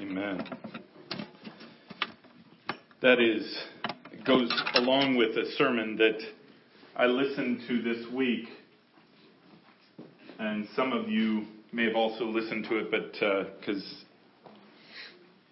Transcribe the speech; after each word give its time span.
Amen. 0.00 0.42
That 3.02 3.20
is 3.20 3.64
goes 4.24 4.50
along 4.76 5.16
with 5.16 5.36
a 5.36 5.44
sermon 5.58 5.96
that 5.98 6.18
I 6.96 7.04
listened 7.04 7.60
to 7.68 7.82
this 7.82 8.10
week, 8.10 8.48
and 10.38 10.66
some 10.74 10.94
of 10.94 11.10
you 11.10 11.44
may 11.70 11.84
have 11.84 11.96
also 11.96 12.24
listened 12.24 12.64
to 12.70 12.78
it, 12.78 12.90
but 12.90 13.12
because 13.60 13.82
uh, 14.46 14.50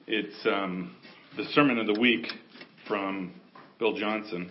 it's 0.07 0.47
um, 0.47 0.97
the 1.37 1.45
sermon 1.53 1.77
of 1.77 1.87
the 1.87 2.01
week 2.01 2.27
from 2.87 3.35
Bill 3.79 3.99
Johnson, 3.99 4.51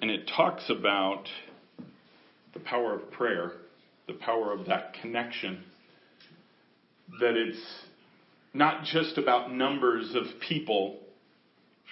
and 0.00 0.12
it 0.12 0.30
talks 0.36 0.70
about 0.70 1.24
the 2.54 2.60
power 2.60 2.94
of 2.94 3.10
prayer, 3.10 3.54
the 4.06 4.14
power 4.14 4.52
of 4.52 4.64
that 4.66 4.94
connection 5.02 5.64
that 7.20 7.36
it's 7.36 7.62
not 8.54 8.84
just 8.84 9.18
about 9.18 9.52
numbers 9.52 10.14
of 10.14 10.24
people 10.40 10.98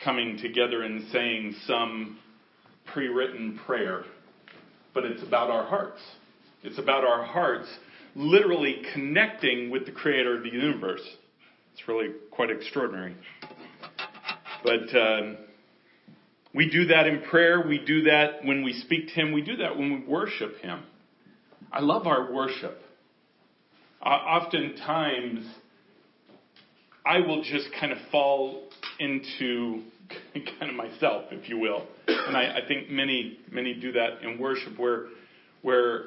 coming 0.05 0.39
together 0.39 0.83
and 0.83 1.11
saying 1.13 1.55
some 1.67 2.19
pre 2.93 3.09
written 3.09 3.59
prayer, 3.67 4.05
but 4.95 5.05
it's 5.05 5.23
about 5.23 5.51
our 5.51 5.67
hearts. 5.67 6.01
It's 6.63 6.79
about 6.79 7.05
our 7.05 7.25
hearts 7.25 7.69
literally 8.15 8.83
connecting 8.93 9.71
with 9.71 9.87
the 9.87 9.93
creator 9.93 10.37
of 10.37 10.43
the 10.43 10.51
universe. 10.51 11.03
It's 11.73 11.87
really 11.87 12.09
quite 12.31 12.51
extraordinary. 12.51 13.17
But 14.63 14.95
um, 14.99 15.37
we 16.55 16.69
do 16.71 16.87
that 16.87 17.07
in 17.07 17.23
prayer. 17.31 17.65
We 17.67 17.79
do 17.79 18.03
that 18.03 18.45
when 18.45 18.63
we 18.63 18.73
speak 18.73 19.09
to 19.09 19.15
Him. 19.15 19.33
We 19.33 19.43
do 19.43 19.57
that 19.57 19.77
when 19.77 19.93
we 19.93 20.07
worship 20.07 20.59
Him. 20.61 20.83
I 21.73 21.81
love 21.81 22.07
our 22.07 22.33
worship. 22.33 22.83
Oftentimes, 24.05 25.47
I 27.05 27.19
will 27.21 27.43
just 27.43 27.67
kind 27.79 27.93
of 27.93 27.99
fall 28.11 28.69
into 28.99 29.83
kind 30.59 30.71
of 30.71 30.75
myself, 30.75 31.25
if 31.31 31.49
you 31.49 31.59
will. 31.59 31.87
And 32.07 32.37
I, 32.37 32.59
I 32.59 32.69
think 32.69 32.91
many, 32.91 33.39
many 33.51 33.75
do 33.75 33.93
that 33.93 34.23
in 34.23 34.39
worship 34.39 34.79
where, 34.79 35.07
where 35.63 36.03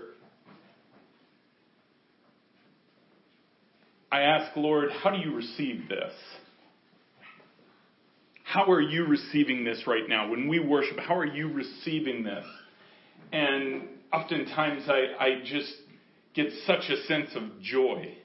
I 4.11 4.21
ask, 4.21 4.55
Lord, 4.55 4.89
how 4.91 5.11
do 5.11 5.17
you 5.17 5.35
receive 5.35 5.89
this? 5.89 6.13
How 8.43 8.69
are 8.71 8.81
you 8.81 9.05
receiving 9.05 9.63
this 9.63 9.83
right 9.87 10.07
now? 10.07 10.29
When 10.29 10.47
we 10.47 10.59
worship, 10.59 10.99
how 10.99 11.17
are 11.17 11.25
you 11.25 11.51
receiving 11.51 12.23
this? 12.23 12.45
And 13.31 13.87
oftentimes 14.11 14.83
I, 14.87 15.23
I 15.23 15.41
just 15.43 15.73
get 16.33 16.47
such 16.65 16.89
a 16.89 17.03
sense 17.03 17.29
of 17.35 17.61
joy 17.61 18.15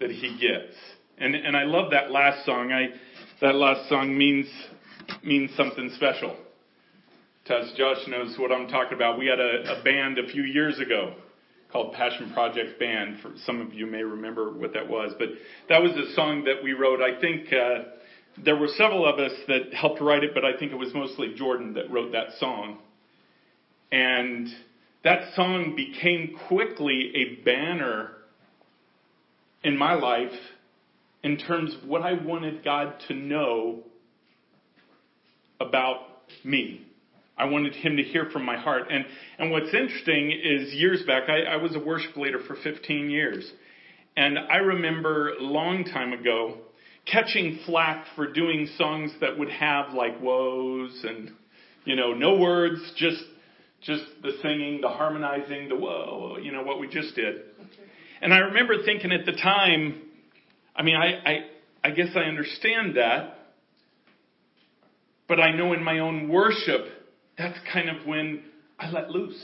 that 0.00 0.10
he 0.10 0.38
gets. 0.40 0.74
And 1.18 1.34
and 1.34 1.56
I 1.56 1.64
love 1.64 1.90
that 1.90 2.10
last 2.10 2.44
song. 2.46 2.72
I 2.72 2.88
that 3.40 3.54
last 3.54 3.88
song 3.88 4.16
means 4.16 4.46
means 5.22 5.50
something 5.56 5.90
special. 5.96 6.36
Tess 7.46 7.72
Josh 7.76 8.06
knows 8.06 8.36
what 8.38 8.52
I'm 8.52 8.68
talking 8.68 8.94
about. 8.94 9.18
We 9.18 9.26
had 9.26 9.40
a, 9.40 9.80
a 9.80 9.82
band 9.82 10.18
a 10.18 10.28
few 10.28 10.42
years 10.42 10.78
ago 10.78 11.14
called 11.72 11.94
Passion 11.94 12.32
Project 12.32 12.78
Band. 12.78 13.18
For 13.22 13.32
some 13.44 13.60
of 13.60 13.72
you 13.72 13.86
may 13.86 14.02
remember 14.02 14.52
what 14.52 14.72
that 14.74 14.88
was, 14.88 15.12
but 15.18 15.28
that 15.68 15.82
was 15.82 15.92
a 15.92 16.14
song 16.14 16.44
that 16.44 16.62
we 16.62 16.72
wrote. 16.72 17.00
I 17.00 17.20
think 17.20 17.52
uh, 17.52 17.84
there 18.44 18.56
were 18.56 18.68
several 18.76 19.06
of 19.06 19.18
us 19.18 19.32
that 19.48 19.74
helped 19.74 20.00
write 20.00 20.24
it, 20.24 20.30
but 20.34 20.44
I 20.44 20.56
think 20.58 20.72
it 20.72 20.76
was 20.76 20.92
mostly 20.94 21.34
Jordan 21.34 21.74
that 21.74 21.90
wrote 21.90 22.12
that 22.12 22.28
song. 22.38 22.78
And 23.92 24.48
that 25.04 25.34
song 25.34 25.74
became 25.76 26.36
quickly 26.48 27.12
a 27.14 27.44
banner 27.44 28.10
in 29.62 29.76
my 29.76 29.94
life 29.94 30.32
in 31.22 31.36
terms 31.36 31.74
of 31.74 31.88
what 31.88 32.02
I 32.02 32.12
wanted 32.14 32.64
God 32.64 32.94
to 33.08 33.14
know 33.14 33.80
about 35.60 36.00
me. 36.44 36.86
I 37.36 37.46
wanted 37.46 37.74
him 37.74 37.96
to 37.96 38.02
hear 38.02 38.28
from 38.30 38.44
my 38.44 38.58
heart. 38.58 38.84
And, 38.90 39.04
and 39.38 39.50
what's 39.50 39.72
interesting 39.72 40.32
is 40.32 40.74
years 40.74 41.02
back, 41.06 41.24
I, 41.28 41.54
I 41.54 41.56
was 41.56 41.74
a 41.74 41.78
worship 41.78 42.16
leader 42.16 42.40
for 42.46 42.56
15 42.62 43.08
years. 43.08 43.50
And 44.16 44.38
I 44.38 44.56
remember 44.56 45.30
a 45.30 45.42
long 45.42 45.84
time 45.84 46.12
ago 46.12 46.58
catching 47.10 47.60
flack 47.64 48.04
for 48.14 48.30
doing 48.30 48.68
songs 48.76 49.10
that 49.20 49.38
would 49.38 49.50
have 49.50 49.94
like 49.94 50.20
woes 50.20 51.04
and, 51.08 51.30
you 51.84 51.96
know, 51.96 52.12
no 52.12 52.36
words, 52.36 52.80
just 52.96 53.22
just 53.82 54.04
the 54.22 54.32
singing, 54.42 54.80
the 54.80 54.88
harmonizing, 54.88 55.68
the 55.68 55.76
whoa, 55.76 56.36
you 56.42 56.52
know, 56.52 56.62
what 56.62 56.78
we 56.80 56.88
just 56.88 57.14
did. 57.14 57.36
And 58.20 58.34
I 58.34 58.38
remember 58.38 58.74
thinking 58.84 59.12
at 59.12 59.24
the 59.24 59.32
time, 59.32 60.02
I 60.76 60.82
mean, 60.82 60.96
I, 60.96 61.30
I, 61.30 61.38
I 61.84 61.90
guess 61.90 62.08
I 62.14 62.20
understand 62.20 62.96
that, 62.96 63.38
but 65.26 65.40
I 65.40 65.52
know 65.56 65.72
in 65.72 65.82
my 65.82 66.00
own 66.00 66.28
worship, 66.28 66.86
that's 67.38 67.58
kind 67.72 67.88
of 67.88 68.06
when 68.06 68.42
I 68.78 68.90
let 68.90 69.10
loose. 69.10 69.40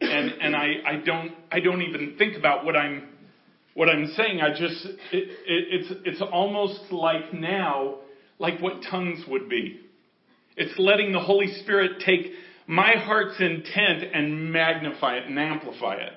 And, 0.00 0.30
and 0.40 0.54
I, 0.54 0.74
I 0.86 0.96
don't, 1.04 1.32
I 1.50 1.60
don't 1.60 1.82
even 1.82 2.16
think 2.18 2.36
about 2.36 2.64
what 2.64 2.76
I'm, 2.76 3.08
what 3.74 3.88
I'm 3.88 4.12
saying. 4.16 4.40
I 4.40 4.50
just, 4.50 4.84
it, 4.84 4.98
it, 5.12 5.36
it's, 5.46 6.00
it's 6.04 6.22
almost 6.32 6.92
like 6.92 7.32
now, 7.32 7.96
like 8.38 8.60
what 8.60 8.82
tongues 8.88 9.24
would 9.26 9.48
be. 9.48 9.80
It's 10.56 10.78
letting 10.78 11.12
the 11.12 11.20
Holy 11.20 11.48
Spirit 11.62 12.02
take 12.04 12.32
my 12.66 12.94
heart's 12.96 13.40
intent 13.40 14.04
and 14.12 14.52
magnify 14.52 15.16
it 15.16 15.26
and 15.26 15.38
amplify 15.38 15.96
it. 15.96 16.12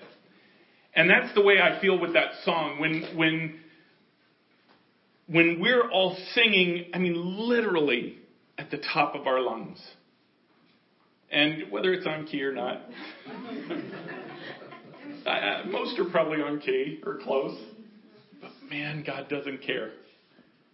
And 0.95 1.09
that's 1.09 1.33
the 1.35 1.41
way 1.41 1.61
I 1.61 1.79
feel 1.79 1.99
with 1.99 2.13
that 2.13 2.31
song. 2.43 2.79
When, 2.79 3.15
when, 3.15 3.59
when 5.27 5.59
we're 5.61 5.89
all 5.89 6.17
singing, 6.33 6.87
I 6.93 6.97
mean, 6.97 7.47
literally 7.47 8.17
at 8.57 8.71
the 8.71 8.81
top 8.93 9.15
of 9.15 9.27
our 9.27 9.39
lungs. 9.39 9.79
And 11.31 11.71
whether 11.71 11.93
it's 11.93 12.07
on 12.07 12.25
key 12.25 12.41
or 12.41 12.53
not, 12.53 12.81
I, 15.27 15.63
most 15.67 15.99
are 15.99 16.09
probably 16.09 16.41
on 16.41 16.59
key 16.59 16.99
or 17.05 17.19
close. 17.19 17.55
But 18.41 18.51
man, 18.69 19.03
God 19.05 19.29
doesn't 19.29 19.61
care. 19.61 19.91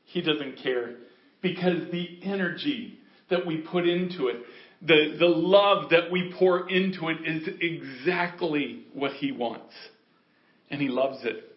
He 0.06 0.22
doesn't 0.22 0.57
care 0.63 0.96
because 1.42 1.92
the 1.92 2.19
energy 2.24 3.00
that 3.30 3.46
we 3.46 3.57
put 3.57 3.88
into 3.88 4.28
it, 4.28 4.38
the, 4.85 5.16
the 5.18 5.28
love 5.28 5.90
that 5.90 6.12
we 6.12 6.34
pour 6.38 6.69
into 6.69 7.09
it 7.09 7.18
is 7.25 7.47
exactly 7.59 8.84
what 8.94 9.13
he 9.13 9.31
wants. 9.31 9.73
And 10.69 10.81
he 10.81 10.90
loves 10.90 11.23
it. 11.23 11.56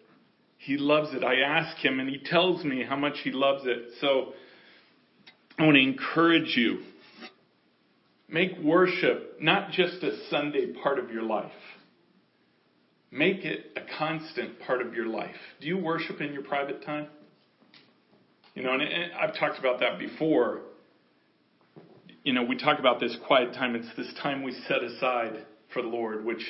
He 0.57 0.77
loves 0.77 1.13
it. 1.13 1.23
I 1.23 1.41
ask 1.41 1.77
him 1.77 1.99
and 1.99 2.09
he 2.09 2.17
tells 2.17 2.63
me 2.63 2.83
how 2.87 2.95
much 2.95 3.17
he 3.23 3.31
loves 3.31 3.63
it. 3.65 3.93
So 4.01 4.33
I 5.57 5.63
want 5.63 5.75
to 5.75 5.81
encourage 5.81 6.55
you. 6.55 6.79
Make 8.27 8.57
worship 8.63 9.37
not 9.41 9.71
just 9.71 10.03
a 10.03 10.17
Sunday 10.29 10.73
part 10.83 10.99
of 10.99 11.11
your 11.11 11.23
life. 11.23 11.51
Make 13.11 13.43
it 13.43 13.71
a 13.75 13.97
constant 13.97 14.59
part 14.59 14.81
of 14.85 14.93
your 14.93 15.07
life. 15.07 15.35
Do 15.61 15.67
you 15.67 15.77
worship 15.77 16.21
in 16.21 16.33
your 16.33 16.43
private 16.43 16.83
time? 16.85 17.07
You 18.53 18.63
know, 18.63 18.73
and 18.73 18.83
I've 19.19 19.37
talked 19.39 19.57
about 19.57 19.79
that 19.79 19.97
before 19.97 20.61
you 22.29 22.35
know, 22.35 22.43
we 22.43 22.55
talk 22.55 22.77
about 22.77 22.99
this 22.99 23.17
quiet 23.25 23.55
time. 23.55 23.73
It's 23.73 23.87
this 23.97 24.13
time 24.21 24.43
we 24.43 24.51
set 24.67 24.83
aside 24.83 25.47
for 25.73 25.81
the 25.81 25.87
Lord, 25.87 26.23
which, 26.23 26.43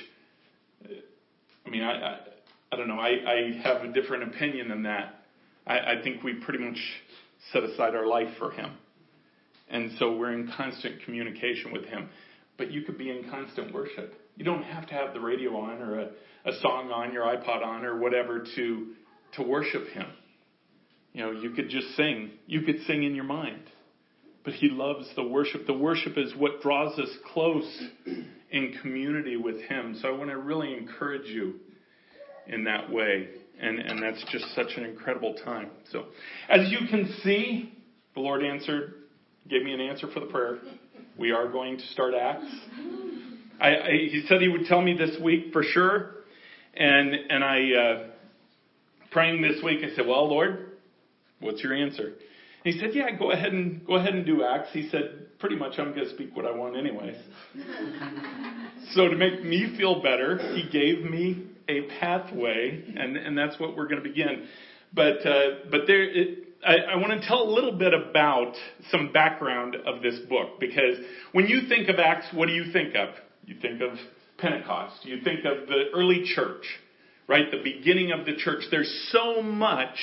I 0.83 1.69
mean, 1.69 1.83
I, 1.83 1.93
I, 1.93 2.19
I 2.73 2.75
don't 2.75 2.89
know. 2.89 2.99
I, 2.99 3.11
I 3.11 3.61
have 3.63 3.83
a 3.85 3.93
different 3.93 4.23
opinion 4.23 4.67
than 4.67 4.83
that. 4.83 5.23
I, 5.65 5.77
I 5.77 6.01
think 6.03 6.21
we 6.21 6.33
pretty 6.33 6.61
much 6.61 6.77
set 7.53 7.63
aside 7.63 7.95
our 7.95 8.05
life 8.05 8.27
for 8.37 8.51
Him. 8.51 8.71
And 9.69 9.91
so 9.99 10.17
we're 10.17 10.33
in 10.33 10.51
constant 10.57 11.01
communication 11.05 11.71
with 11.71 11.85
Him. 11.85 12.09
But 12.57 12.71
you 12.71 12.81
could 12.81 12.97
be 12.97 13.09
in 13.09 13.29
constant 13.29 13.73
worship. 13.73 14.15
You 14.35 14.43
don't 14.43 14.63
have 14.63 14.85
to 14.87 14.93
have 14.93 15.13
the 15.13 15.21
radio 15.21 15.55
on 15.55 15.81
or 15.81 15.97
a, 15.97 16.09
a 16.43 16.59
song 16.59 16.91
on 16.91 17.13
your 17.13 17.23
iPod 17.23 17.65
on 17.65 17.85
or 17.85 17.97
whatever 17.97 18.45
to, 18.57 18.87
to 19.37 19.43
worship 19.43 19.87
Him. 19.93 20.07
You 21.13 21.23
know, 21.23 21.31
you 21.31 21.51
could 21.51 21.69
just 21.69 21.95
sing. 21.95 22.31
You 22.47 22.63
could 22.63 22.81
sing 22.85 23.03
in 23.03 23.15
your 23.15 23.23
mind 23.23 23.61
but 24.49 24.57
he 24.57 24.69
loves 24.69 25.07
the 25.15 25.21
worship. 25.21 25.67
The 25.67 25.73
worship 25.73 26.17
is 26.17 26.33
what 26.35 26.63
draws 26.63 26.97
us 26.97 27.09
close 27.33 27.83
in 28.51 28.73
community 28.81 29.37
with 29.37 29.61
him. 29.61 29.95
So 30.01 30.07
I 30.07 30.17
want 30.17 30.31
to 30.31 30.37
really 30.37 30.73
encourage 30.73 31.27
you 31.27 31.53
in 32.47 32.63
that 32.63 32.91
way. 32.91 33.27
And, 33.61 33.77
and 33.77 34.01
that's 34.01 34.23
just 34.31 34.45
such 34.55 34.71
an 34.77 34.85
incredible 34.85 35.35
time. 35.45 35.69
So, 35.91 36.05
as 36.49 36.71
you 36.71 36.87
can 36.89 37.13
see, 37.23 37.73
the 38.15 38.21
Lord 38.21 38.43
answered, 38.43 38.95
gave 39.47 39.61
me 39.61 39.71
an 39.71 39.81
answer 39.81 40.07
for 40.11 40.19
the 40.19 40.25
prayer. 40.25 40.57
We 41.15 41.31
are 41.31 41.47
going 41.47 41.77
to 41.77 41.85
start 41.87 42.15
Acts. 42.19 42.45
I, 43.61 43.67
I, 43.67 43.89
he 44.09 44.23
said 44.27 44.41
he 44.41 44.47
would 44.47 44.65
tell 44.65 44.81
me 44.81 44.97
this 44.97 45.15
week 45.21 45.53
for 45.53 45.61
sure. 45.61 46.15
And, 46.73 47.13
and 47.13 47.43
I, 47.43 47.71
uh, 47.73 48.07
praying 49.11 49.43
this 49.43 49.61
week, 49.63 49.81
I 49.83 49.95
said, 49.95 50.07
well, 50.07 50.27
Lord, 50.27 50.71
what's 51.39 51.61
your 51.61 51.75
answer? 51.75 52.13
He 52.63 52.79
said, 52.79 52.91
"Yeah, 52.93 53.11
go 53.17 53.31
ahead 53.31 53.53
and 53.53 53.85
go 53.85 53.95
ahead 53.95 54.13
and 54.13 54.25
do 54.25 54.43
Acts." 54.43 54.69
He 54.73 54.89
said, 54.89 55.37
"Pretty 55.39 55.55
much, 55.55 55.79
I'm 55.79 55.93
going 55.93 56.07
to 56.07 56.13
speak 56.13 56.35
what 56.35 56.45
I 56.45 56.51
want, 56.51 56.75
anyways." 56.77 57.15
so 58.93 59.07
to 59.07 59.15
make 59.15 59.43
me 59.43 59.75
feel 59.77 60.01
better, 60.01 60.37
he 60.53 60.69
gave 60.69 61.09
me 61.09 61.49
a 61.69 61.83
pathway, 61.99 62.83
and, 62.97 63.15
and 63.15 63.37
that's 63.37 63.59
what 63.59 63.77
we're 63.77 63.87
going 63.87 64.01
to 64.01 64.07
begin. 64.09 64.47
But, 64.93 65.25
uh, 65.25 65.49
but 65.69 65.81
there, 65.85 66.03
it, 66.03 66.39
I, 66.65 66.77
I 66.93 66.95
want 66.95 67.21
to 67.21 67.27
tell 67.27 67.43
a 67.43 67.51
little 67.51 67.77
bit 67.77 67.93
about 67.93 68.53
some 68.89 69.11
background 69.13 69.75
of 69.75 70.01
this 70.01 70.19
book 70.27 70.59
because 70.59 70.97
when 71.31 71.45
you 71.45 71.69
think 71.69 71.89
of 71.89 71.99
Acts, 71.99 72.25
what 72.33 72.47
do 72.47 72.53
you 72.53 72.71
think 72.73 72.95
of? 72.95 73.09
You 73.45 73.55
think 73.61 73.81
of 73.81 73.97
Pentecost. 74.39 75.05
You 75.05 75.21
think 75.21 75.39
of 75.45 75.67
the 75.67 75.85
early 75.93 76.23
church, 76.35 76.65
right? 77.27 77.49
The 77.51 77.61
beginning 77.63 78.11
of 78.11 78.25
the 78.25 78.35
church. 78.35 78.63
There's 78.71 79.09
so 79.11 79.41
much 79.41 79.97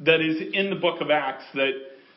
that 0.00 0.20
is 0.20 0.36
in 0.52 0.70
the 0.70 0.76
book 0.76 1.00
of 1.00 1.10
Acts 1.10 1.44
that 1.54 1.72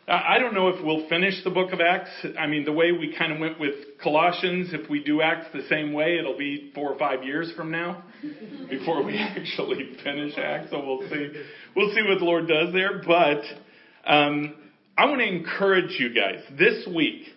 I 0.06 0.38
don't 0.38 0.54
know 0.54 0.68
if 0.68 0.84
we'll 0.84 1.08
finish 1.08 1.42
the 1.46 1.50
book 1.50 1.72
of 1.72 1.80
Acts. 1.80 2.10
I 2.38 2.46
mean, 2.46 2.66
the 2.66 2.74
way 2.74 2.92
we 2.92 3.16
kind 3.18 3.32
of 3.32 3.40
went 3.40 3.58
with 3.58 3.74
Colossians, 4.02 4.74
if 4.74 4.90
we 4.90 5.02
do 5.02 5.22
Acts 5.22 5.48
the 5.54 5.66
same 5.70 5.94
way, 5.94 6.18
it'll 6.18 6.38
be 6.38 6.72
four 6.76 6.92
or 6.92 7.00
five 7.00 7.24
years 7.24 7.54
from 7.56 7.72
now 7.72 8.04
before 8.70 9.02
we 9.02 9.18
actually 9.18 9.96
finish 10.04 10.34
Acts. 10.38 10.72
So 10.72 10.86
we'll 10.86 11.10
see. 11.10 11.32
We'll 11.74 11.94
see 11.94 12.02
what 12.02 12.20
the 12.20 12.26
Lord 12.26 12.50
does 12.50 12.74
there. 12.74 13.02
But 13.06 13.44
um, 14.06 14.56
I 14.98 15.06
want 15.06 15.22
to 15.22 15.28
encourage 15.28 15.98
you 15.98 16.14
guys 16.14 16.44
this 16.58 16.86
week. 16.94 17.28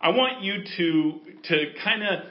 I 0.00 0.10
want 0.10 0.42
you 0.42 0.62
to 0.76 1.20
to 1.48 1.72
kind 1.82 2.04
of 2.04 2.24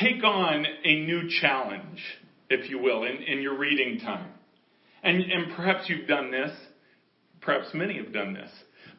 take 0.00 0.24
on 0.24 0.64
a 0.84 1.00
new 1.04 1.28
challenge, 1.42 2.02
if 2.48 2.70
you 2.70 2.78
will, 2.78 3.04
in, 3.04 3.16
in 3.16 3.42
your 3.42 3.58
reading 3.58 4.00
time. 4.00 4.30
And, 5.02 5.20
and 5.20 5.54
perhaps 5.56 5.88
you've 5.88 6.06
done 6.06 6.30
this. 6.30 6.50
Perhaps 7.40 7.68
many 7.74 7.96
have 7.96 8.12
done 8.12 8.34
this. 8.34 8.50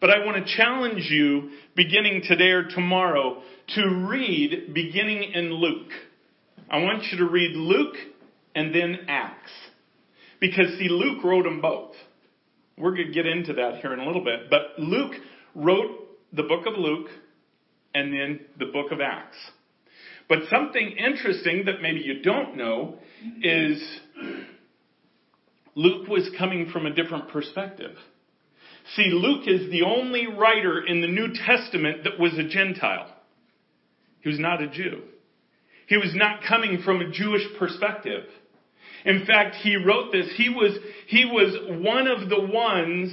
But 0.01 0.09
I 0.09 0.25
want 0.25 0.45
to 0.45 0.57
challenge 0.57 1.07
you, 1.09 1.51
beginning 1.75 2.23
today 2.27 2.49
or 2.49 2.67
tomorrow, 2.67 3.41
to 3.75 4.07
read 4.09 4.73
beginning 4.73 5.31
in 5.33 5.53
Luke. 5.53 5.91
I 6.69 6.79
want 6.79 7.03
you 7.11 7.19
to 7.19 7.25
read 7.25 7.55
Luke 7.55 7.95
and 8.53 8.75
then 8.75 9.05
Acts. 9.07 9.51
Because, 10.41 10.77
see, 10.77 10.89
Luke 10.89 11.23
wrote 11.23 11.43
them 11.43 11.61
both. 11.61 11.93
We're 12.77 12.95
going 12.95 13.07
to 13.07 13.13
get 13.13 13.25
into 13.25 13.53
that 13.53 13.77
here 13.77 13.93
in 13.93 13.99
a 13.99 14.05
little 14.05 14.23
bit. 14.23 14.49
But 14.49 14.77
Luke 14.77 15.13
wrote 15.55 15.91
the 16.33 16.43
book 16.43 16.65
of 16.65 16.73
Luke 16.77 17.07
and 17.93 18.11
then 18.11 18.41
the 18.59 18.65
book 18.65 18.91
of 18.91 18.99
Acts. 18.99 19.37
But 20.27 20.39
something 20.49 20.97
interesting 20.97 21.63
that 21.65 21.81
maybe 21.81 21.99
you 22.01 22.21
don't 22.21 22.57
know 22.57 22.95
is 23.41 23.81
Luke 25.75 26.07
was 26.07 26.29
coming 26.37 26.69
from 26.71 26.85
a 26.85 26.93
different 26.93 27.29
perspective. 27.29 27.95
See, 28.95 29.09
Luke 29.11 29.47
is 29.47 29.71
the 29.71 29.83
only 29.83 30.27
writer 30.27 30.85
in 30.85 31.01
the 31.01 31.07
New 31.07 31.33
Testament 31.33 32.03
that 32.03 32.19
was 32.19 32.33
a 32.37 32.43
Gentile. 32.43 33.07
He 34.21 34.29
was 34.29 34.39
not 34.39 34.61
a 34.61 34.67
Jew. 34.67 35.01
He 35.87 35.97
was 35.97 36.13
not 36.15 36.43
coming 36.47 36.81
from 36.83 37.01
a 37.01 37.11
Jewish 37.11 37.43
perspective. 37.57 38.25
In 39.05 39.25
fact, 39.25 39.55
he 39.55 39.75
wrote 39.75 40.11
this. 40.11 40.27
He 40.37 40.49
was, 40.49 40.77
he 41.07 41.25
was 41.25 41.81
one 41.81 42.07
of 42.07 42.29
the 42.29 42.39
ones 42.39 43.11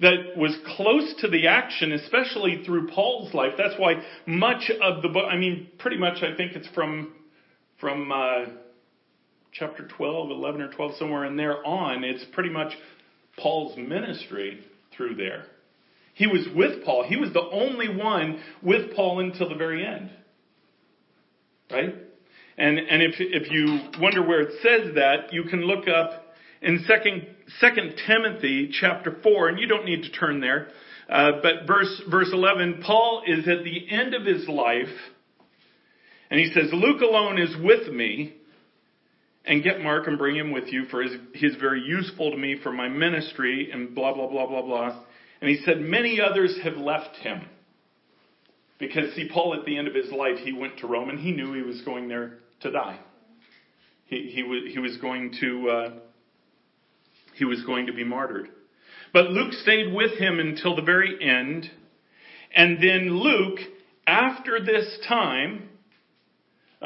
that 0.00 0.36
was 0.36 0.56
close 0.76 1.14
to 1.20 1.28
the 1.28 1.46
action, 1.46 1.92
especially 1.92 2.62
through 2.64 2.88
Paul's 2.88 3.32
life. 3.32 3.52
That's 3.56 3.78
why 3.78 4.02
much 4.26 4.70
of 4.82 5.02
the 5.02 5.08
book, 5.08 5.26
I 5.30 5.36
mean, 5.36 5.68
pretty 5.78 5.98
much 5.98 6.22
I 6.22 6.36
think 6.36 6.52
it's 6.56 6.68
from, 6.74 7.14
from, 7.78 8.10
uh, 8.10 8.46
chapter 9.54 9.86
12, 9.86 10.30
11 10.30 10.60
or 10.60 10.72
12, 10.72 10.96
somewhere 10.98 11.24
in 11.24 11.36
there 11.36 11.64
on, 11.64 12.02
it's 12.02 12.24
pretty 12.32 12.50
much 12.50 12.72
Paul's 13.38 13.76
ministry 13.78 14.60
through 14.96 15.14
there. 15.14 15.46
He 16.14 16.26
was 16.26 16.46
with 16.54 16.84
Paul. 16.84 17.04
He 17.08 17.16
was 17.16 17.32
the 17.32 17.40
only 17.40 17.88
one 17.88 18.40
with 18.62 18.94
Paul 18.94 19.20
until 19.20 19.48
the 19.48 19.54
very 19.54 19.86
end. 19.86 20.10
Right? 21.70 21.94
And, 22.56 22.78
and 22.78 23.02
if, 23.02 23.14
if 23.18 23.50
you 23.50 24.00
wonder 24.00 24.24
where 24.24 24.42
it 24.42 24.54
says 24.62 24.94
that, 24.96 25.32
you 25.32 25.44
can 25.44 25.62
look 25.62 25.88
up 25.88 26.34
in 26.60 26.84
second, 26.88 27.26
second 27.58 27.94
Timothy 28.06 28.70
chapter 28.80 29.16
4, 29.22 29.48
and 29.48 29.58
you 29.58 29.66
don't 29.66 29.84
need 29.84 30.02
to 30.02 30.10
turn 30.10 30.40
there, 30.40 30.68
uh, 31.08 31.32
but 31.42 31.66
verse, 31.66 32.02
verse 32.10 32.30
11, 32.32 32.82
Paul 32.84 33.22
is 33.26 33.46
at 33.46 33.64
the 33.64 33.90
end 33.90 34.14
of 34.14 34.24
his 34.24 34.48
life, 34.48 34.88
and 36.30 36.40
he 36.40 36.52
says, 36.52 36.70
Luke 36.72 37.02
alone 37.02 37.38
is 37.38 37.54
with 37.62 37.92
me, 37.92 38.34
and 39.46 39.62
get 39.62 39.80
Mark 39.80 40.06
and 40.06 40.16
bring 40.16 40.36
him 40.36 40.50
with 40.50 40.72
you, 40.72 40.86
for 40.86 41.02
he's 41.34 41.56
very 41.60 41.82
useful 41.82 42.30
to 42.30 42.36
me 42.36 42.58
for 42.62 42.72
my 42.72 42.88
ministry, 42.88 43.70
and 43.70 43.94
blah, 43.94 44.14
blah, 44.14 44.28
blah, 44.28 44.46
blah, 44.46 44.62
blah. 44.62 45.02
And 45.40 45.50
he 45.50 45.62
said, 45.64 45.80
Many 45.80 46.20
others 46.20 46.58
have 46.62 46.76
left 46.76 47.16
him. 47.16 47.42
Because, 48.78 49.14
see, 49.14 49.28
Paul 49.32 49.54
at 49.58 49.64
the 49.64 49.76
end 49.78 49.86
of 49.86 49.94
his 49.94 50.10
life, 50.10 50.38
he 50.42 50.52
went 50.52 50.78
to 50.78 50.86
Rome 50.86 51.08
and 51.08 51.18
he 51.18 51.30
knew 51.30 51.52
he 51.52 51.62
was 51.62 51.80
going 51.82 52.08
there 52.08 52.38
to 52.60 52.70
die. 52.70 52.98
He, 54.06 54.32
he, 54.34 54.42
was, 54.42 54.62
he 54.72 54.78
was 54.78 54.96
going 54.98 55.34
to, 55.40 55.70
uh, 55.70 55.90
he 57.34 57.44
was 57.44 57.62
going 57.64 57.86
to 57.86 57.92
be 57.92 58.04
martyred. 58.04 58.48
But 59.12 59.30
Luke 59.30 59.52
stayed 59.52 59.94
with 59.94 60.18
him 60.18 60.40
until 60.40 60.74
the 60.74 60.82
very 60.82 61.16
end. 61.22 61.70
And 62.54 62.78
then 62.82 63.16
Luke, 63.16 63.60
after 64.06 64.58
this 64.64 64.98
time, 65.08 65.68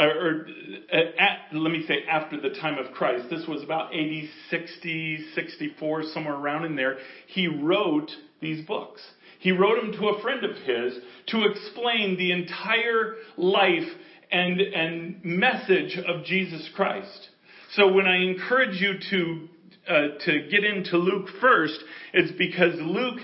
or, 0.05 0.47
uh, 0.93 0.97
at, 1.19 1.39
let 1.53 1.73
me 1.73 1.85
say 1.87 2.05
after 2.09 2.41
the 2.41 2.51
time 2.51 2.79
of 2.79 2.93
Christ, 2.93 3.27
this 3.31 3.47
was 3.49 3.63
about 3.63 3.95
80, 3.95 4.31
60, 4.51 5.27
64, 5.35 6.03
somewhere 6.15 6.35
around 6.35 6.65
in 6.65 6.77
there, 6.77 6.99
he 7.27 7.49
wrote 7.49 8.11
these 8.41 8.65
books. 8.67 9.01
He 9.41 9.53
wrote 9.53 9.81
them 9.81 9.93
to 9.93 10.09
a 10.09 10.23
friend 10.23 10.45
of 10.45 10.57
his 10.57 10.99
to 11.29 11.45
explain 11.45 12.17
the 12.17 12.33
entire 12.33 13.15
life 13.37 13.89
and, 14.31 14.61
and 14.61 15.25
message 15.25 15.99
of 16.07 16.25
Jesus 16.25 16.69
Christ. 16.75 17.29
So 17.73 17.93
when 17.93 18.07
I 18.07 18.19
encourage 18.19 18.81
you 18.81 18.95
to, 19.11 19.49
uh, 19.89 20.09
to 20.25 20.49
get 20.51 20.65
into 20.65 20.97
Luke 20.97 21.29
first, 21.41 21.79
it's 22.13 22.33
because 22.37 22.75
Luke 22.81 23.21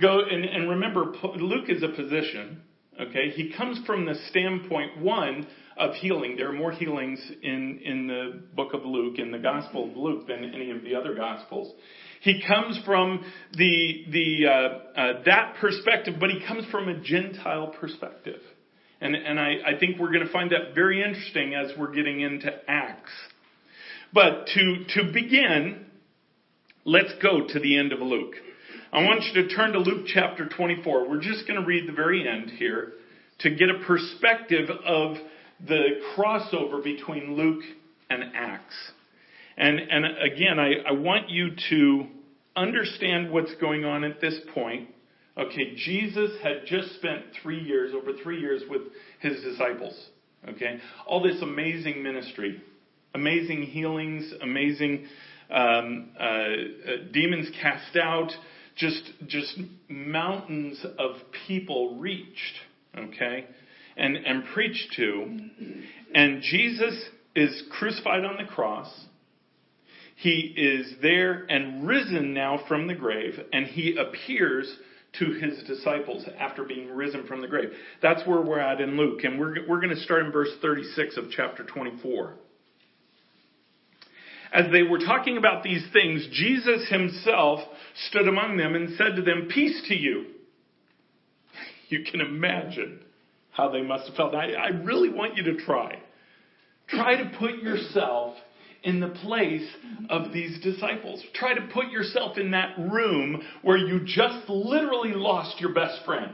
go, 0.00 0.20
and, 0.20 0.44
and 0.44 0.70
remember, 0.70 1.12
Luke 1.36 1.68
is 1.68 1.82
a 1.82 1.94
physician. 1.94 2.62
Okay, 3.00 3.30
he 3.30 3.52
comes 3.56 3.78
from 3.86 4.06
the 4.06 4.14
standpoint 4.30 4.98
one 5.00 5.46
of 5.78 5.94
healing. 5.94 6.36
There 6.36 6.48
are 6.48 6.52
more 6.52 6.72
healings 6.72 7.20
in 7.42 7.80
in 7.84 8.06
the 8.06 8.42
book 8.54 8.74
of 8.74 8.84
Luke, 8.84 9.18
in 9.18 9.30
the 9.30 9.38
Gospel 9.38 9.90
of 9.90 9.96
Luke, 9.96 10.26
than 10.26 10.52
any 10.54 10.70
of 10.70 10.82
the 10.82 10.94
other 10.94 11.14
Gospels. 11.14 11.74
He 12.20 12.42
comes 12.46 12.80
from 12.84 13.24
the 13.56 14.04
the 14.10 14.46
uh, 14.46 15.00
uh, 15.00 15.22
that 15.24 15.54
perspective, 15.60 16.14
but 16.18 16.30
he 16.30 16.44
comes 16.46 16.64
from 16.70 16.88
a 16.88 17.00
Gentile 17.00 17.74
perspective, 17.80 18.40
and 19.00 19.14
and 19.14 19.38
I, 19.38 19.54
I 19.66 19.78
think 19.78 19.98
we're 19.98 20.12
going 20.12 20.26
to 20.26 20.32
find 20.32 20.50
that 20.50 20.74
very 20.74 21.02
interesting 21.02 21.54
as 21.54 21.70
we're 21.78 21.94
getting 21.94 22.20
into 22.20 22.50
Acts. 22.66 23.12
But 24.12 24.46
to 24.54 24.84
to 24.94 25.12
begin, 25.12 25.86
let's 26.84 27.12
go 27.22 27.46
to 27.46 27.60
the 27.60 27.78
end 27.78 27.92
of 27.92 28.00
Luke. 28.00 28.34
I 28.92 29.02
want 29.02 29.22
you 29.24 29.42
to 29.42 29.54
turn 29.54 29.72
to 29.72 29.80
Luke 29.80 30.06
chapter 30.06 30.48
24. 30.48 31.10
We're 31.10 31.20
just 31.20 31.46
going 31.46 31.60
to 31.60 31.66
read 31.66 31.86
the 31.86 31.92
very 31.92 32.26
end 32.26 32.50
here 32.58 32.94
to 33.40 33.50
get 33.50 33.68
a 33.68 33.84
perspective 33.86 34.70
of 34.70 35.16
the 35.66 36.00
crossover 36.16 36.82
between 36.82 37.34
Luke 37.34 37.62
and 38.10 38.24
Acts. 38.34 38.74
And, 39.56 39.78
and 39.78 40.04
again, 40.04 40.58
I, 40.58 40.88
I 40.88 40.92
want 40.92 41.28
you 41.28 41.50
to 41.70 42.06
understand 42.54 43.30
what's 43.30 43.54
going 43.56 43.84
on 43.84 44.04
at 44.04 44.20
this 44.20 44.38
point. 44.54 44.88
Okay, 45.36 45.74
Jesus 45.76 46.32
had 46.42 46.66
just 46.66 46.94
spent 46.96 47.22
three 47.42 47.60
years, 47.60 47.94
over 47.94 48.12
three 48.22 48.40
years, 48.40 48.62
with 48.68 48.82
his 49.20 49.40
disciples. 49.42 49.96
Okay, 50.48 50.78
all 51.06 51.22
this 51.22 51.40
amazing 51.42 52.02
ministry, 52.02 52.62
amazing 53.14 53.62
healings, 53.62 54.32
amazing 54.40 55.06
um, 55.50 56.10
uh, 56.18 56.22
uh, 56.22 56.46
demons 57.12 57.48
cast 57.60 57.96
out, 57.96 58.30
just 58.76 59.02
just 59.26 59.58
mountains 59.88 60.84
of 60.98 61.16
people 61.46 61.98
reached. 61.98 62.54
Okay, 62.96 63.46
and, 63.98 64.16
and 64.16 64.44
preached 64.54 64.94
to. 64.96 65.38
And 66.14 66.42
Jesus 66.42 67.04
is 67.34 67.62
crucified 67.70 68.24
on 68.24 68.36
the 68.36 68.50
cross. 68.50 68.88
He 70.16 70.52
is 70.56 70.94
there 71.00 71.46
and 71.48 71.86
risen 71.86 72.34
now 72.34 72.60
from 72.66 72.88
the 72.88 72.94
grave, 72.94 73.38
and 73.52 73.66
he 73.66 73.96
appears 73.96 74.72
to 75.18 75.32
his 75.32 75.62
disciples 75.64 76.26
after 76.38 76.64
being 76.64 76.90
risen 76.90 77.26
from 77.26 77.40
the 77.40 77.48
grave. 77.48 77.70
That's 78.02 78.26
where 78.26 78.40
we're 78.40 78.58
at 78.58 78.80
in 78.80 78.96
Luke, 78.96 79.20
and 79.24 79.38
we're, 79.38 79.66
we're 79.68 79.80
going 79.80 79.94
to 79.94 80.02
start 80.02 80.26
in 80.26 80.32
verse 80.32 80.50
36 80.60 81.16
of 81.16 81.24
chapter 81.30 81.64
24. 81.64 82.34
As 84.52 84.72
they 84.72 84.82
were 84.82 84.98
talking 84.98 85.36
about 85.36 85.62
these 85.62 85.86
things, 85.92 86.26
Jesus 86.32 86.88
himself 86.88 87.60
stood 88.08 88.26
among 88.26 88.56
them 88.56 88.74
and 88.74 88.96
said 88.96 89.16
to 89.16 89.22
them, 89.22 89.48
Peace 89.52 89.82
to 89.88 89.94
you. 89.94 90.26
You 91.90 92.04
can 92.04 92.20
imagine 92.20 93.00
how 93.58 93.68
they 93.68 93.82
must 93.82 94.06
have 94.06 94.14
felt. 94.14 94.34
I, 94.34 94.52
I 94.52 94.68
really 94.68 95.10
want 95.10 95.36
you 95.36 95.42
to 95.52 95.56
try. 95.56 95.98
Try 96.88 97.16
to 97.16 97.36
put 97.38 97.56
yourself 97.56 98.36
in 98.84 99.00
the 99.00 99.08
place 99.08 99.68
of 100.08 100.32
these 100.32 100.60
disciples. 100.62 101.22
Try 101.34 101.54
to 101.54 101.68
put 101.74 101.90
yourself 101.90 102.38
in 102.38 102.52
that 102.52 102.78
room 102.78 103.42
where 103.62 103.76
you 103.76 104.00
just 104.06 104.48
literally 104.48 105.12
lost 105.12 105.60
your 105.60 105.74
best 105.74 106.04
friend. 106.06 106.32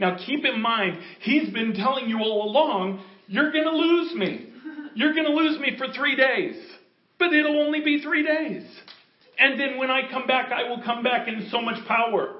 Now 0.00 0.18
keep 0.26 0.44
in 0.44 0.60
mind, 0.60 0.98
he's 1.20 1.48
been 1.50 1.72
telling 1.72 2.08
you 2.08 2.18
all 2.18 2.50
along, 2.50 3.02
you're 3.28 3.52
going 3.52 3.64
to 3.64 3.70
lose 3.70 4.14
me. 4.14 4.50
you're 4.94 5.14
going 5.14 5.26
to 5.26 5.32
lose 5.32 5.58
me 5.60 5.76
for 5.78 5.86
three 5.94 6.16
days, 6.16 6.56
but 7.18 7.32
it'll 7.32 7.62
only 7.62 7.80
be 7.80 8.02
three 8.02 8.24
days. 8.24 8.64
And 9.38 9.58
then 9.58 9.78
when 9.78 9.90
I 9.90 10.10
come 10.10 10.26
back, 10.26 10.50
I 10.50 10.68
will 10.68 10.82
come 10.82 11.04
back 11.04 11.28
in 11.28 11.48
so 11.50 11.62
much 11.62 11.86
power 11.86 12.34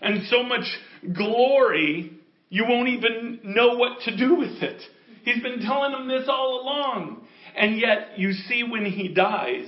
and 0.00 0.26
so 0.28 0.42
much 0.44 0.64
glory, 1.12 2.20
you 2.48 2.64
won't 2.68 2.88
even 2.88 3.40
know 3.42 3.74
what 3.74 4.00
to 4.02 4.16
do 4.16 4.36
with 4.36 4.62
it. 4.62 4.80
He's 5.24 5.42
been 5.42 5.60
telling 5.60 5.92
them 5.92 6.08
this 6.08 6.28
all 6.28 6.60
along. 6.62 7.26
And 7.56 7.78
yet, 7.78 8.18
you 8.18 8.32
see 8.32 8.62
when 8.62 8.84
he 8.84 9.08
dies, 9.08 9.66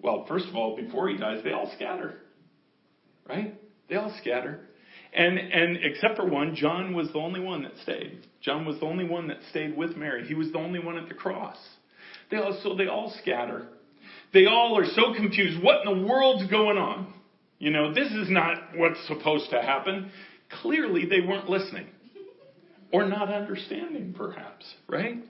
well, 0.00 0.24
first 0.28 0.46
of 0.48 0.56
all, 0.56 0.76
before 0.76 1.08
he 1.08 1.16
dies, 1.16 1.42
they 1.44 1.52
all 1.52 1.70
scatter. 1.76 2.16
Right? 3.28 3.54
They 3.88 3.96
all 3.96 4.14
scatter. 4.20 4.60
And, 5.12 5.38
and 5.38 5.78
except 5.82 6.16
for 6.16 6.26
one, 6.26 6.54
John 6.54 6.94
was 6.94 7.08
the 7.12 7.18
only 7.18 7.40
one 7.40 7.62
that 7.62 7.72
stayed. 7.82 8.26
John 8.40 8.64
was 8.64 8.78
the 8.80 8.86
only 8.86 9.04
one 9.04 9.28
that 9.28 9.38
stayed 9.50 9.76
with 9.76 9.96
Mary. 9.96 10.26
He 10.26 10.34
was 10.34 10.52
the 10.52 10.58
only 10.58 10.78
one 10.78 10.96
at 10.96 11.08
the 11.08 11.14
cross. 11.14 11.56
They 12.30 12.36
all, 12.36 12.58
so 12.62 12.74
they 12.74 12.86
all 12.86 13.12
scatter. 13.22 13.66
They 14.32 14.46
all 14.46 14.78
are 14.78 14.86
so 14.86 15.14
confused. 15.14 15.62
What 15.62 15.86
in 15.86 16.00
the 16.00 16.06
world's 16.06 16.48
going 16.50 16.78
on? 16.78 17.12
You 17.58 17.70
know, 17.70 17.92
this 17.92 18.10
is 18.12 18.30
not 18.30 18.76
what's 18.76 19.04
supposed 19.06 19.50
to 19.50 19.60
happen. 19.60 20.10
Clearly, 20.62 21.06
they 21.06 21.20
weren't 21.20 21.48
listening 21.48 21.86
or 22.92 23.06
not 23.06 23.32
understanding, 23.32 24.14
perhaps, 24.16 24.64
right? 24.88 25.22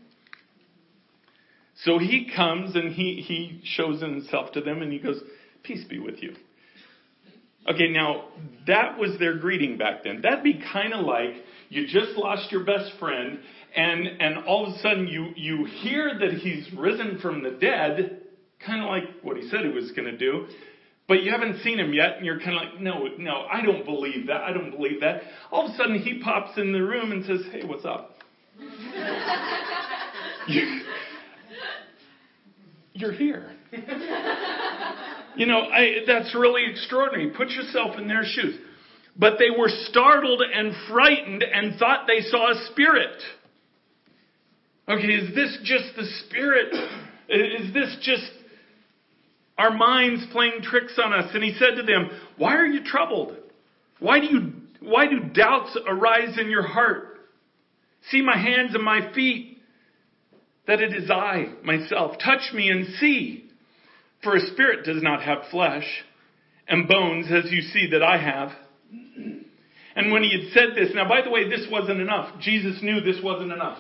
So 1.85 1.99
he 1.99 2.31
comes 2.35 2.75
and 2.75 2.93
he, 2.93 3.23
he 3.27 3.61
shows 3.65 4.01
himself 4.01 4.53
to 4.53 4.61
them 4.61 4.83
and 4.83 4.93
he 4.93 4.99
goes, 4.99 5.21
Peace 5.63 5.85
be 5.89 5.99
with 5.99 6.23
you. 6.23 6.35
Okay, 7.69 7.89
now 7.89 8.29
that 8.67 8.99
was 8.99 9.19
their 9.19 9.37
greeting 9.39 9.77
back 9.77 10.03
then. 10.05 10.23
That'd 10.23 10.43
be 10.43 10.63
kind 10.73 10.95
of 10.95 11.05
like 11.05 11.35
you 11.69 11.87
just 11.87 12.17
lost 12.17 12.51
your 12.51 12.65
best 12.65 12.93
friend 12.99 13.39
and, 13.77 14.07
and 14.07 14.45
all 14.45 14.67
of 14.67 14.75
a 14.75 14.79
sudden 14.79 15.07
you, 15.07 15.29
you 15.37 15.67
hear 15.67 16.19
that 16.19 16.33
he's 16.33 16.67
risen 16.77 17.19
from 17.21 17.43
the 17.43 17.51
dead, 17.51 18.23
kind 18.65 18.83
of 18.83 18.89
like 18.89 19.05
what 19.23 19.37
he 19.37 19.49
said 19.49 19.61
he 19.61 19.69
was 19.69 19.93
going 19.93 20.11
to 20.11 20.17
do, 20.17 20.47
but 21.11 21.25
you 21.25 21.33
haven't 21.33 21.61
seen 21.63 21.81
him 21.81 21.93
yet 21.93 22.19
and 22.19 22.25
you're 22.25 22.39
kind 22.39 22.55
of 22.55 22.63
like, 22.63 22.81
no, 22.81 23.09
no, 23.19 23.45
I 23.53 23.63
don't 23.63 23.85
believe 23.85 24.29
that. 24.29 24.43
I 24.43 24.53
don't 24.53 24.71
believe 24.71 25.01
that. 25.01 25.23
All 25.51 25.67
of 25.67 25.73
a 25.73 25.77
sudden 25.77 25.99
he 25.99 26.21
pops 26.23 26.57
in 26.57 26.71
the 26.71 26.79
room 26.79 27.11
and 27.11 27.25
says, 27.25 27.41
hey, 27.51 27.65
what's 27.65 27.85
up? 27.85 28.15
you, 30.47 30.83
you're 32.93 33.11
here. 33.11 33.51
you 35.35 35.47
know, 35.47 35.63
I, 35.63 36.05
that's 36.07 36.33
really 36.33 36.71
extraordinary. 36.71 37.31
Put 37.37 37.49
yourself 37.49 37.99
in 37.99 38.07
their 38.07 38.23
shoes. 38.23 38.61
But 39.17 39.33
they 39.41 39.51
were 39.51 39.69
startled 39.89 40.43
and 40.43 40.73
frightened 40.89 41.43
and 41.43 41.77
thought 41.77 42.07
they 42.07 42.21
saw 42.21 42.53
a 42.53 42.67
spirit. 42.71 43.21
Okay, 44.89 45.09
is 45.09 45.35
this 45.35 45.59
just 45.65 45.97
the 45.97 46.05
spirit? 46.25 46.73
Is 47.29 47.75
this 47.75 47.97
just 48.01 48.31
our 49.61 49.71
minds 49.77 50.25
playing 50.33 50.63
tricks 50.63 50.99
on 51.03 51.13
us? 51.13 51.31
And 51.35 51.45
he 51.45 51.55
said 51.55 51.77
to 51.77 51.83
them, 51.83 52.11
Why 52.37 52.57
are 52.57 52.67
you 52.67 52.85
troubled? 52.85 53.37
Why 53.99 54.21
do 54.21 54.27
you 54.27 54.53
why 54.81 55.07
do 55.07 55.21
doubts 55.21 55.77
arise 55.87 56.39
in 56.39 56.51
your 56.51 56.67
heart? 56.67 57.19
See 58.11 58.23
my 58.23 58.37
hands 58.37 58.75
and 58.75 58.83
my 58.83 59.13
feet, 59.13 59.59
that 60.67 60.81
it 60.81 60.95
is 60.95 61.11
I, 61.11 61.53
myself. 61.63 62.17
Touch 62.25 62.53
me 62.55 62.71
and 62.71 62.87
see. 62.99 63.45
For 64.23 64.37
a 64.37 64.41
spirit 64.41 64.85
does 64.85 65.03
not 65.03 65.23
have 65.23 65.39
flesh 65.51 65.85
and 66.67 66.89
bones 66.89 67.27
as 67.31 67.51
you 67.51 67.61
see 67.61 67.91
that 67.93 68.03
I 68.03 68.19
have. 68.19 68.53
And 69.97 70.13
when 70.13 70.23
he 70.23 70.31
had 70.31 70.53
said 70.53 70.69
this, 70.77 70.95
now 70.95 71.09
by 71.09 71.23
the 71.23 71.31
way, 71.31 71.49
this 71.49 71.67
wasn't 71.71 72.01
enough. 72.01 72.41
Jesus 72.41 72.79
knew 72.83 73.01
this 73.01 73.23
wasn't 73.23 73.53
enough. 73.53 73.79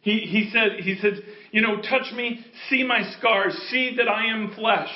He, 0.00 0.20
he 0.20 0.50
said, 0.52 0.80
he 0.80 0.96
said, 1.00 1.22
you 1.50 1.60
know, 1.60 1.76
touch 1.82 2.12
me, 2.14 2.44
see 2.68 2.84
my 2.84 3.02
scars, 3.18 3.54
see 3.70 3.96
that 3.96 4.08
I 4.08 4.26
am 4.26 4.54
flesh. 4.54 4.90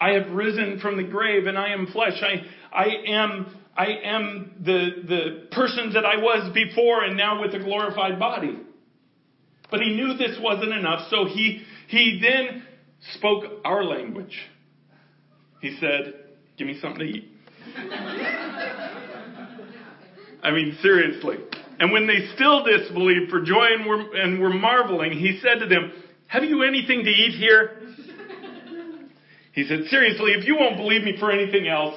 I 0.00 0.10
have 0.12 0.30
risen 0.30 0.80
from 0.80 0.96
the 0.96 1.04
grave 1.04 1.46
and 1.46 1.58
I 1.58 1.68
am 1.72 1.86
flesh. 1.86 2.22
I, 2.22 2.44
I 2.76 2.86
am, 3.06 3.56
I 3.76 3.86
am 4.04 4.52
the, 4.60 4.90
the 5.06 5.46
person 5.52 5.92
that 5.94 6.04
I 6.04 6.16
was 6.16 6.52
before 6.52 7.04
and 7.04 7.16
now 7.16 7.40
with 7.40 7.54
a 7.54 7.58
glorified 7.58 8.18
body. 8.18 8.58
But 9.70 9.80
he 9.80 9.94
knew 9.94 10.16
this 10.16 10.38
wasn't 10.40 10.72
enough, 10.72 11.08
so 11.10 11.24
he, 11.24 11.62
he 11.88 12.20
then 12.22 12.62
spoke 13.14 13.44
our 13.64 13.84
language. 13.84 14.36
He 15.60 15.76
said, 15.80 16.14
Give 16.56 16.66
me 16.66 16.78
something 16.80 17.00
to 17.00 17.04
eat. 17.04 17.30
I 20.42 20.50
mean, 20.52 20.76
seriously. 20.82 21.38
And 21.80 21.92
when 21.92 22.06
they 22.06 22.26
still 22.34 22.64
disbelieved 22.64 23.30
for 23.30 23.42
joy 23.42 23.66
and 23.72 23.86
were, 23.86 24.16
and 24.16 24.40
were 24.40 24.52
marveling, 24.52 25.12
he 25.12 25.40
said 25.42 25.60
to 25.60 25.66
them, 25.66 25.92
Have 26.28 26.44
you 26.44 26.62
anything 26.62 27.04
to 27.04 27.10
eat 27.10 27.32
here? 27.32 27.78
He 29.52 29.64
said, 29.64 29.84
Seriously, 29.88 30.32
if 30.32 30.46
you 30.46 30.56
won't 30.56 30.76
believe 30.76 31.02
me 31.02 31.16
for 31.18 31.30
anything 31.30 31.68
else, 31.68 31.96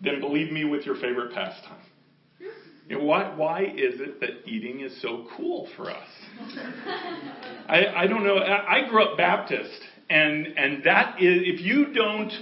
then 0.00 0.20
believe 0.20 0.52
me 0.52 0.64
with 0.64 0.86
your 0.86 0.94
favorite 0.96 1.34
pastime. 1.34 1.78
You 2.88 2.98
know, 2.98 3.04
why, 3.04 3.34
why 3.36 3.62
is 3.64 4.00
it 4.00 4.20
that 4.20 4.46
eating 4.46 4.80
is 4.80 5.02
so 5.02 5.26
cool 5.36 5.68
for 5.76 5.90
us? 5.90 6.08
I, 7.68 7.86
I 7.86 8.06
don't 8.06 8.24
know. 8.24 8.38
I, 8.38 8.78
I 8.78 8.88
grew 8.88 9.04
up 9.04 9.18
Baptist, 9.18 9.78
and, 10.08 10.46
and 10.46 10.84
that 10.84 11.20
is, 11.20 11.42
if 11.44 11.60
you 11.60 11.92
don't 11.92 12.32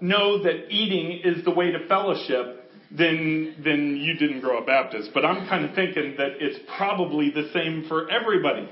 know 0.00 0.42
that 0.42 0.70
eating 0.70 1.20
is 1.24 1.44
the 1.44 1.50
way 1.50 1.70
to 1.70 1.86
fellowship, 1.86 2.55
then 2.90 3.56
then 3.64 3.96
you 3.96 4.14
didn't 4.14 4.40
grow 4.40 4.58
up 4.58 4.66
Baptist. 4.66 5.10
But 5.12 5.24
I'm 5.24 5.48
kind 5.48 5.64
of 5.64 5.74
thinking 5.74 6.14
that 6.18 6.32
it's 6.38 6.58
probably 6.76 7.30
the 7.30 7.50
same 7.52 7.86
for 7.88 8.10
everybody. 8.10 8.68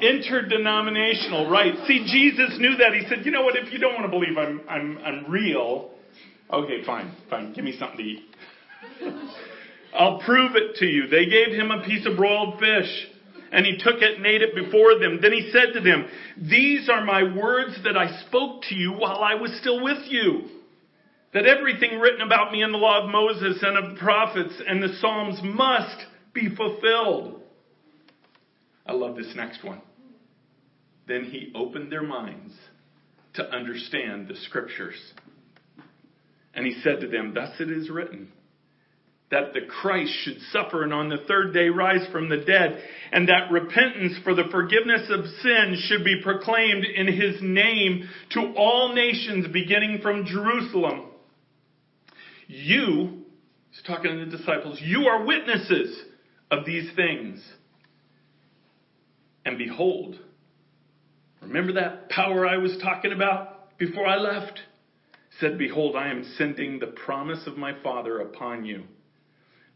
Interdenominational, 0.00 1.50
right? 1.50 1.74
See, 1.86 2.06
Jesus 2.06 2.56
knew 2.58 2.76
that. 2.76 2.94
He 2.94 3.06
said, 3.08 3.24
"You 3.24 3.32
know 3.32 3.42
what? 3.42 3.56
If 3.56 3.72
you 3.72 3.78
don't 3.78 3.94
want 3.94 4.06
to 4.06 4.10
believe 4.10 4.38
I'm 4.38 4.60
I'm 4.68 4.98
I'm 5.04 5.30
real, 5.30 5.90
okay, 6.52 6.84
fine, 6.84 7.14
fine. 7.28 7.52
Give 7.52 7.64
me 7.64 7.76
something 7.78 7.98
to 7.98 8.02
eat. 8.02 8.22
I'll 9.94 10.20
prove 10.20 10.56
it 10.56 10.76
to 10.76 10.86
you." 10.86 11.08
They 11.08 11.26
gave 11.26 11.48
him 11.48 11.70
a 11.70 11.84
piece 11.84 12.06
of 12.06 12.16
broiled 12.16 12.58
fish 12.58 13.06
and 13.52 13.66
he 13.66 13.78
took 13.78 14.00
it 14.00 14.16
and 14.16 14.26
ate 14.26 14.42
it 14.42 14.54
before 14.54 14.98
them. 14.98 15.18
Then 15.20 15.32
he 15.32 15.50
said 15.52 15.72
to 15.74 15.80
them, 15.80 16.06
These 16.36 16.88
are 16.88 17.04
my 17.04 17.24
words 17.34 17.76
that 17.84 17.96
I 17.96 18.20
spoke 18.28 18.62
to 18.68 18.74
you 18.76 18.92
while 18.92 19.22
I 19.24 19.34
was 19.34 19.52
still 19.60 19.82
with 19.82 20.04
you. 20.06 20.59
That 21.32 21.46
everything 21.46 22.00
written 22.00 22.22
about 22.22 22.52
me 22.52 22.62
in 22.62 22.72
the 22.72 22.78
law 22.78 23.04
of 23.04 23.10
Moses 23.10 23.62
and 23.62 23.78
of 23.78 23.94
the 23.94 24.00
prophets 24.00 24.54
and 24.66 24.82
the 24.82 24.96
Psalms 25.00 25.40
must 25.42 26.06
be 26.32 26.54
fulfilled. 26.54 27.40
I 28.86 28.92
love 28.92 29.16
this 29.16 29.32
next 29.36 29.62
one. 29.62 29.80
Then 31.06 31.24
he 31.24 31.52
opened 31.54 31.90
their 31.92 32.02
minds 32.02 32.54
to 33.34 33.44
understand 33.44 34.26
the 34.26 34.36
scriptures. 34.36 34.96
And 36.54 36.66
he 36.66 36.80
said 36.82 37.00
to 37.00 37.08
them, 37.08 37.32
Thus 37.32 37.60
it 37.60 37.70
is 37.70 37.88
written 37.88 38.32
that 39.30 39.52
the 39.52 39.60
Christ 39.60 40.12
should 40.24 40.40
suffer 40.52 40.82
and 40.82 40.92
on 40.92 41.08
the 41.08 41.24
third 41.28 41.54
day 41.54 41.68
rise 41.68 42.06
from 42.10 42.28
the 42.28 42.38
dead, 42.38 42.82
and 43.12 43.28
that 43.28 43.50
repentance 43.50 44.14
for 44.24 44.34
the 44.34 44.48
forgiveness 44.50 45.08
of 45.08 45.24
sins 45.40 45.78
should 45.86 46.04
be 46.04 46.20
proclaimed 46.22 46.84
in 46.84 47.06
his 47.06 47.40
name 47.40 48.08
to 48.30 48.52
all 48.56 48.92
nations 48.92 49.46
beginning 49.52 50.00
from 50.02 50.26
Jerusalem. 50.26 51.09
You, 52.52 53.22
he's 53.70 53.82
talking 53.86 54.10
to 54.10 54.24
the 54.24 54.36
disciples, 54.36 54.80
you 54.82 55.06
are 55.06 55.24
witnesses 55.24 56.02
of 56.50 56.66
these 56.66 56.90
things. 56.96 57.40
And 59.44 59.56
behold, 59.56 60.18
remember 61.40 61.74
that 61.74 62.08
power 62.10 62.46
I 62.46 62.56
was 62.56 62.76
talking 62.82 63.12
about 63.12 63.78
before 63.78 64.06
I 64.06 64.16
left? 64.16 64.60
Said, 65.38 65.58
Behold, 65.58 65.96
I 65.96 66.10
am 66.10 66.24
sending 66.36 66.80
the 66.80 66.88
promise 66.88 67.46
of 67.46 67.56
my 67.56 67.72
Father 67.82 68.18
upon 68.18 68.64
you 68.64 68.84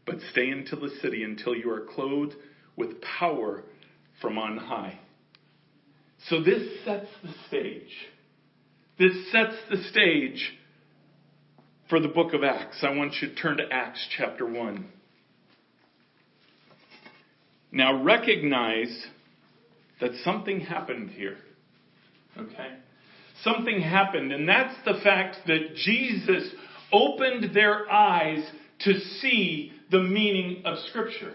but 0.05 0.15
stay 0.31 0.49
until 0.49 0.79
the 0.79 0.95
city 1.01 1.23
until 1.23 1.55
you 1.55 1.69
are 1.71 1.81
clothed 1.81 2.35
with 2.75 3.01
power 3.01 3.63
from 4.21 4.37
on 4.37 4.57
high. 4.57 4.99
So 6.29 6.41
this 6.41 6.61
sets 6.85 7.07
the 7.23 7.33
stage. 7.47 7.91
This 8.97 9.31
sets 9.31 9.55
the 9.69 9.77
stage 9.89 10.53
for 11.89 11.99
the 11.99 12.07
book 12.07 12.33
of 12.33 12.43
Acts. 12.43 12.83
I 12.83 12.89
want 12.91 13.15
you 13.21 13.29
to 13.29 13.35
turn 13.35 13.57
to 13.57 13.63
Acts 13.71 14.05
chapter 14.17 14.45
1. 14.45 14.85
Now 17.71 18.03
recognize 18.03 19.05
that 20.01 20.11
something 20.23 20.61
happened 20.61 21.11
here. 21.11 21.37
Okay? 22.37 22.69
Something 23.43 23.81
happened, 23.81 24.31
and 24.31 24.47
that's 24.47 24.75
the 24.85 24.99
fact 25.03 25.37
that 25.47 25.75
Jesus 25.75 26.49
opened 26.91 27.53
their 27.53 27.89
eyes 27.91 28.43
to 28.79 28.93
see 29.19 29.71
the 29.91 30.01
meaning 30.01 30.63
of 30.65 30.77
Scripture. 30.89 31.33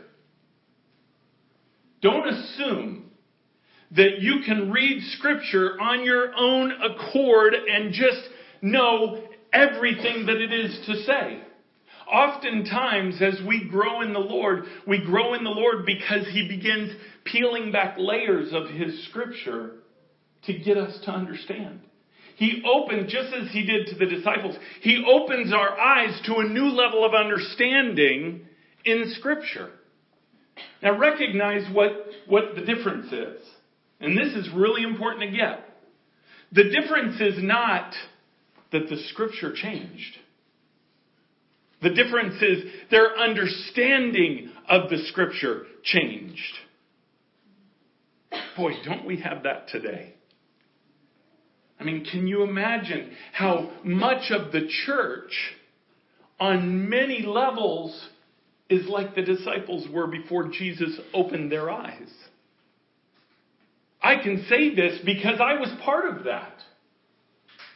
Don't 2.02 2.26
assume 2.26 3.10
that 3.92 4.20
you 4.20 4.40
can 4.46 4.70
read 4.70 5.02
Scripture 5.18 5.80
on 5.80 6.04
your 6.04 6.32
own 6.34 6.72
accord 6.72 7.54
and 7.54 7.92
just 7.92 8.22
know 8.62 9.22
everything 9.52 10.26
that 10.26 10.36
it 10.36 10.52
is 10.52 10.78
to 10.86 10.94
say. 11.04 11.42
oftentimes 12.10 13.22
as 13.22 13.40
we 13.46 13.68
grow 13.68 14.00
in 14.00 14.12
the 14.12 14.18
Lord, 14.18 14.64
we 14.86 14.98
grow 15.04 15.34
in 15.34 15.44
the 15.44 15.50
Lord 15.50 15.86
because 15.86 16.26
He 16.32 16.48
begins 16.48 16.92
peeling 17.24 17.70
back 17.70 17.96
layers 17.98 18.52
of 18.52 18.68
His 18.68 19.06
scripture 19.08 19.76
to 20.46 20.58
get 20.58 20.76
us 20.76 20.98
to 21.04 21.10
understand. 21.10 21.80
He 22.36 22.62
opens, 22.66 23.12
just 23.12 23.32
as 23.34 23.52
He 23.52 23.64
did 23.64 23.88
to 23.88 23.94
the 23.94 24.06
disciples, 24.06 24.56
He 24.80 25.04
opens 25.06 25.52
our 25.52 25.78
eyes 25.78 26.20
to 26.26 26.36
a 26.36 26.48
new 26.48 26.68
level 26.70 27.04
of 27.04 27.14
understanding 27.14 28.46
in 28.84 29.12
scripture. 29.18 29.70
Now 30.82 30.98
recognize 30.98 31.72
what, 31.72 31.92
what 32.26 32.54
the 32.54 32.62
difference 32.62 33.12
is. 33.12 33.40
And 34.00 34.16
this 34.16 34.34
is 34.34 34.48
really 34.54 34.82
important 34.82 35.30
to 35.30 35.36
get. 35.36 35.64
The 36.52 36.64
difference 36.64 37.20
is 37.20 37.42
not 37.42 37.92
that 38.72 38.88
the 38.88 38.96
scripture 39.10 39.52
changed. 39.54 40.16
The 41.82 41.90
difference 41.90 42.40
is 42.42 42.64
their 42.90 43.16
understanding 43.18 44.50
of 44.68 44.90
the 44.90 44.98
scripture 45.08 45.64
changed. 45.82 46.58
Boy, 48.56 48.72
don't 48.84 49.06
we 49.06 49.20
have 49.20 49.44
that 49.44 49.68
today? 49.68 50.14
I 51.78 51.84
mean, 51.84 52.04
can 52.04 52.26
you 52.26 52.42
imagine 52.42 53.12
how 53.32 53.70
much 53.82 54.30
of 54.30 54.52
the 54.52 54.68
church 54.84 55.32
on 56.38 56.90
many 56.90 57.22
levels 57.22 58.08
is 58.68 58.86
like 58.86 59.14
the 59.14 59.22
disciples 59.22 59.88
were 59.90 60.06
before 60.06 60.48
Jesus 60.48 61.00
opened 61.14 61.50
their 61.50 61.70
eyes? 61.70 62.10
I 64.02 64.16
can 64.22 64.44
say 64.48 64.74
this 64.74 65.00
because 65.04 65.40
I 65.40 65.58
was 65.58 65.74
part 65.82 66.14
of 66.14 66.24
that. 66.24 66.52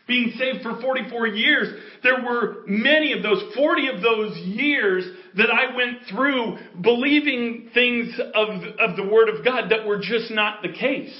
Being 0.07 0.35
saved 0.39 0.63
for 0.63 0.81
44 0.83 1.29
years, 1.29 1.69
there 2.03 2.23
were 2.23 2.57
many 2.67 3.13
of 3.13 3.23
those, 3.23 3.43
40 3.55 3.89
of 3.89 4.03
those 4.03 4.37
years 4.39 5.05
that 5.37 5.51
I 5.51 5.75
went 5.75 6.01
through 6.11 6.59
believing 6.83 7.71
things 7.73 8.15
of, 8.35 8.49
of 8.79 8.97
the 8.97 9.09
Word 9.11 9.31
of 9.31 9.45
God 9.45 9.71
that 9.71 9.87
were 9.87 9.99
just 9.99 10.31
not 10.31 10.63
the 10.63 10.69
case. 10.69 11.15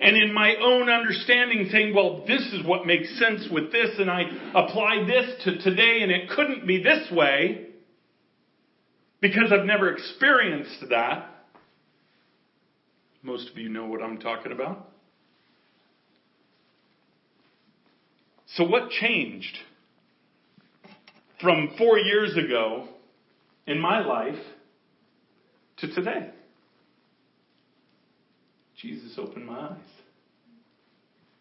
And 0.00 0.16
in 0.16 0.32
my 0.32 0.54
own 0.62 0.88
understanding 0.88 1.68
saying, 1.70 1.94
well, 1.94 2.24
this 2.26 2.40
is 2.54 2.66
what 2.66 2.86
makes 2.86 3.18
sense 3.18 3.46
with 3.52 3.70
this, 3.70 3.90
and 3.98 4.10
I 4.10 4.22
apply 4.54 5.04
this 5.06 5.44
to 5.44 5.58
today, 5.58 5.98
and 6.00 6.10
it 6.10 6.30
couldn't 6.30 6.66
be 6.66 6.82
this 6.82 7.10
way, 7.12 7.66
because 9.20 9.52
I've 9.52 9.66
never 9.66 9.92
experienced 9.92 10.84
that. 10.88 11.26
Most 13.22 13.50
of 13.50 13.58
you 13.58 13.68
know 13.68 13.84
what 13.84 14.02
I'm 14.02 14.16
talking 14.18 14.52
about. 14.52 14.89
So, 18.60 18.66
what 18.66 18.90
changed 18.90 19.56
from 21.40 21.76
four 21.78 21.98
years 21.98 22.36
ago 22.36 22.88
in 23.66 23.80
my 23.80 24.04
life 24.04 24.38
to 25.78 25.94
today? 25.94 26.28
Jesus 28.76 29.14
opened 29.16 29.46
my 29.46 29.70
eyes. 29.70 29.76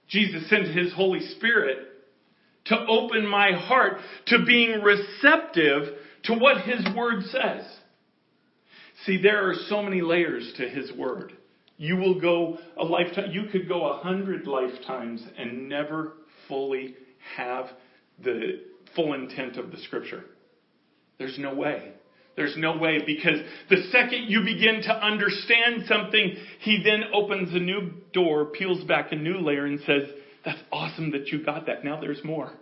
Jesus 0.07 0.49
sent 0.49 0.67
His 0.67 0.93
Holy 0.93 1.19
Spirit 1.35 1.79
to 2.67 2.85
open 2.87 3.27
my 3.27 3.51
heart 3.51 3.97
to 4.27 4.45
being 4.45 4.81
receptive 4.81 5.97
to 6.23 6.35
what 6.35 6.61
His 6.61 6.87
Word 6.95 7.23
says. 7.23 7.65
See, 9.05 9.21
there 9.21 9.49
are 9.49 9.55
so 9.67 9.83
many 9.83 9.99
layers 9.99 10.53
to 10.55 10.69
His 10.69 10.89
Word. 10.93 11.33
You 11.75 11.97
will 11.97 12.21
go 12.21 12.59
a 12.77 12.85
lifetime, 12.85 13.31
you 13.31 13.49
could 13.51 13.67
go 13.67 13.89
a 13.89 13.97
hundred 13.97 14.47
lifetimes 14.47 15.21
and 15.37 15.67
never 15.67 16.13
fully 16.47 16.95
have 17.35 17.67
the 18.23 18.61
full 18.95 19.13
intent 19.13 19.57
of 19.57 19.71
the 19.71 19.77
Scripture. 19.77 20.23
There's 21.17 21.37
no 21.37 21.53
way. 21.53 21.93
There's 22.35 22.55
no 22.55 22.77
way 22.77 22.99
because 23.05 23.39
the 23.69 23.83
second 23.91 24.29
you 24.29 24.41
begin 24.45 24.81
to 24.83 24.93
understand 24.93 25.83
something, 25.87 26.37
he 26.59 26.81
then 26.83 27.05
opens 27.13 27.53
a 27.53 27.59
new 27.59 27.91
door, 28.13 28.45
peels 28.45 28.83
back 28.85 29.11
a 29.11 29.15
new 29.15 29.39
layer 29.39 29.65
and 29.65 29.79
says, 29.81 30.03
that's 30.45 30.59
awesome 30.71 31.11
that 31.11 31.27
you 31.27 31.43
got 31.43 31.65
that. 31.65 31.83
Now 31.83 31.99
there's 31.99 32.23
more. 32.23 32.53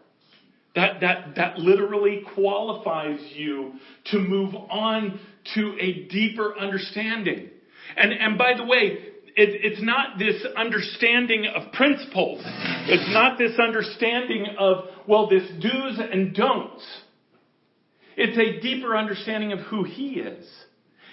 That, 0.76 1.02
that, 1.02 1.36
that 1.36 1.60
literally 1.60 2.24
qualifies 2.36 3.20
you 3.34 3.74
to 4.12 4.20
move 4.20 4.56
on 4.56 5.20
to 5.56 5.78
a 5.80 6.08
deeper 6.08 6.58
understanding. 6.58 7.50
And, 7.96 8.12
and 8.14 8.38
by 8.38 8.54
the 8.56 8.66
way, 8.66 9.07
it, 9.38 9.50
it's 9.64 9.82
not 9.84 10.18
this 10.18 10.44
understanding 10.58 11.46
of 11.56 11.72
principles. 11.72 12.42
It's 12.44 13.14
not 13.14 13.38
this 13.38 13.52
understanding 13.60 14.48
of, 14.58 14.86
well, 15.08 15.30
this 15.30 15.44
do's 15.62 16.00
and 16.00 16.34
don'ts. 16.34 16.84
It's 18.16 18.36
a 18.36 18.60
deeper 18.62 18.98
understanding 18.98 19.54
of 19.54 19.60
who 19.60 19.84
He 19.84 20.14
is. 20.14 20.50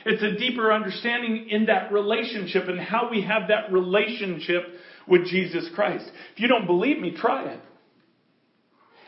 It's 0.06 0.22
a 0.22 0.38
deeper 0.38 0.72
understanding 0.72 1.48
in 1.50 1.66
that 1.66 1.92
relationship 1.92 2.66
and 2.66 2.80
how 2.80 3.10
we 3.10 3.22
have 3.22 3.48
that 3.48 3.70
relationship 3.70 4.62
with 5.06 5.26
Jesus 5.26 5.68
Christ. 5.74 6.10
If 6.32 6.40
you 6.40 6.48
don't 6.48 6.66
believe 6.66 6.98
me, 6.98 7.14
try 7.14 7.52
it. 7.52 7.60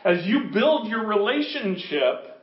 As 0.05 0.27
you 0.27 0.51
build 0.53 0.89
your 0.89 1.07
relationship, 1.07 2.35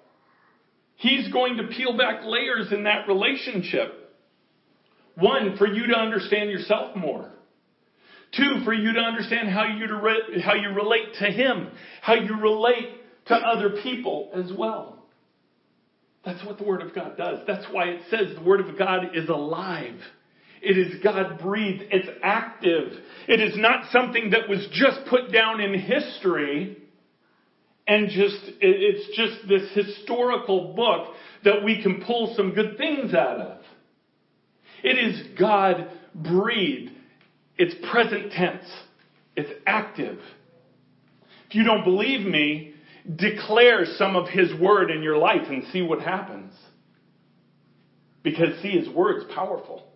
He's 0.96 1.32
going 1.32 1.58
to 1.58 1.68
peel 1.68 1.96
back 1.96 2.24
layers 2.24 2.72
in 2.72 2.84
that 2.84 3.06
relationship. 3.06 4.03
One, 5.16 5.56
for 5.56 5.66
you 5.66 5.86
to 5.88 5.96
understand 5.96 6.50
yourself 6.50 6.96
more. 6.96 7.30
Two, 8.36 8.62
for 8.64 8.72
you 8.72 8.92
to 8.94 9.00
understand 9.00 9.48
how 9.48 9.64
you, 9.64 9.86
to 9.86 9.96
re- 9.96 10.40
how 10.40 10.54
you 10.54 10.70
relate 10.70 11.14
to 11.20 11.26
Him, 11.26 11.68
how 12.00 12.14
you 12.14 12.36
relate 12.36 12.88
to 13.26 13.34
other 13.34 13.80
people 13.82 14.30
as 14.34 14.50
well. 14.56 15.04
That's 16.24 16.44
what 16.44 16.58
the 16.58 16.64
Word 16.64 16.82
of 16.82 16.94
God 16.94 17.16
does. 17.16 17.40
That's 17.46 17.66
why 17.70 17.84
it 17.84 18.00
says 18.10 18.34
the 18.34 18.42
Word 18.42 18.60
of 18.60 18.76
God 18.76 19.14
is 19.14 19.28
alive. 19.28 20.00
It 20.62 20.78
is 20.78 21.02
God 21.02 21.38
breathed. 21.40 21.84
It's 21.90 22.08
active. 22.22 22.92
It 23.28 23.40
is 23.40 23.54
not 23.56 23.90
something 23.92 24.30
that 24.30 24.48
was 24.48 24.66
just 24.72 25.00
put 25.08 25.30
down 25.30 25.60
in 25.60 25.78
history 25.78 26.78
and 27.86 28.08
just, 28.08 28.40
it's 28.60 29.16
just 29.16 29.46
this 29.46 29.70
historical 29.74 30.72
book 30.74 31.14
that 31.44 31.62
we 31.62 31.82
can 31.82 32.02
pull 32.06 32.34
some 32.34 32.54
good 32.54 32.78
things 32.78 33.12
out 33.14 33.40
of. 33.40 33.63
It 34.84 34.98
is 34.98 35.38
God 35.38 35.88
breathed. 36.14 36.92
It's 37.56 37.74
present 37.90 38.32
tense. 38.32 38.70
It's 39.34 39.50
active. 39.66 40.18
If 41.48 41.54
you 41.54 41.64
don't 41.64 41.84
believe 41.84 42.26
me, 42.26 42.74
declare 43.16 43.86
some 43.96 44.14
of 44.14 44.28
His 44.28 44.52
Word 44.60 44.90
in 44.90 45.02
your 45.02 45.16
life 45.16 45.48
and 45.48 45.64
see 45.72 45.80
what 45.80 46.00
happens. 46.00 46.52
Because, 48.22 48.60
see, 48.60 48.78
His 48.78 48.88
Word's 48.94 49.24
powerful. 49.34 49.86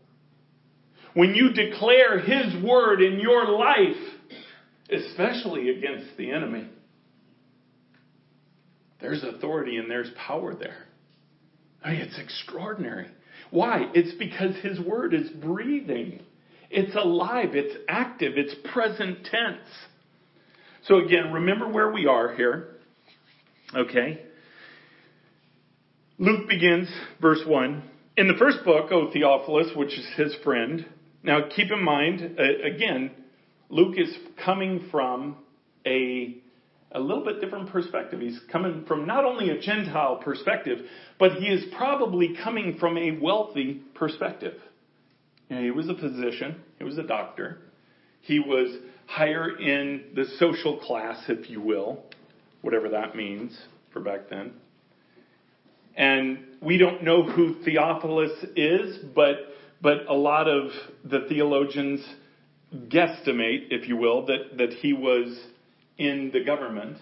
When 1.12 1.34
you 1.34 1.52
declare 1.52 2.20
His 2.20 2.64
Word 2.64 3.02
in 3.02 3.20
your 3.20 3.46
life, 3.46 3.96
especially 4.90 5.68
against 5.68 6.16
the 6.16 6.30
enemy, 6.30 6.66
there's 9.02 9.22
authority 9.22 9.76
and 9.76 9.90
there's 9.90 10.10
power 10.16 10.54
there. 10.54 10.86
I 11.84 11.92
mean, 11.92 12.00
it's 12.00 12.18
extraordinary. 12.18 13.08
Why? 13.50 13.90
It's 13.94 14.16
because 14.18 14.56
His 14.56 14.80
Word 14.80 15.14
is 15.14 15.28
breathing. 15.30 16.20
It's 16.70 16.94
alive. 16.94 17.54
It's 17.54 17.76
active. 17.88 18.34
It's 18.36 18.54
present 18.72 19.24
tense. 19.24 19.66
So 20.84 20.98
again, 20.98 21.32
remember 21.32 21.68
where 21.68 21.90
we 21.90 22.06
are 22.06 22.34
here. 22.34 22.76
Okay? 23.74 24.22
Luke 26.18 26.48
begins, 26.48 26.88
verse 27.20 27.40
1. 27.46 27.82
In 28.16 28.26
the 28.26 28.34
first 28.38 28.64
book, 28.64 28.90
O 28.90 29.10
Theophilus, 29.12 29.68
which 29.76 29.96
is 29.96 30.06
his 30.16 30.34
friend. 30.42 30.84
Now 31.22 31.48
keep 31.54 31.70
in 31.70 31.82
mind, 31.82 32.38
uh, 32.38 32.66
again, 32.66 33.12
Luke 33.68 33.94
is 33.96 34.14
coming 34.44 34.88
from 34.90 35.36
a, 35.86 36.38
a 36.92 37.00
little 37.00 37.24
bit 37.24 37.40
different 37.40 37.70
perspective. 37.70 38.20
He's 38.20 38.40
coming 38.50 38.84
from 38.86 39.06
not 39.06 39.24
only 39.24 39.50
a 39.50 39.60
Gentile 39.60 40.16
perspective, 40.16 40.78
but 41.18 41.32
he 41.32 41.46
is 41.46 41.64
probably 41.76 42.34
coming 42.42 42.78
from 42.78 42.96
a 42.96 43.18
wealthy 43.20 43.82
perspective. 43.94 44.54
You 45.48 45.56
know, 45.56 45.62
he 45.62 45.70
was 45.70 45.88
a 45.88 45.94
physician, 45.94 46.62
he 46.78 46.84
was 46.84 46.98
a 46.98 47.02
doctor, 47.02 47.58
he 48.20 48.38
was 48.38 48.76
higher 49.06 49.58
in 49.58 50.04
the 50.14 50.24
social 50.38 50.78
class, 50.78 51.24
if 51.28 51.50
you 51.50 51.60
will 51.60 52.04
whatever 52.62 52.88
that 52.90 53.14
means 53.14 53.58
for 53.92 54.00
back 54.00 54.28
then. 54.30 54.52
And 55.96 56.40
we 56.60 56.78
don't 56.78 57.02
know 57.02 57.22
who 57.22 57.62
Theophilus 57.64 58.32
is, 58.56 58.98
but, 59.14 59.36
but 59.80 60.06
a 60.08 60.14
lot 60.14 60.48
of 60.48 60.70
the 61.04 61.26
theologians 61.28 62.04
guesstimate, 62.74 63.68
if 63.70 63.88
you 63.88 63.96
will, 63.96 64.26
that, 64.26 64.58
that 64.58 64.70
he 64.74 64.92
was 64.92 65.36
in 65.98 66.30
the 66.32 66.44
government. 66.44 66.96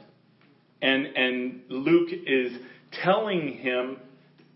And, 0.82 1.06
and 1.06 1.62
Luke 1.68 2.10
is 2.26 2.52
telling 3.04 3.58
him 3.58 3.98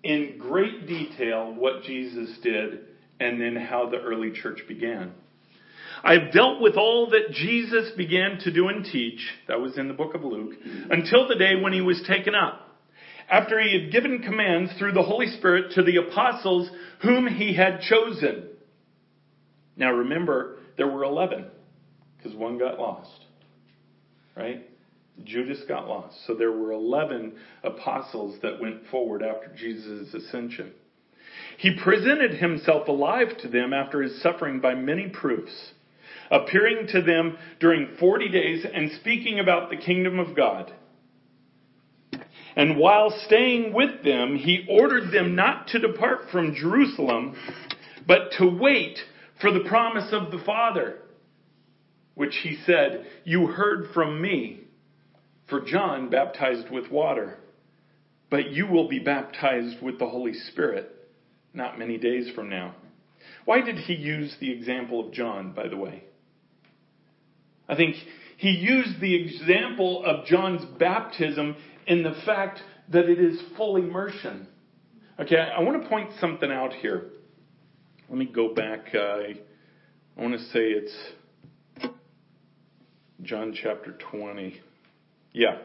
in 0.02 0.38
great 0.38 0.86
detail 0.86 1.54
what 1.54 1.82
Jesus 1.82 2.38
did 2.42 2.80
and 3.18 3.40
then 3.40 3.56
how 3.56 3.90
the 3.90 3.98
early 3.98 4.32
church 4.32 4.60
began. 4.66 5.12
I've 6.02 6.32
dealt 6.32 6.62
with 6.62 6.76
all 6.76 7.10
that 7.10 7.32
Jesus 7.32 7.90
began 7.96 8.38
to 8.40 8.50
do 8.50 8.68
and 8.68 8.84
teach, 8.84 9.20
that 9.48 9.60
was 9.60 9.76
in 9.76 9.88
the 9.88 9.94
book 9.94 10.14
of 10.14 10.24
Luke, 10.24 10.54
until 10.90 11.28
the 11.28 11.34
day 11.34 11.56
when 11.60 11.74
he 11.74 11.82
was 11.82 12.02
taken 12.08 12.34
up. 12.34 12.66
after 13.30 13.60
he 13.60 13.80
had 13.80 13.92
given 13.92 14.22
commands 14.22 14.72
through 14.78 14.92
the 14.92 15.02
Holy 15.02 15.28
Spirit 15.38 15.72
to 15.74 15.82
the 15.82 15.96
apostles 15.96 16.68
whom 17.02 17.26
he 17.28 17.54
had 17.54 17.80
chosen. 17.82 18.48
Now 19.76 19.92
remember, 19.92 20.56
there 20.76 20.88
were 20.88 21.04
11 21.04 21.46
because 22.16 22.36
one 22.36 22.58
got 22.58 22.78
lost. 22.78 23.26
Right? 24.40 24.66
Judas 25.22 25.62
got 25.68 25.86
lost. 25.86 26.16
So 26.26 26.34
there 26.34 26.50
were 26.50 26.72
11 26.72 27.34
apostles 27.62 28.38
that 28.40 28.58
went 28.58 28.86
forward 28.90 29.22
after 29.22 29.54
Jesus' 29.54 30.14
ascension. 30.14 30.72
He 31.58 31.76
presented 31.76 32.38
himself 32.38 32.88
alive 32.88 33.36
to 33.42 33.48
them 33.48 33.74
after 33.74 34.00
his 34.00 34.22
suffering 34.22 34.60
by 34.60 34.74
many 34.74 35.10
proofs, 35.10 35.72
appearing 36.30 36.86
to 36.88 37.02
them 37.02 37.36
during 37.58 37.96
40 37.98 38.30
days 38.30 38.64
and 38.72 38.90
speaking 38.92 39.40
about 39.40 39.68
the 39.68 39.76
kingdom 39.76 40.18
of 40.18 40.34
God. 40.34 40.72
And 42.56 42.78
while 42.78 43.10
staying 43.26 43.74
with 43.74 44.02
them, 44.02 44.36
he 44.36 44.66
ordered 44.70 45.12
them 45.12 45.34
not 45.34 45.68
to 45.68 45.78
depart 45.78 46.30
from 46.32 46.54
Jerusalem, 46.54 47.36
but 48.06 48.32
to 48.38 48.46
wait 48.46 48.98
for 49.38 49.52
the 49.52 49.68
promise 49.68 50.12
of 50.12 50.30
the 50.30 50.42
Father, 50.46 50.96
which 52.20 52.36
he 52.42 52.58
said, 52.66 53.06
You 53.24 53.46
heard 53.46 53.94
from 53.94 54.20
me. 54.20 54.64
For 55.48 55.62
John 55.62 56.10
baptized 56.10 56.68
with 56.70 56.90
water, 56.90 57.38
but 58.28 58.50
you 58.50 58.66
will 58.66 58.88
be 58.88 58.98
baptized 58.98 59.82
with 59.82 59.98
the 59.98 60.06
Holy 60.06 60.34
Spirit 60.34 60.94
not 61.54 61.78
many 61.78 61.96
days 61.96 62.30
from 62.34 62.50
now. 62.50 62.74
Why 63.46 63.62
did 63.62 63.76
he 63.76 63.94
use 63.94 64.36
the 64.38 64.52
example 64.52 65.06
of 65.06 65.14
John, 65.14 65.54
by 65.54 65.68
the 65.68 65.78
way? 65.78 66.04
I 67.66 67.74
think 67.74 67.96
he 68.36 68.50
used 68.50 69.00
the 69.00 69.14
example 69.14 70.04
of 70.04 70.26
John's 70.26 70.66
baptism 70.78 71.56
in 71.86 72.02
the 72.02 72.14
fact 72.26 72.60
that 72.92 73.08
it 73.08 73.18
is 73.18 73.40
full 73.56 73.76
immersion. 73.76 74.46
Okay, 75.18 75.38
I 75.38 75.62
want 75.62 75.82
to 75.82 75.88
point 75.88 76.10
something 76.20 76.52
out 76.52 76.74
here. 76.74 77.12
Let 78.10 78.18
me 78.18 78.26
go 78.26 78.52
back. 78.52 78.90
Uh, 78.94 78.98
I 78.98 79.34
want 80.18 80.34
to 80.34 80.44
say 80.50 80.60
it's 80.60 80.94
John 83.22 83.54
chapter 83.60 83.96
20. 84.10 84.60
Yeah. 85.32 85.58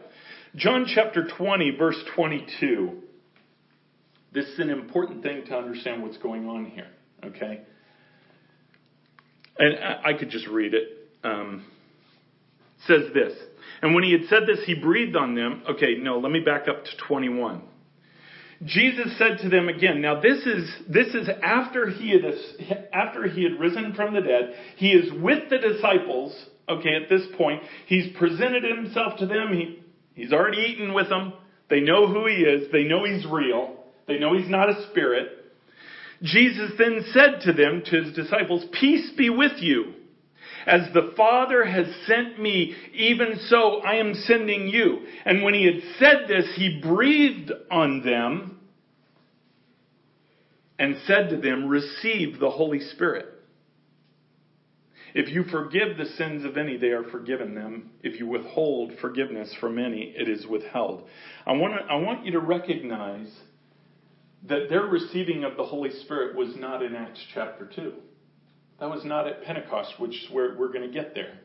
John 0.55 0.85
chapter 0.93 1.27
20, 1.37 1.75
verse 1.77 1.97
22. 2.15 3.01
This 4.33 4.45
is 4.45 4.59
an 4.59 4.69
important 4.69 5.23
thing 5.23 5.45
to 5.47 5.55
understand 5.55 6.03
what's 6.03 6.17
going 6.17 6.47
on 6.47 6.65
here. 6.65 6.87
Okay? 7.23 7.61
And 9.57 9.77
I 10.05 10.13
could 10.17 10.29
just 10.29 10.47
read 10.47 10.73
it. 10.73 10.89
Um, 11.23 11.65
says 12.87 13.03
this. 13.13 13.33
And 13.81 13.93
when 13.93 14.03
he 14.03 14.11
had 14.11 14.25
said 14.29 14.43
this, 14.47 14.59
he 14.65 14.75
breathed 14.75 15.15
on 15.15 15.35
them. 15.35 15.63
Okay, 15.69 15.95
no, 15.99 16.19
let 16.19 16.31
me 16.31 16.39
back 16.39 16.67
up 16.67 16.83
to 16.85 16.91
21. 17.07 17.61
Jesus 18.63 19.17
said 19.17 19.39
to 19.41 19.49
them 19.49 19.67
again, 19.67 20.01
now 20.01 20.21
this 20.21 20.45
is, 20.45 20.71
this 20.87 21.07
is 21.07 21.29
after 21.43 21.89
he 21.89 22.11
had, 22.11 22.89
after 22.93 23.27
he 23.27 23.43
had 23.43 23.59
risen 23.59 23.93
from 23.93 24.13
the 24.13 24.21
dead. 24.21 24.55
He 24.77 24.91
is 24.91 25.11
with 25.21 25.49
the 25.49 25.57
disciples, 25.57 26.33
okay, 26.69 26.95
at 26.95 27.09
this 27.09 27.23
point. 27.37 27.61
He's 27.87 28.15
presented 28.17 28.63
himself 28.63 29.19
to 29.19 29.25
them. 29.25 29.53
He, 29.53 29.79
he's 30.13 30.33
already 30.33 30.61
eaten 30.61 30.93
with 30.93 31.09
them. 31.09 31.33
They 31.69 31.79
know 31.79 32.07
who 32.07 32.27
he 32.27 32.35
is. 32.35 32.71
They 32.71 32.83
know 32.83 33.05
he's 33.05 33.25
real. 33.25 33.75
They 34.07 34.19
know 34.19 34.37
he's 34.37 34.49
not 34.49 34.69
a 34.69 34.87
spirit. 34.91 35.29
Jesus 36.21 36.71
then 36.77 37.03
said 37.11 37.41
to 37.41 37.53
them, 37.53 37.83
to 37.85 38.03
his 38.03 38.15
disciples, 38.15 38.65
peace 38.79 39.11
be 39.17 39.29
with 39.29 39.59
you. 39.59 39.93
As 40.65 40.81
the 40.93 41.13
Father 41.15 41.63
has 41.63 41.85
sent 42.07 42.39
me, 42.39 42.75
even 42.93 43.39
so 43.47 43.81
I 43.81 43.95
am 43.95 44.15
sending 44.15 44.67
you. 44.67 45.01
And 45.23 45.43
when 45.43 45.53
he 45.53 45.65
had 45.65 45.83
said 45.99 46.27
this, 46.27 46.51
he 46.55 46.81
breathed 46.81 47.51
on 47.69 48.03
them 48.03 48.59
and 50.79 50.97
said 51.05 51.29
to 51.29 51.37
them, 51.37 51.67
receive 51.67 52.39
the 52.39 52.49
Holy 52.49 52.79
Spirit. 52.79 53.27
If 55.15 55.29
you 55.29 55.45
forgive 55.45 55.95
the 55.95 56.07
sins 56.17 56.43
of 56.43 56.57
any, 56.57 56.75
they 56.75 56.89
are 56.89 57.05
forgiven 57.05 57.55
them. 57.55 57.91
If 58.03 58.19
you 58.19 58.27
withhold 58.27 58.91
forgiveness 58.99 59.55
from 59.61 59.79
any, 59.79 60.13
it 60.13 60.27
is 60.27 60.45
withheld. 60.45 61.07
I 61.47 61.53
want, 61.53 61.73
to, 61.73 61.85
I 61.85 61.95
want 61.95 62.25
you 62.25 62.33
to 62.33 62.41
recognize 62.41 63.31
that 64.49 64.67
their 64.69 64.81
receiving 64.81 65.45
of 65.45 65.55
the 65.55 65.63
Holy 65.63 65.89
Spirit 66.01 66.35
was 66.35 66.57
not 66.57 66.83
in 66.83 66.93
Acts 66.95 67.25
chapter 67.33 67.65
2. 67.73 67.93
That 68.81 68.89
was 68.89 69.05
not 69.05 69.25
at 69.25 69.41
Pentecost, 69.43 69.93
which 69.99 70.11
is 70.11 70.29
where 70.31 70.53
we're 70.59 70.73
going 70.73 70.85
to 70.85 70.93
get 70.93 71.15
there. 71.15 71.39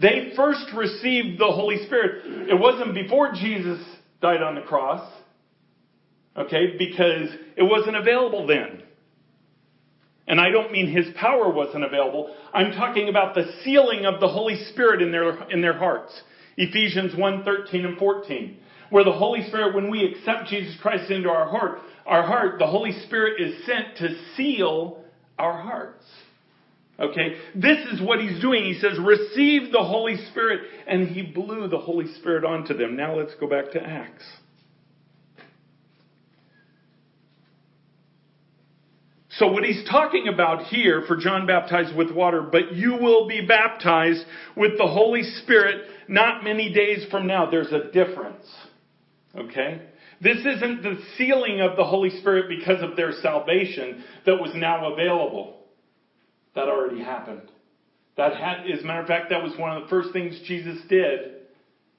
They 0.00 0.32
first 0.34 0.64
received 0.74 1.38
the 1.38 1.52
Holy 1.52 1.84
Spirit. 1.84 2.48
It 2.48 2.58
wasn't 2.58 2.94
before 2.94 3.32
Jesus 3.32 3.78
died 4.22 4.42
on 4.42 4.54
the 4.54 4.62
cross, 4.62 5.06
okay, 6.34 6.78
because 6.78 7.28
it 7.58 7.62
wasn't 7.62 7.96
available 7.96 8.46
then. 8.46 8.84
And 10.26 10.40
I 10.40 10.50
don't 10.50 10.72
mean 10.72 10.90
his 10.90 11.06
power 11.16 11.50
wasn't 11.50 11.84
available. 11.84 12.34
I'm 12.52 12.72
talking 12.72 13.08
about 13.08 13.34
the 13.34 13.52
sealing 13.62 14.06
of 14.06 14.20
the 14.20 14.28
Holy 14.28 14.56
Spirit 14.70 15.02
in 15.02 15.12
their, 15.12 15.50
in 15.50 15.60
their 15.60 15.76
hearts. 15.76 16.12
Ephesians 16.56 17.14
1, 17.14 17.44
13 17.44 17.84
and 17.84 17.98
14. 17.98 18.56
Where 18.90 19.04
the 19.04 19.12
Holy 19.12 19.46
Spirit, 19.48 19.74
when 19.74 19.90
we 19.90 20.04
accept 20.04 20.48
Jesus 20.48 20.76
Christ 20.80 21.10
into 21.10 21.28
our 21.28 21.48
heart, 21.48 21.80
our 22.06 22.22
heart, 22.22 22.58
the 22.58 22.66
Holy 22.66 22.92
Spirit 23.06 23.40
is 23.40 23.66
sent 23.66 23.96
to 23.98 24.16
seal 24.36 25.02
our 25.38 25.60
hearts. 25.60 26.04
Okay? 26.98 27.36
This 27.54 27.78
is 27.92 28.00
what 28.00 28.20
he's 28.20 28.40
doing. 28.40 28.64
He 28.64 28.78
says, 28.78 28.98
receive 28.98 29.72
the 29.72 29.82
Holy 29.82 30.16
Spirit, 30.30 30.60
and 30.86 31.08
he 31.08 31.22
blew 31.22 31.68
the 31.68 31.78
Holy 31.78 32.06
Spirit 32.14 32.44
onto 32.44 32.74
them. 32.74 32.96
Now 32.96 33.16
let's 33.16 33.34
go 33.34 33.48
back 33.48 33.72
to 33.72 33.82
Acts. 33.82 34.24
So 39.38 39.48
what 39.48 39.64
he's 39.64 39.84
talking 39.88 40.28
about 40.28 40.66
here 40.66 41.02
for 41.08 41.16
John 41.16 41.46
baptized 41.46 41.96
with 41.96 42.12
water, 42.12 42.42
but 42.42 42.74
you 42.74 42.92
will 42.92 43.26
be 43.26 43.44
baptized 43.44 44.24
with 44.56 44.78
the 44.78 44.86
Holy 44.86 45.22
Spirit 45.22 45.86
not 46.08 46.44
many 46.44 46.72
days 46.72 47.06
from 47.10 47.26
now. 47.26 47.50
There's 47.50 47.72
a 47.72 47.90
difference. 47.90 48.46
Okay? 49.36 49.82
This 50.20 50.38
isn't 50.38 50.82
the 50.82 50.98
sealing 51.18 51.60
of 51.60 51.76
the 51.76 51.84
Holy 51.84 52.10
Spirit 52.20 52.48
because 52.48 52.82
of 52.82 52.96
their 52.96 53.12
salvation 53.20 54.04
that 54.24 54.36
was 54.36 54.52
now 54.54 54.92
available. 54.92 55.64
That 56.54 56.68
already 56.68 57.02
happened. 57.02 57.50
That 58.16 58.36
had, 58.36 58.70
as 58.70 58.82
a 58.82 58.86
matter 58.86 59.00
of 59.00 59.08
fact, 59.08 59.30
that 59.30 59.42
was 59.42 59.58
one 59.58 59.76
of 59.76 59.82
the 59.82 59.88
first 59.88 60.12
things 60.12 60.40
Jesus 60.46 60.78
did 60.88 61.32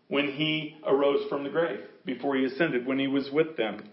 when 0.08 0.32
he 0.32 0.78
arose 0.88 1.28
from 1.28 1.44
the 1.44 1.50
grave, 1.50 1.82
before 2.06 2.38
he 2.38 2.46
ascended, 2.46 2.86
when 2.86 3.00
he 3.00 3.08
was 3.08 3.30
with 3.34 3.58
them. 3.58 3.90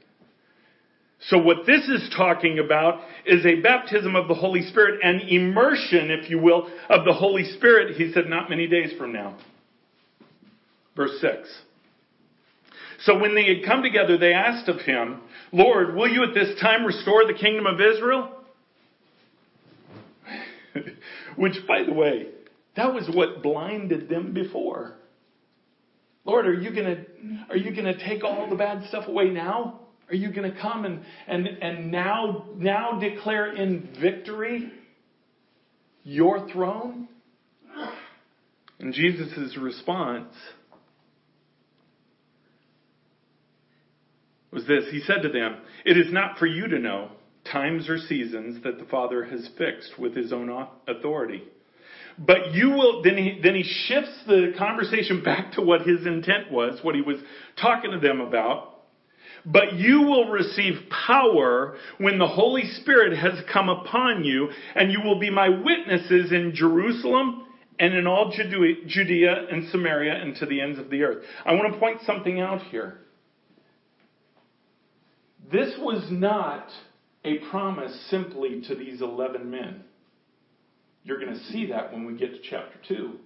So 1.29 1.39
what 1.39 1.67
this 1.67 1.89
is 1.89 2.11
talking 2.17 2.59
about 2.59 3.01
is 3.25 3.47
a 3.47 3.61
baptism 3.61 4.17
of 4.17 4.27
the 4.27 4.35
Holy 4.35 4.63
Spirit, 4.63 5.01
an 5.05 5.21
immersion, 5.29 6.11
if 6.11 6.29
you 6.29 6.41
will, 6.41 6.69
of 6.89 7.05
the 7.05 7.13
Holy 7.13 7.45
Spirit, 7.57 7.97
he 7.97 8.13
said, 8.13 8.27
not 8.27 8.51
many 8.51 8.67
days 8.67 8.93
from 8.99 9.13
now. 9.13 9.39
Verse 10.97 11.13
6. 11.21 11.49
So 13.05 13.19
when 13.19 13.35
they 13.35 13.55
had 13.55 13.65
come 13.65 13.83
together, 13.83 14.19
they 14.19 14.33
asked 14.33 14.69
of 14.69 14.81
him, 14.81 15.21
Lord, 15.53 15.95
will 15.95 16.09
you 16.09 16.25
at 16.25 16.35
this 16.35 16.61
time 16.61 16.85
restore 16.85 17.25
the 17.27 17.35
kingdom 17.35 17.67
of 17.67 17.81
Israel? 17.81 18.33
Which, 21.37 21.57
by 21.69 21.85
the 21.85 21.93
way, 21.93 22.29
that 22.77 22.93
was 22.93 23.09
what 23.13 23.43
blinded 23.43 24.09
them 24.09 24.33
before. 24.33 24.97
Lord, 26.25 26.47
are 26.47 26.55
you 26.55 26.75
gonna, 26.75 27.05
are 27.51 27.57
you 27.57 27.75
gonna 27.75 27.99
take 27.99 28.25
all 28.25 28.49
the 28.49 28.57
bad 28.57 28.87
stuff 28.89 29.09
away 29.09 29.31
now? 29.31 29.82
Are 30.09 30.15
you 30.15 30.33
gonna 30.33 30.55
come 30.61 30.85
and, 30.85 31.03
and, 31.27 31.47
and 31.47 31.91
now, 31.91 32.47
now 32.57 32.99
declare 32.99 33.55
in 33.55 33.97
victory 34.01 34.73
your 36.05 36.49
throne? 36.51 37.09
And 38.79 38.93
Jesus' 38.93 39.57
response 39.57 40.35
was 44.53 44.67
this. 44.67 44.85
He 44.91 45.01
said 45.01 45.23
to 45.23 45.29
them, 45.29 45.59
It 45.85 45.97
is 45.97 46.13
not 46.13 46.39
for 46.39 46.47
you 46.47 46.69
to 46.69 46.79
know 46.79 47.11
times 47.51 47.89
or 47.89 47.99
seasons 47.99 48.63
that 48.65 48.79
the 48.79 48.85
Father 48.85 49.25
has 49.25 49.49
fixed 49.59 49.99
with 49.99 50.15
his 50.15 50.33
own 50.33 50.67
authority. 50.87 51.43
But 52.19 52.53
you 52.53 52.71
will, 52.71 53.03
then 53.03 53.17
he, 53.17 53.41
then 53.43 53.55
he 53.55 53.63
shifts 53.63 54.23
the 54.27 54.53
conversation 54.59 55.23
back 55.25 55.53
to 55.53 55.63
what 55.63 55.83
his 55.83 56.07
intent 56.07 56.51
was, 56.51 56.79
what 56.83 56.95
he 56.95 57.01
was 57.01 57.19
talking 57.61 57.93
to 57.93 57.99
them 57.99 58.21
about. 58.21 58.72
But 59.45 59.75
you 59.75 60.03
will 60.03 60.31
receive 60.31 60.89
power 61.07 61.77
when 61.99 62.19
the 62.19 62.29
Holy 62.29 62.65
Spirit 62.81 63.17
has 63.19 63.43
come 63.53 63.69
upon 63.69 64.25
you, 64.25 64.51
and 64.75 64.93
you 64.93 65.01
will 65.03 65.19
be 65.19 65.31
my 65.31 65.49
witnesses 65.49 66.31
in 66.31 66.55
Jerusalem 66.55 67.47
and 67.79 67.95
in 67.95 68.07
all 68.07 68.31
Judea 68.31 69.47
and 69.51 69.69
Samaria 69.71 70.15
and 70.15 70.37
to 70.37 70.47
the 70.47 70.61
ends 70.61 70.79
of 70.79 70.91
the 70.91 71.03
earth. 71.03 71.25
I 71.45 71.55
want 71.55 71.73
to 71.73 71.79
point 71.81 72.03
something 72.07 72.39
out 72.41 72.63
here. 72.63 72.99
This 75.51 75.75
was 75.79 76.07
not 76.11 76.69
a 77.25 77.39
promise 77.51 77.95
simply 78.09 78.63
to 78.69 78.75
these 78.75 79.03
11 79.03 79.51
men. 79.51 79.83
You're 81.05 81.19
going 81.19 81.35
to 81.35 81.45
see 81.47 81.67
that 81.67 81.93
when 81.93 82.05
we 82.05 82.17
get 82.17 82.33
to 82.33 82.41
chapter 82.49 82.79
2. 82.87 83.19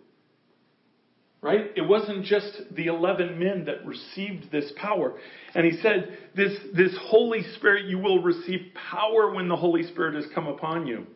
Right? 1.43 1.71
It 1.77 1.87
wasn't 1.87 2.25
just 2.25 2.63
the 2.75 2.87
11 2.87 3.39
men 3.39 3.67
that 3.67 3.87
received 3.87 4.51
this 4.51 4.73
power. 4.77 5.15
And 5.55 5.65
he 5.65 5.81
said, 5.81 6.19
this, 6.35 6.53
this 6.75 6.97
Holy 7.03 7.43
Spirit, 7.57 7.87
you 7.87 7.99
will 7.99 8.23
receive 8.23 8.73
power 8.91 9.33
when 9.33 9.49
the 9.49 9.57
Holy 9.57 9.85
Spirit 9.85 10.15
has 10.15 10.25
come 10.35 10.49
upon 10.49 10.87
you. 10.87 11.07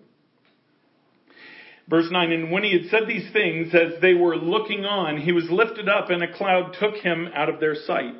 Verse 1.88 2.06
9, 2.09 2.30
and 2.30 2.52
when 2.52 2.62
he 2.62 2.72
had 2.72 2.88
said 2.90 3.09
these 3.09 3.33
things, 3.33 3.74
as 3.74 4.00
they 4.00 4.14
were 4.14 4.37
looking 4.37 4.85
on, 4.85 5.16
he 5.16 5.33
was 5.33 5.50
lifted 5.50 5.88
up 5.88 6.11
and 6.11 6.22
a 6.22 6.33
cloud 6.33 6.76
took 6.78 6.94
him 6.94 7.28
out 7.35 7.48
of 7.48 7.59
their 7.59 7.74
sight. 7.74 8.14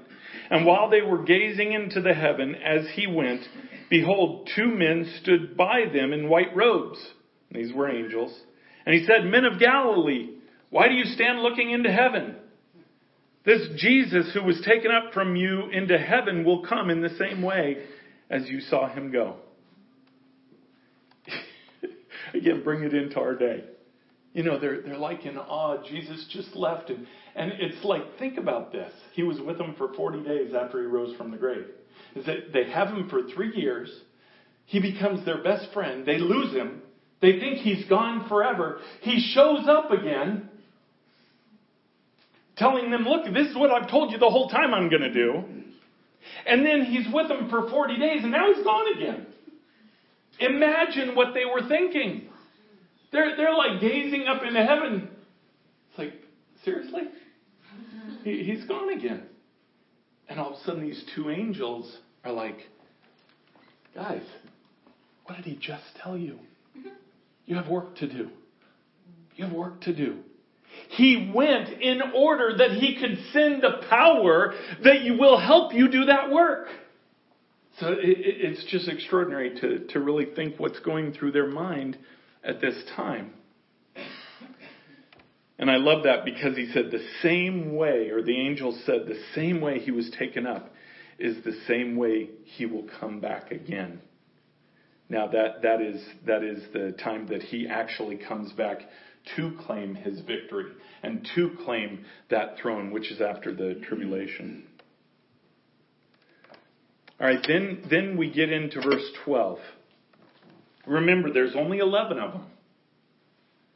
And 0.51 0.67
while 0.67 0.91
they 0.91 1.03
were 1.03 1.23
gazing 1.23 1.73
into 1.73 2.01
the 2.01 2.13
heaven 2.13 2.57
as 2.57 2.89
he 2.95 3.07
went, 3.07 3.43
behold, 3.89 4.49
two 4.57 4.67
men 4.67 5.13
stood 5.23 5.57
by 5.57 5.85
them 5.93 6.13
in 6.13 6.29
white 6.29 6.57
robes. 6.57 6.99
These 7.53 7.73
were 7.73 7.89
angels. 7.89 8.37
And 8.85 8.95
he 8.95 9.07
said, 9.07 9.25
Men 9.25 9.45
of 9.45 9.61
Galilee, 9.61 10.31
why 10.71 10.89
do 10.89 10.95
you 10.95 11.05
stand 11.05 11.41
looking 11.41 11.71
into 11.71 11.93
heaven? 11.93 12.37
This 13.45 13.67
Jesus 13.77 14.31
who 14.35 14.43
was 14.45 14.61
taken 14.67 14.91
up 14.91 15.13
from 15.13 15.35
you 15.35 15.69
into 15.71 15.99
heaven 15.99 16.45
will 16.45 16.65
come 16.65 16.91
in 16.91 17.03
the 17.03 17.17
same 17.19 17.43
way 17.43 17.85
as 18.29 18.49
you 18.49 18.61
saw 18.61 18.89
him 18.89 19.11
go. 19.11 19.37
Again, 22.35 22.63
bring 22.63 22.85
it 22.85 22.95
into 22.95 23.19
our 23.19 23.35
day. 23.35 23.65
You 24.33 24.45
know, 24.45 24.61
they're, 24.61 24.83
they're 24.83 24.99
like 24.99 25.27
in 25.27 25.37
awe. 25.37 25.83
Jesus 25.89 26.25
just 26.31 26.55
left. 26.55 26.91
And, 26.91 27.07
and 27.35 27.53
it's 27.59 27.85
like, 27.85 28.03
think 28.19 28.39
about 28.39 28.71
this. 28.71 28.93
He 29.15 29.25
was 29.25 29.41
with 29.41 29.59
them 29.59 29.75
for 29.77 29.93
40 29.95 30.23
days 30.23 30.53
after 30.55 30.81
he 30.81 30.87
rose 30.87 31.17
from 31.17 31.33
the 31.33 31.37
grave. 31.37 31.67
Is 32.15 32.27
that 32.27 32.53
they 32.53 32.71
have 32.71 32.89
him 32.89 33.09
for 33.09 33.23
three 33.35 33.57
years. 33.57 33.91
He 34.67 34.81
becomes 34.81 35.25
their 35.25 35.43
best 35.43 35.73
friend. 35.73 36.07
They 36.07 36.19
lose 36.19 36.55
him. 36.55 36.83
They 37.21 37.41
think 37.41 37.59
he's 37.59 37.85
gone 37.87 38.29
forever. 38.29 38.79
He 39.01 39.19
shows 39.35 39.67
up 39.67 39.91
again 39.91 40.50
telling 42.61 42.91
them, 42.91 43.05
look, 43.05 43.25
this 43.33 43.49
is 43.49 43.57
what 43.57 43.71
I've 43.71 43.91
told 43.91 44.13
you 44.13 44.19
the 44.19 44.31
whole 44.31 44.49
time 44.49 44.73
I'm 44.75 44.91
going 44.91 45.03
to 45.03 45.13
do. 45.13 45.43
And 46.47 46.65
then 46.65 46.85
he's 46.85 47.07
with 47.13 47.29
them 47.29 47.49
for 47.49 47.69
40 47.69 47.99
days 47.99 48.23
and 48.23 48.31
now 48.31 48.53
he's 48.53 48.63
gone 48.63 48.97
again. 48.97 49.27
Imagine 50.39 51.15
what 51.17 51.35
they 51.35 51.47
were 51.47 51.67
thinking. 51.67 52.29
They're, 53.13 53.37
they're 53.37 53.55
like 53.55 53.81
gazing 53.81 54.27
up 54.29 54.43
into 54.47 54.63
heaven. 54.63 55.09
It's 55.89 55.99
like, 55.99 56.13
seriously? 56.65 57.03
He, 58.25 58.45
he's 58.45 58.65
gone 58.65 58.93
again. 58.93 59.25
And 60.29 60.39
all 60.39 60.55
of 60.55 60.61
a 60.61 60.65
sudden, 60.65 60.83
these 60.83 61.03
two 61.15 61.31
angels 61.31 61.99
are 62.25 62.33
like, 62.33 62.59
guys, 63.95 64.23
what 65.25 65.37
did 65.37 65.47
he 65.47 65.57
just 65.57 65.83
tell 66.03 66.17
you? 66.17 66.39
You 67.47 67.57
have 67.57 67.69
work 67.69 67.97
to 67.97 68.07
do. 68.07 68.31
You 69.35 69.47
have 69.47 69.55
work 69.55 69.81
to 69.83 69.95
do. 69.95 70.19
He 70.91 71.31
went 71.35 71.69
in 71.69 72.01
order 72.15 72.57
that 72.59 72.73
he 72.73 72.97
could 72.97 73.19
send 73.33 73.63
the 73.63 73.87
power 73.89 74.55
that 74.83 75.03
you 75.03 75.17
will 75.19 75.39
help 75.39 75.73
you 75.73 75.89
do 75.89 76.07
that 76.07 76.31
work. 76.31 76.67
So 77.79 77.93
it, 77.93 77.99
it's 78.03 78.65
just 78.65 78.89
extraordinary 78.89 79.59
to, 79.61 79.87
to 79.93 80.01
really 80.01 80.27
think 80.35 80.59
what's 80.59 80.81
going 80.81 81.13
through 81.13 81.33
their 81.33 81.47
mind 81.47 81.97
at 82.43 82.61
this 82.61 82.75
time. 82.97 83.33
And 85.59 85.71
I 85.71 85.77
love 85.77 86.05
that 86.05 86.25
because 86.25 86.57
he 86.57 86.71
said 86.73 86.91
the 86.91 87.07
same 87.23 87.77
way, 87.77 88.09
or 88.09 88.23
the 88.23 88.39
angel 88.41 88.79
said 88.87 89.07
the 89.07 89.21
same 89.35 89.61
way 89.61 89.79
he 89.79 89.91
was 89.91 90.11
taken 90.19 90.47
up 90.47 90.73
is 91.19 91.45
the 91.45 91.59
same 91.69 91.97
way 91.97 92.31
he 92.45 92.65
will 92.65 92.87
come 92.99 93.21
back 93.21 93.53
again. 93.53 94.01
Now 95.11 95.27
that, 95.29 95.63
that 95.63 95.83
is, 95.83 96.03
that 96.27 96.43
is 96.43 96.63
the 96.73 96.93
time 96.93 97.27
that 97.29 97.43
he 97.43 97.69
actually 97.69 98.17
comes 98.17 98.53
back 98.53 98.79
to 99.37 99.57
claim 99.67 99.95
his 99.95 100.21
victory 100.21 100.73
and 101.03 101.29
to 101.35 101.57
claim 101.65 102.05
that 102.31 102.57
throne, 102.61 102.91
which 102.91 103.11
is 103.11 103.21
after 103.21 103.55
the 103.55 103.81
tribulation. 103.87 104.67
All 107.21 107.27
right, 107.27 107.45
then, 107.47 107.85
then 107.91 108.17
we 108.17 108.31
get 108.31 108.51
into 108.51 108.81
verse 108.81 109.11
12. 109.25 109.59
Remember, 110.87 111.33
there's 111.33 111.55
only 111.55 111.79
11 111.79 112.19
of 112.19 112.33
them 112.33 112.47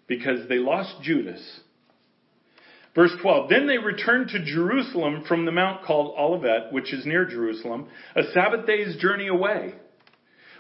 because 0.07 0.49
they 0.49 0.57
lost 0.57 1.03
Judas. 1.03 1.61
Verse 2.95 3.13
12, 3.21 3.51
then 3.51 3.67
they 3.67 3.79
returned 3.79 4.29
to 4.29 4.45
Jerusalem 4.45 5.25
from 5.27 5.45
the 5.45 5.53
mount 5.53 5.85
called 5.85 6.15
Olivet, 6.17 6.73
which 6.73 6.93
is 6.93 7.05
near 7.05 7.27
Jerusalem, 7.27 7.89
a 8.15 8.23
Sabbath 8.33 8.67
day's 8.67 8.97
journey 8.97 9.27
away. 9.27 9.75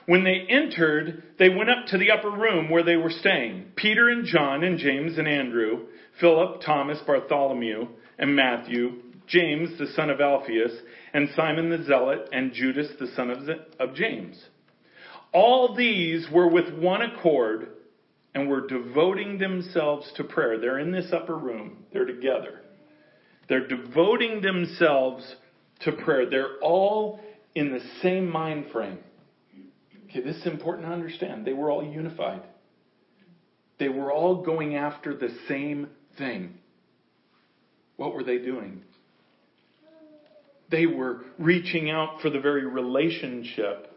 When 0.06 0.24
they 0.24 0.44
entered, 0.48 1.22
they 1.38 1.48
went 1.48 1.70
up 1.70 1.86
to 1.88 1.98
the 1.98 2.10
upper 2.10 2.30
room 2.30 2.68
where 2.68 2.82
they 2.82 2.96
were 2.96 3.10
staying. 3.10 3.72
Peter 3.76 4.08
and 4.08 4.26
John 4.26 4.62
and 4.62 4.78
James 4.78 5.16
and 5.16 5.26
Andrew, 5.26 5.86
Philip, 6.20 6.60
Thomas, 6.60 6.98
Bartholomew, 7.06 7.88
and 8.18 8.36
Matthew, 8.36 9.02
James, 9.26 9.78
the 9.78 9.86
son 9.94 10.10
of 10.10 10.20
Alphaeus, 10.20 10.72
and 11.14 11.30
Simon 11.34 11.70
the 11.70 11.82
Zealot, 11.84 12.28
and 12.32 12.52
Judas, 12.52 12.88
the 13.00 13.08
son 13.16 13.30
of, 13.30 13.48
of 13.80 13.94
James. 13.94 14.42
All 15.32 15.74
these 15.74 16.28
were 16.30 16.48
with 16.48 16.72
one 16.74 17.02
accord 17.02 17.68
and 18.34 18.48
were 18.48 18.66
devoting 18.66 19.38
themselves 19.38 20.12
to 20.16 20.24
prayer. 20.24 20.58
They're 20.58 20.78
in 20.78 20.92
this 20.92 21.12
upper 21.12 21.36
room. 21.36 21.84
They're 21.92 22.04
together. 22.04 22.60
They're 23.48 23.66
devoting 23.66 24.42
themselves 24.42 25.36
to 25.80 25.92
prayer. 25.92 26.28
They're 26.28 26.58
all 26.60 27.20
in 27.54 27.72
the 27.72 27.80
same 28.02 28.30
mind 28.30 28.66
frame. 28.72 28.98
Okay, 30.14 30.22
this 30.22 30.36
is 30.36 30.46
important 30.46 30.86
to 30.86 30.92
understand. 30.92 31.44
They 31.44 31.52
were 31.52 31.72
all 31.72 31.82
unified. 31.82 32.42
They 33.78 33.88
were 33.88 34.12
all 34.12 34.44
going 34.44 34.76
after 34.76 35.16
the 35.16 35.30
same 35.48 35.88
thing. 36.16 36.54
What 37.96 38.14
were 38.14 38.22
they 38.22 38.38
doing? 38.38 38.82
They 40.70 40.86
were 40.86 41.24
reaching 41.36 41.90
out 41.90 42.20
for 42.22 42.30
the 42.30 42.38
very 42.38 42.64
relationship 42.64 43.90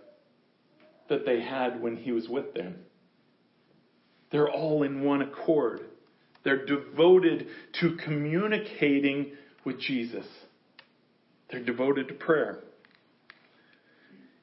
that 1.08 1.24
they 1.24 1.40
had 1.40 1.82
when 1.82 1.96
he 1.96 2.12
was 2.12 2.28
with 2.28 2.54
them. 2.56 2.78
They're 4.32 4.50
all 4.50 4.82
in 4.84 5.04
one 5.04 5.22
accord. 5.22 5.82
They're 6.44 6.66
devoted 6.66 7.48
to 7.80 7.96
communicating 8.04 9.34
with 9.64 9.80
Jesus. 9.80 10.26
They're 11.52 11.64
devoted 11.64 12.08
to 12.08 12.16
prayer. 12.16 12.64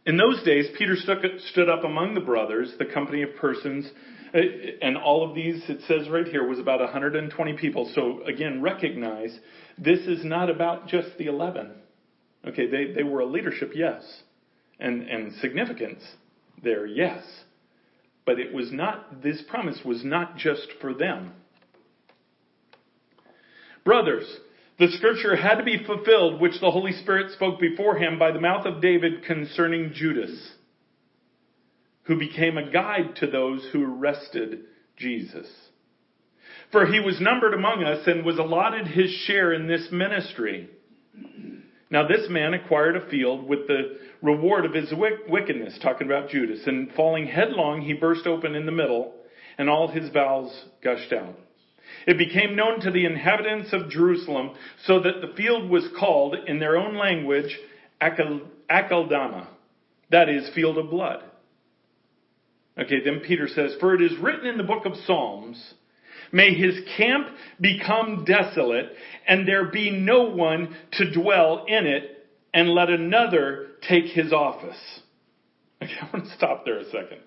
In 0.06 0.18
those 0.18 0.42
days, 0.42 0.66
Peter 0.76 0.96
stood 0.96 1.68
up 1.68 1.84
among 1.84 2.14
the 2.14 2.20
brothers, 2.20 2.72
the 2.78 2.84
company 2.84 3.22
of 3.22 3.34
persons, 3.36 3.88
uh, 4.34 4.38
and 4.82 4.98
all 4.98 5.26
of 5.26 5.34
these, 5.34 5.62
it 5.68 5.80
says 5.88 6.10
right 6.10 6.26
here, 6.26 6.46
was 6.46 6.58
about 6.58 6.80
120 6.80 7.52
people. 7.54 7.90
So 7.94 8.22
again, 8.24 8.60
recognize 8.60 9.38
this 9.78 10.00
is 10.00 10.24
not 10.24 10.50
about 10.50 10.88
just 10.88 11.08
the 11.18 11.26
11. 11.26 11.70
Okay, 12.46 12.68
they, 12.68 12.92
they 12.92 13.02
were 13.02 13.20
a 13.20 13.26
leadership, 13.26 13.72
yes, 13.74 14.02
and, 14.78 15.08
and 15.08 15.32
significance 15.36 16.02
there, 16.62 16.84
yes. 16.84 17.22
But 18.26 18.38
it 18.38 18.52
was 18.52 18.70
not, 18.70 19.22
this 19.22 19.42
promise 19.48 19.78
was 19.84 20.04
not 20.04 20.36
just 20.36 20.66
for 20.82 20.92
them. 20.92 21.32
Brothers, 23.84 24.26
the 24.78 24.88
scripture 24.92 25.37
had 25.37 25.56
to 25.56 25.64
be 25.64 25.84
fulfilled, 25.84 26.40
which 26.40 26.60
the 26.60 26.70
Holy 26.70 26.92
Spirit 26.92 27.32
spoke 27.32 27.60
before 27.60 27.96
him 27.96 28.18
by 28.18 28.32
the 28.32 28.40
mouth 28.40 28.66
of 28.66 28.82
David 28.82 29.24
concerning 29.24 29.92
Judas, 29.94 30.52
who 32.04 32.18
became 32.18 32.58
a 32.58 32.70
guide 32.70 33.16
to 33.16 33.26
those 33.26 33.66
who 33.72 33.84
arrested 33.84 34.64
Jesus. 34.96 35.46
For 36.72 36.87
he 36.87 36.98
was 36.98 37.20
numbered 37.20 37.54
among 37.54 37.84
us 37.84 38.06
and 38.06 38.24
was 38.24 38.38
allotted 38.38 38.88
his 38.88 39.10
share 39.26 39.52
in 39.52 39.68
this 39.68 39.88
ministry. 39.92 40.68
Now 41.88 42.08
this 42.08 42.28
man 42.28 42.54
acquired 42.54 42.96
a 42.96 43.08
field 43.08 43.48
with 43.48 43.68
the 43.68 43.98
reward 44.22 44.64
of 44.64 44.74
his 44.74 44.92
wickedness, 45.28 45.78
talking 45.82 46.08
about 46.08 46.30
Judas, 46.30 46.60
and 46.66 46.90
falling 46.92 47.26
headlong, 47.28 47.82
he 47.82 47.92
burst 47.92 48.26
open 48.26 48.56
in 48.56 48.66
the 48.66 48.72
middle, 48.72 49.14
and 49.56 49.70
all 49.70 49.87
his 49.87 50.10
bowels 50.10 50.52
gushed 50.82 51.12
out. 51.12 51.38
It 52.07 52.18
became 52.18 52.57
known 52.57 52.80
to 52.80 52.90
the 52.90 53.04
inhabitants 53.04 53.72
of 53.72 53.90
Jerusalem, 53.90 54.54
so 54.85 55.00
that 55.00 55.20
the 55.20 55.35
field 55.37 55.70
was 55.70 55.88
called, 55.98 56.37
in 56.46 56.59
their 56.59 56.76
own 56.76 56.96
language, 56.96 57.59
Akeldama. 58.00 59.46
That 60.11 60.28
is, 60.28 60.48
field 60.54 60.78
of 60.78 60.90
blood. 60.90 61.22
Okay, 62.78 63.02
then 63.04 63.20
Peter 63.20 63.48
says, 63.48 63.74
For 63.80 63.94
it 63.94 64.02
is 64.02 64.18
written 64.18 64.46
in 64.46 64.57
the 64.57 64.64
book 64.64 64.85
of 64.85 64.96
Psalms, 65.07 65.74
May 66.33 66.52
his 66.54 66.80
camp 66.96 67.28
become 67.61 68.24
desolate, 68.24 68.90
and 69.26 69.46
there 69.46 69.66
be 69.66 69.90
no 69.90 70.24
one 70.24 70.74
to 70.92 71.12
dwell 71.12 71.64
in 71.68 71.87
it, 71.87 72.26
and 72.52 72.70
let 72.70 72.90
another 72.90 73.68
take 73.88 74.07
his 74.07 74.33
office. 74.33 74.76
Okay, 75.83 75.92
I 76.00 76.09
want 76.12 76.26
to 76.26 76.35
stop 76.37 76.64
there 76.64 76.78
a 76.78 76.85
second. 76.87 77.20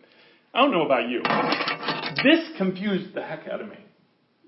I 0.54 0.62
don't 0.62 0.72
know 0.72 0.86
about 0.86 1.10
you. 1.10 1.22
This 2.24 2.50
confused 2.58 3.14
the 3.14 3.22
heck 3.22 3.48
out 3.48 3.62
of 3.62 3.70
me. 3.70 3.78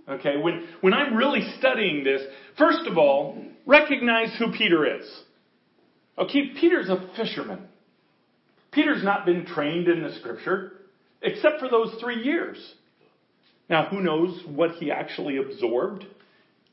Okay, 0.10 0.38
when, 0.38 0.68
when 0.82 0.94
I'm 0.94 1.16
really 1.16 1.42
studying 1.60 2.04
this, 2.04 2.22
first 2.58 2.88
of 2.88 2.98
all, 2.98 3.44
recognize 3.66 4.36
who 4.40 4.52
Peter 4.52 4.98
is. 4.98 5.22
Okay, 6.18 6.52
Peter's 6.60 6.90
a 6.90 7.10
fisherman. 7.16 7.68
Peter's 8.72 9.04
not 9.04 9.26
been 9.26 9.46
trained 9.46 9.88
in 9.88 10.04
the 10.04 10.14
scripture, 10.20 10.74
except 11.22 11.60
for 11.60 11.70
those 11.70 11.96
three 12.00 12.24
years. 12.24 12.58
Now, 13.70 13.86
who 13.88 14.02
knows 14.02 14.44
what 14.48 14.72
he 14.72 14.92
actually 14.92 15.38
absorbed 15.38 16.06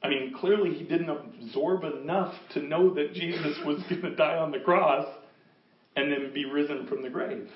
I 0.02 0.08
mean, 0.08 0.34
clearly 0.38 0.74
he 0.74 0.84
didn't 0.84 1.10
absorb 1.10 1.82
enough 1.82 2.34
to 2.54 2.62
know 2.62 2.94
that 2.94 3.12
Jesus 3.12 3.58
was 3.64 3.82
going 3.88 4.02
to 4.02 4.14
die 4.14 4.36
on 4.36 4.52
the 4.52 4.60
cross 4.60 5.06
and 5.96 6.12
then 6.12 6.32
be 6.32 6.44
risen 6.44 6.86
from 6.86 7.02
the 7.02 7.10
grave. 7.10 7.48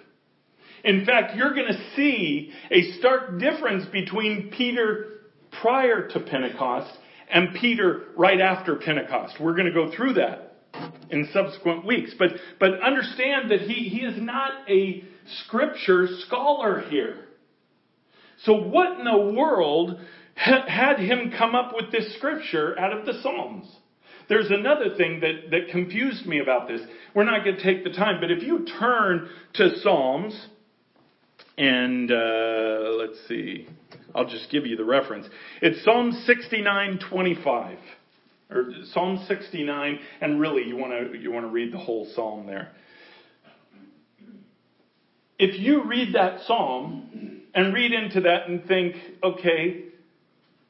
In 0.82 1.04
fact, 1.04 1.36
you're 1.36 1.54
going 1.54 1.68
to 1.68 1.94
see 1.94 2.52
a 2.70 2.92
stark 2.98 3.38
difference 3.38 3.84
between 3.92 4.50
Peter 4.56 5.19
prior 5.62 6.08
to 6.08 6.20
Pentecost 6.20 6.90
and 7.32 7.54
Peter 7.60 8.06
right 8.16 8.40
after 8.40 8.76
Pentecost. 8.76 9.36
We're 9.40 9.54
going 9.54 9.66
to 9.66 9.72
go 9.72 9.90
through 9.94 10.14
that 10.14 10.50
in 11.10 11.28
subsequent 11.32 11.84
weeks. 11.84 12.14
But, 12.18 12.30
but 12.58 12.80
understand 12.80 13.50
that 13.50 13.60
he, 13.60 13.88
he 13.88 14.00
is 14.00 14.20
not 14.20 14.68
a 14.68 15.04
scripture 15.44 16.08
scholar 16.26 16.80
here. 16.88 17.26
So 18.44 18.54
what 18.54 18.98
in 18.98 19.04
the 19.04 19.34
world 19.36 20.00
had 20.34 20.98
him 20.98 21.32
come 21.36 21.54
up 21.54 21.72
with 21.74 21.92
this 21.92 22.14
scripture 22.16 22.78
out 22.78 22.96
of 22.96 23.04
the 23.04 23.20
Psalms? 23.22 23.70
There's 24.28 24.50
another 24.50 24.96
thing 24.96 25.20
that, 25.20 25.50
that 25.50 25.72
confused 25.72 26.24
me 26.24 26.38
about 26.38 26.68
this. 26.68 26.80
We're 27.14 27.24
not 27.24 27.44
going 27.44 27.56
to 27.56 27.62
take 27.62 27.84
the 27.84 27.90
time, 27.90 28.20
but 28.20 28.30
if 28.30 28.42
you 28.42 28.64
turn 28.78 29.28
to 29.54 29.76
Psalms, 29.80 30.46
and 31.58 32.10
uh, 32.10 32.92
let's 32.96 33.18
see, 33.28 33.66
I'll 34.14 34.28
just 34.28 34.50
give 34.50 34.66
you 34.66 34.76
the 34.76 34.84
reference. 34.84 35.26
It's 35.62 35.84
Psalm 35.84 36.12
69:25, 36.26 37.78
or 38.50 38.72
Psalm 38.92 39.24
69, 39.26 39.98
and 40.20 40.40
really 40.40 40.64
you 40.64 40.76
want 40.76 41.12
to 41.12 41.18
you 41.18 41.30
want 41.32 41.46
to 41.46 41.50
read 41.50 41.72
the 41.72 41.78
whole 41.78 42.06
psalm 42.14 42.46
there. 42.46 42.72
If 45.38 45.58
you 45.58 45.84
read 45.84 46.14
that 46.14 46.40
psalm 46.42 47.42
and 47.54 47.72
read 47.72 47.92
into 47.92 48.22
that 48.22 48.48
and 48.48 48.64
think, 48.66 48.96
okay, 49.22 49.84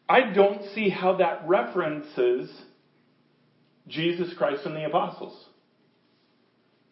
I 0.09 0.33
don't 0.33 0.63
see 0.75 0.89
how 0.89 1.17
that 1.17 1.47
references 1.47 2.51
Jesus 3.89 4.33
Christ 4.37 4.65
and 4.65 4.77
the 4.77 4.85
apostles. 4.85 5.47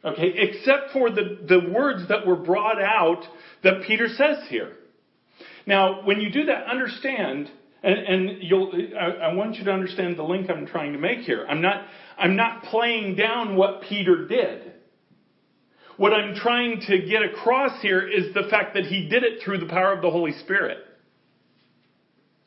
Okay, 0.05 0.33
except 0.37 0.93
for 0.93 1.11
the, 1.11 1.39
the 1.49 1.71
words 1.73 2.09
that 2.09 2.27
were 2.27 2.37
brought 2.37 2.81
out 2.81 3.23
that 3.65 3.83
Peter 3.87 4.09
says 4.09 4.39
here. 4.49 4.73
Now, 5.69 6.01
when 6.07 6.23
you 6.23 6.31
do 6.31 6.47
that, 6.47 6.65
understand, 6.65 7.51
and, 7.83 7.99
and 7.99 8.43
you'll, 8.43 8.73
I, 8.99 9.27
I 9.27 9.35
want 9.35 9.57
you 9.57 9.65
to 9.65 9.71
understand 9.71 10.17
the 10.17 10.23
link 10.23 10.49
I'm 10.49 10.67
trying 10.67 10.95
to 10.95 10.99
make 10.99 11.19
here. 11.19 11.45
I'm 11.47 11.61
not, 11.61 11.85
I'm 12.17 12.37
not 12.37 12.63
playing 12.63 13.17
down 13.17 13.55
what 13.55 13.83
Peter 13.83 14.27
did. 14.27 14.73
What 15.99 16.15
I'm 16.15 16.35
trying 16.37 16.81
to 16.89 17.07
get 17.07 17.23
across 17.23 17.83
here 17.83 18.09
is 18.09 18.33
the 18.33 18.49
fact 18.49 18.77
that 18.77 18.87
he 18.87 19.11
did 19.11 19.25
it 19.25 19.43
through 19.45 19.59
the 19.59 19.67
power 19.67 19.93
of 19.93 20.01
the 20.01 20.11
Holy 20.11 20.33
Spirit. 20.39 20.79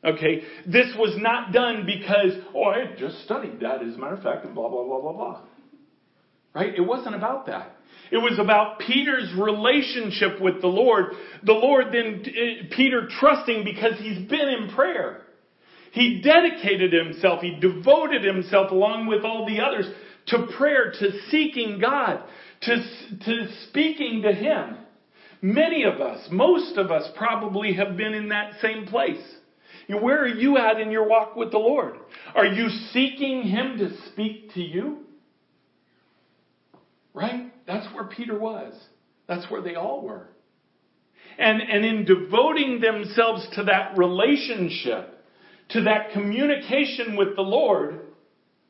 Okay, 0.04 0.42
this 0.66 0.88
was 0.98 1.14
not 1.16 1.52
done 1.52 1.86
because, 1.86 2.32
oh, 2.56 2.64
I 2.64 2.96
just 2.98 3.22
studied 3.24 3.60
that 3.60 3.86
as 3.86 3.94
a 3.94 3.98
matter 3.98 4.14
of 4.14 4.22
fact, 4.24 4.44
and 4.44 4.52
blah, 4.52 4.68
blah, 4.68 4.82
blah, 4.82 5.00
blah, 5.00 5.12
blah. 5.12 5.42
Right? 6.54 6.74
It 6.74 6.86
wasn't 6.86 7.14
about 7.14 7.46
that. 7.46 7.76
It 8.10 8.18
was 8.18 8.38
about 8.38 8.78
Peter's 8.80 9.32
relationship 9.38 10.40
with 10.40 10.60
the 10.60 10.66
Lord. 10.66 11.14
The 11.44 11.52
Lord 11.52 11.86
then, 11.92 12.22
uh, 12.26 12.74
Peter 12.76 13.08
trusting 13.20 13.64
because 13.64 13.94
he's 13.98 14.28
been 14.28 14.48
in 14.48 14.70
prayer. 14.74 15.22
He 15.92 16.22
dedicated 16.22 16.92
himself, 16.92 17.42
he 17.42 17.58
devoted 17.60 18.24
himself 18.24 18.70
along 18.70 19.06
with 19.06 19.24
all 19.24 19.46
the 19.46 19.60
others 19.60 19.86
to 20.28 20.46
prayer, 20.56 20.92
to 20.92 21.10
seeking 21.30 21.78
God, 21.80 22.22
to, 22.62 22.76
to 23.24 23.46
speaking 23.68 24.22
to 24.22 24.32
Him. 24.32 24.76
Many 25.40 25.84
of 25.84 26.00
us, 26.00 26.28
most 26.30 26.78
of 26.78 26.90
us 26.90 27.08
probably 27.16 27.74
have 27.74 27.96
been 27.96 28.14
in 28.14 28.28
that 28.28 28.52
same 28.60 28.86
place. 28.86 29.22
Where 29.88 30.22
are 30.22 30.28
you 30.28 30.56
at 30.58 30.80
in 30.80 30.90
your 30.90 31.08
walk 31.08 31.34
with 31.34 31.50
the 31.50 31.58
Lord? 31.58 31.96
Are 32.34 32.46
you 32.46 32.68
seeking 32.92 33.42
Him 33.42 33.78
to 33.78 33.90
speak 34.12 34.54
to 34.54 34.60
you? 34.60 34.98
Right? 37.14 37.52
That's 37.66 37.92
where 37.94 38.04
Peter 38.04 38.38
was. 38.38 38.74
That's 39.28 39.50
where 39.50 39.62
they 39.62 39.74
all 39.74 40.02
were. 40.02 40.28
And, 41.38 41.62
and 41.62 41.84
in 41.84 42.04
devoting 42.04 42.80
themselves 42.80 43.46
to 43.54 43.64
that 43.64 43.96
relationship, 43.96 45.24
to 45.70 45.82
that 45.84 46.12
communication 46.12 47.16
with 47.16 47.36
the 47.36 47.42
Lord, 47.42 48.00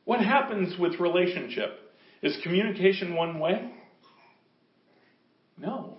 what 0.05 0.19
happens 0.19 0.77
with 0.79 0.99
relationship? 0.99 1.79
Is 2.21 2.37
communication 2.43 3.15
one 3.15 3.39
way? 3.39 3.71
No. 5.57 5.97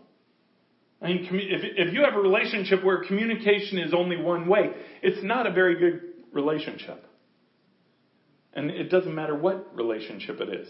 I 1.03 1.09
mean, 1.09 1.29
if, 1.31 1.89
if 1.89 1.93
you 1.93 2.03
have 2.05 2.15
a 2.15 2.21
relationship 2.21 2.83
where 2.83 3.05
communication 3.05 3.79
is 3.79 3.93
only 3.93 4.17
one 4.17 4.49
way, 4.49 4.71
it's 5.03 5.23
not 5.23 5.47
a 5.47 5.53
very 5.53 5.79
good 5.79 6.01
relationship. 6.33 7.05
And 8.55 8.71
it 8.71 8.89
doesn't 8.89 9.15
matter 9.15 9.35
what 9.35 9.77
relationship 9.77 10.41
it 10.41 10.49
is. 10.49 10.69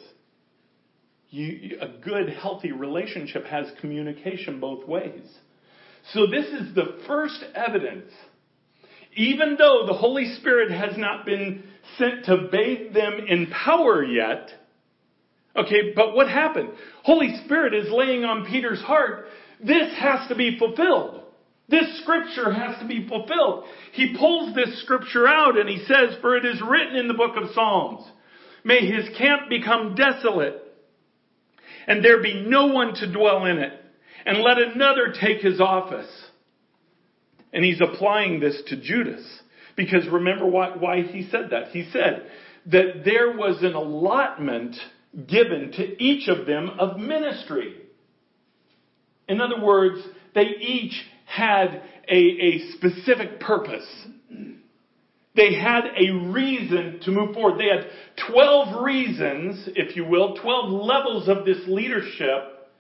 You, 1.34 1.78
a 1.80 1.88
good, 1.88 2.28
healthy 2.28 2.70
relationship 2.70 3.44
has 3.46 3.66
communication 3.80 4.60
both 4.60 4.86
ways. 4.86 5.28
So 6.12 6.28
this 6.28 6.46
is 6.46 6.76
the 6.76 7.00
first 7.08 7.42
evidence. 7.56 8.12
Even 9.16 9.56
though 9.58 9.82
the 9.84 9.94
Holy 9.94 10.32
Spirit 10.36 10.70
has 10.70 10.96
not 10.96 11.26
been 11.26 11.64
sent 11.98 12.26
to 12.26 12.48
bathe 12.52 12.94
them 12.94 13.14
in 13.26 13.48
power 13.48 14.04
yet, 14.04 14.48
okay, 15.56 15.92
but 15.96 16.14
what 16.14 16.28
happened? 16.28 16.68
Holy 17.02 17.34
Spirit 17.44 17.74
is 17.74 17.90
laying 17.90 18.24
on 18.24 18.46
Peter's 18.46 18.82
heart. 18.82 19.26
This 19.58 19.92
has 19.98 20.28
to 20.28 20.36
be 20.36 20.56
fulfilled. 20.56 21.20
This 21.68 22.00
scripture 22.02 22.52
has 22.52 22.78
to 22.78 22.86
be 22.86 23.08
fulfilled. 23.08 23.64
He 23.90 24.14
pulls 24.16 24.54
this 24.54 24.80
scripture 24.82 25.26
out 25.26 25.58
and 25.58 25.68
he 25.68 25.84
says, 25.84 26.16
For 26.20 26.36
it 26.36 26.44
is 26.44 26.62
written 26.62 26.94
in 26.94 27.08
the 27.08 27.14
book 27.14 27.34
of 27.36 27.50
Psalms, 27.54 28.08
May 28.62 28.86
his 28.86 29.08
camp 29.18 29.48
become 29.50 29.96
desolate 29.96 30.63
and 31.86 32.04
there 32.04 32.22
be 32.22 32.44
no 32.46 32.66
one 32.66 32.94
to 32.94 33.12
dwell 33.12 33.44
in 33.46 33.58
it, 33.58 33.72
and 34.26 34.38
let 34.38 34.58
another 34.58 35.12
take 35.20 35.40
his 35.40 35.60
office. 35.60 36.10
And 37.52 37.64
he's 37.64 37.80
applying 37.80 38.40
this 38.40 38.60
to 38.68 38.80
Judas. 38.80 39.24
Because 39.76 40.08
remember 40.08 40.46
why, 40.46 40.76
why 40.76 41.02
he 41.02 41.28
said 41.30 41.50
that? 41.50 41.68
He 41.68 41.88
said 41.92 42.26
that 42.66 43.02
there 43.04 43.36
was 43.36 43.62
an 43.62 43.74
allotment 43.74 44.76
given 45.28 45.72
to 45.72 46.02
each 46.02 46.28
of 46.28 46.46
them 46.46 46.70
of 46.78 46.98
ministry. 46.98 47.74
In 49.28 49.40
other 49.40 49.60
words, 49.60 50.00
they 50.34 50.46
each 50.60 50.94
had 51.26 51.82
a, 52.08 52.16
a 52.16 52.72
specific 52.72 53.40
purpose. 53.40 53.86
They 55.34 55.54
had 55.54 55.86
a 55.96 56.10
reason 56.12 57.00
to 57.04 57.10
move 57.10 57.34
forward. 57.34 57.58
They 57.58 57.68
had 57.68 57.90
12 58.32 58.84
reasons, 58.84 59.68
if 59.74 59.96
you 59.96 60.04
will, 60.04 60.36
12 60.36 60.70
levels 60.70 61.28
of 61.28 61.44
this 61.44 61.58
leadership, 61.66 62.70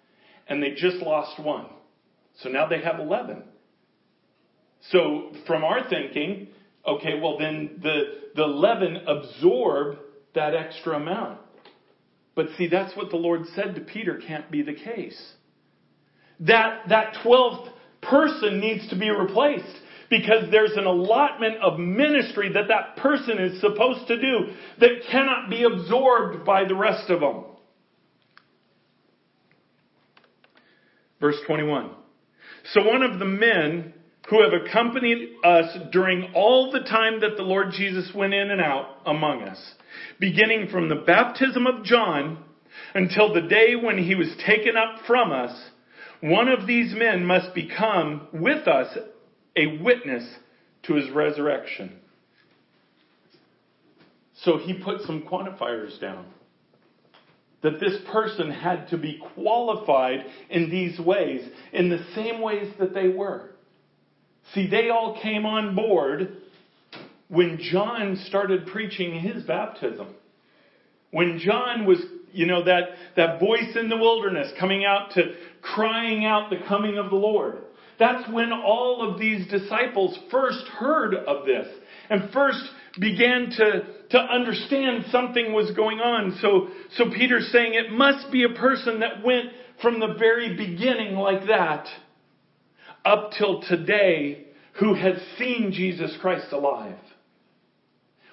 and 0.46 0.62
they 0.62 0.70
just 0.70 0.98
lost 0.98 1.40
one. 1.40 1.66
So 2.42 2.48
now 2.48 2.68
they 2.68 2.80
have 2.80 3.00
11. 3.00 3.42
So 4.90 5.32
from 5.46 5.64
our 5.64 5.88
thinking, 5.88 6.48
okay, 6.86 7.18
well 7.20 7.38
then 7.38 7.80
the, 7.82 8.02
the 8.36 8.44
11 8.44 8.98
absorb 9.06 9.98
that 10.34 10.54
extra 10.54 10.96
amount. 10.96 11.40
But 12.36 12.46
see, 12.56 12.68
that's 12.68 12.96
what 12.96 13.10
the 13.10 13.16
Lord 13.16 13.42
said 13.54 13.74
to 13.76 13.80
Peter 13.80 14.20
can't 14.24 14.50
be 14.50 14.62
the 14.62 14.74
case. 14.74 15.20
That, 16.40 16.88
that 16.88 17.14
12th 17.24 17.68
person 18.02 18.60
needs 18.60 18.88
to 18.90 18.98
be 18.98 19.08
replaced 19.10 19.80
because 20.10 20.50
there's 20.50 20.72
an 20.76 20.86
allotment 20.86 21.56
of 21.62 21.78
ministry 21.78 22.52
that 22.52 22.68
that 22.68 22.96
person 23.02 23.38
is 23.38 23.60
supposed 23.60 24.06
to 24.08 24.20
do 24.20 24.52
that 24.80 25.02
cannot 25.10 25.50
be 25.50 25.64
absorbed 25.64 26.44
by 26.44 26.64
the 26.64 26.74
rest 26.74 27.10
of 27.10 27.20
them. 27.20 27.44
Verse 31.20 31.36
21. 31.46 31.90
So 32.72 32.82
one 32.84 33.02
of 33.02 33.18
the 33.18 33.24
men 33.24 33.94
who 34.28 34.42
have 34.42 34.52
accompanied 34.52 35.30
us 35.44 35.76
during 35.92 36.32
all 36.34 36.70
the 36.72 36.80
time 36.80 37.20
that 37.20 37.36
the 37.36 37.42
Lord 37.42 37.72
Jesus 37.72 38.10
went 38.14 38.32
in 38.32 38.50
and 38.50 38.60
out 38.60 38.98
among 39.06 39.42
us, 39.42 39.58
beginning 40.18 40.68
from 40.70 40.88
the 40.88 41.02
baptism 41.06 41.66
of 41.66 41.84
John 41.84 42.42
until 42.94 43.32
the 43.32 43.42
day 43.42 43.74
when 43.76 43.98
he 43.98 44.14
was 44.14 44.28
taken 44.46 44.76
up 44.76 45.04
from 45.06 45.30
us, 45.30 45.52
one 46.20 46.48
of 46.48 46.66
these 46.66 46.94
men 46.96 47.24
must 47.24 47.54
become 47.54 48.28
with 48.32 48.66
us 48.66 48.96
a 49.56 49.78
witness 49.82 50.24
to 50.84 50.94
his 50.94 51.10
resurrection. 51.10 51.98
So 54.42 54.58
he 54.58 54.74
put 54.74 55.02
some 55.02 55.22
quantifiers 55.22 55.98
down. 56.00 56.26
That 57.62 57.80
this 57.80 57.96
person 58.12 58.50
had 58.50 58.88
to 58.88 58.98
be 58.98 59.22
qualified 59.34 60.26
in 60.50 60.68
these 60.70 60.98
ways, 61.00 61.48
in 61.72 61.88
the 61.88 62.04
same 62.14 62.42
ways 62.42 62.70
that 62.78 62.92
they 62.92 63.08
were. 63.08 63.50
See, 64.52 64.68
they 64.68 64.90
all 64.90 65.18
came 65.22 65.46
on 65.46 65.74
board 65.74 66.36
when 67.28 67.58
John 67.58 68.20
started 68.26 68.66
preaching 68.66 69.18
his 69.18 69.42
baptism. 69.44 70.08
When 71.10 71.38
John 71.38 71.86
was, 71.86 72.02
you 72.32 72.44
know, 72.44 72.64
that, 72.64 72.82
that 73.16 73.40
voice 73.40 73.76
in 73.76 73.88
the 73.88 73.96
wilderness 73.96 74.52
coming 74.60 74.84
out 74.84 75.12
to 75.12 75.34
crying 75.62 76.26
out 76.26 76.50
the 76.50 76.58
coming 76.68 76.98
of 76.98 77.08
the 77.08 77.16
Lord. 77.16 77.63
That's 77.98 78.28
when 78.30 78.52
all 78.52 79.08
of 79.08 79.18
these 79.18 79.46
disciples 79.48 80.18
first 80.30 80.66
heard 80.78 81.14
of 81.14 81.46
this 81.46 81.66
and 82.10 82.30
first 82.32 82.62
began 82.98 83.50
to, 83.50 83.82
to 84.10 84.18
understand 84.18 85.06
something 85.10 85.52
was 85.52 85.70
going 85.72 85.98
on. 85.98 86.38
So, 86.40 86.68
so 86.96 87.10
Peter's 87.10 87.50
saying 87.52 87.74
it 87.74 87.92
must 87.92 88.30
be 88.30 88.44
a 88.44 88.58
person 88.58 89.00
that 89.00 89.24
went 89.24 89.46
from 89.82 90.00
the 90.00 90.14
very 90.18 90.56
beginning 90.56 91.14
like 91.14 91.46
that 91.46 91.86
up 93.04 93.32
till 93.36 93.62
today 93.62 94.46
who 94.80 94.94
has 94.94 95.16
seen 95.38 95.72
Jesus 95.72 96.16
Christ 96.20 96.52
alive. 96.52 96.98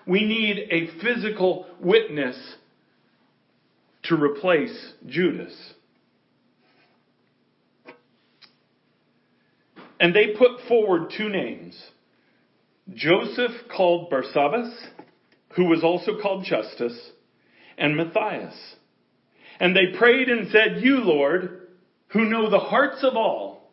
We 0.08 0.26
need 0.26 0.68
a 0.72 1.02
physical 1.02 1.68
witness 1.80 2.38
to 4.04 4.16
replace 4.16 4.94
Judas. 5.06 5.56
And 10.02 10.16
they 10.16 10.34
put 10.36 10.68
forward 10.68 11.14
two 11.16 11.30
names 11.30 11.80
Joseph 12.92 13.52
called 13.74 14.12
Barsabbas, 14.12 14.74
who 15.56 15.66
was 15.66 15.84
also 15.84 16.20
called 16.20 16.44
Justus, 16.44 17.00
and 17.78 17.96
Matthias. 17.96 18.56
And 19.60 19.76
they 19.76 19.96
prayed 19.98 20.28
and 20.28 20.50
said, 20.52 20.84
You, 20.84 20.98
Lord, 20.98 21.68
who 22.08 22.26
know 22.26 22.50
the 22.50 22.58
hearts 22.58 23.04
of 23.04 23.16
all, 23.16 23.72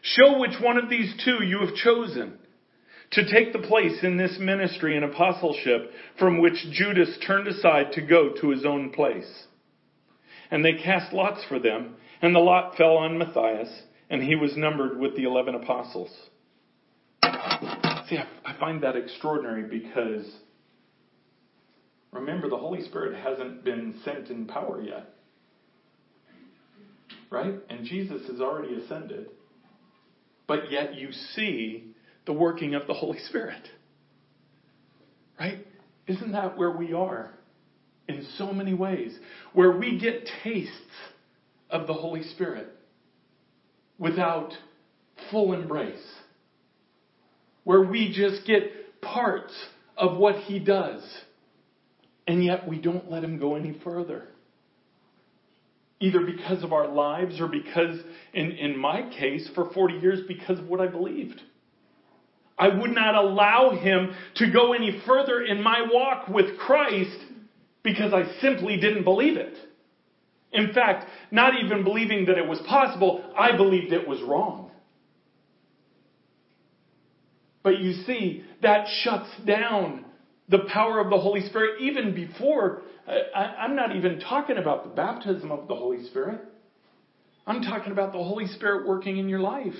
show 0.00 0.38
which 0.38 0.58
one 0.62 0.78
of 0.78 0.88
these 0.88 1.14
two 1.22 1.44
you 1.44 1.60
have 1.60 1.74
chosen 1.74 2.38
to 3.12 3.30
take 3.30 3.52
the 3.52 3.66
place 3.68 4.02
in 4.02 4.16
this 4.16 4.38
ministry 4.40 4.96
and 4.96 5.04
apostleship 5.04 5.90
from 6.18 6.40
which 6.40 6.54
Judas 6.72 7.18
turned 7.26 7.48
aside 7.48 7.92
to 7.92 8.00
go 8.00 8.30
to 8.40 8.50
his 8.50 8.64
own 8.64 8.92
place. 8.92 9.30
And 10.50 10.64
they 10.64 10.82
cast 10.82 11.12
lots 11.12 11.44
for 11.48 11.58
them, 11.58 11.96
and 12.22 12.34
the 12.34 12.40
lot 12.40 12.76
fell 12.76 12.96
on 12.96 13.18
Matthias, 13.18 13.68
and 14.10 14.22
he 14.22 14.36
was 14.36 14.56
numbered 14.56 14.98
with 14.98 15.16
the 15.16 15.24
eleven 15.24 15.54
apostles. 15.54 16.10
See, 18.08 18.16
I, 18.18 18.26
I 18.44 18.58
find 18.58 18.82
that 18.82 18.96
extraordinary 18.96 19.64
because 19.64 20.26
remember, 22.12 22.48
the 22.48 22.56
Holy 22.56 22.82
Spirit 22.84 23.20
hasn't 23.22 23.64
been 23.64 24.00
sent 24.04 24.28
in 24.28 24.46
power 24.46 24.80
yet. 24.80 25.12
Right? 27.30 27.54
And 27.68 27.84
Jesus 27.84 28.22
has 28.30 28.40
already 28.40 28.74
ascended. 28.74 29.26
But 30.46 30.70
yet 30.70 30.94
you 30.94 31.10
see 31.34 31.92
the 32.24 32.32
working 32.32 32.74
of 32.74 32.86
the 32.86 32.94
Holy 32.94 33.18
Spirit. 33.18 33.68
Right? 35.38 35.66
Isn't 36.06 36.32
that 36.32 36.56
where 36.56 36.70
we 36.70 36.92
are 36.92 37.32
in 38.08 38.24
so 38.38 38.52
many 38.52 38.74
ways? 38.74 39.18
Where 39.52 39.72
we 39.72 39.98
get 39.98 40.28
tastes 40.44 40.72
of 41.68 41.88
the 41.88 41.94
Holy 41.94 42.22
Spirit 42.22 42.68
without 43.98 44.52
full 45.30 45.52
embrace 45.52 46.02
where 47.66 47.82
we 47.82 48.12
just 48.12 48.46
get 48.46 49.00
parts 49.00 49.52
of 49.96 50.16
what 50.18 50.36
he 50.36 50.60
does, 50.60 51.02
and 52.28 52.44
yet 52.44 52.68
we 52.68 52.78
don't 52.78 53.10
let 53.10 53.24
him 53.24 53.40
go 53.40 53.56
any 53.56 53.76
further. 53.82 54.22
Either 55.98 56.20
because 56.20 56.62
of 56.62 56.72
our 56.72 56.86
lives 56.86 57.40
or 57.40 57.48
because, 57.48 57.98
in, 58.32 58.52
in 58.52 58.78
my 58.78 59.10
case, 59.18 59.50
for 59.56 59.72
40 59.72 59.94
years, 59.94 60.20
because 60.28 60.60
of 60.60 60.68
what 60.68 60.80
I 60.80 60.86
believed. 60.86 61.40
I 62.56 62.68
would 62.68 62.92
not 62.92 63.16
allow 63.16 63.70
him 63.70 64.14
to 64.36 64.52
go 64.52 64.72
any 64.72 65.02
further 65.04 65.42
in 65.42 65.60
my 65.60 65.88
walk 65.92 66.28
with 66.28 66.56
Christ 66.58 67.18
because 67.82 68.12
I 68.12 68.40
simply 68.40 68.76
didn't 68.76 69.02
believe 69.02 69.36
it. 69.36 69.56
In 70.52 70.72
fact, 70.72 71.06
not 71.30 71.54
even 71.62 71.84
believing 71.84 72.26
that 72.26 72.38
it 72.38 72.46
was 72.46 72.60
possible, 72.60 73.24
I 73.36 73.56
believed 73.56 73.92
it 73.92 74.06
was 74.06 74.22
wrong. 74.22 74.70
But 77.62 77.80
you 77.80 77.92
see, 78.04 78.44
that 78.62 78.86
shuts 79.02 79.28
down 79.44 80.04
the 80.48 80.60
power 80.72 81.00
of 81.00 81.10
the 81.10 81.18
Holy 81.18 81.40
Spirit 81.48 81.80
even 81.80 82.14
before. 82.14 82.82
I, 83.08 83.64
am 83.64 83.74
not 83.74 83.96
even 83.96 84.20
talking 84.20 84.56
about 84.56 84.84
the 84.84 84.90
baptism 84.90 85.50
of 85.50 85.66
the 85.66 85.74
Holy 85.74 86.04
Spirit. 86.06 86.40
I'm 87.46 87.62
talking 87.62 87.92
about 87.92 88.12
the 88.12 88.22
Holy 88.22 88.46
Spirit 88.46 88.86
working 88.86 89.18
in 89.18 89.28
your 89.28 89.40
life. 89.40 89.74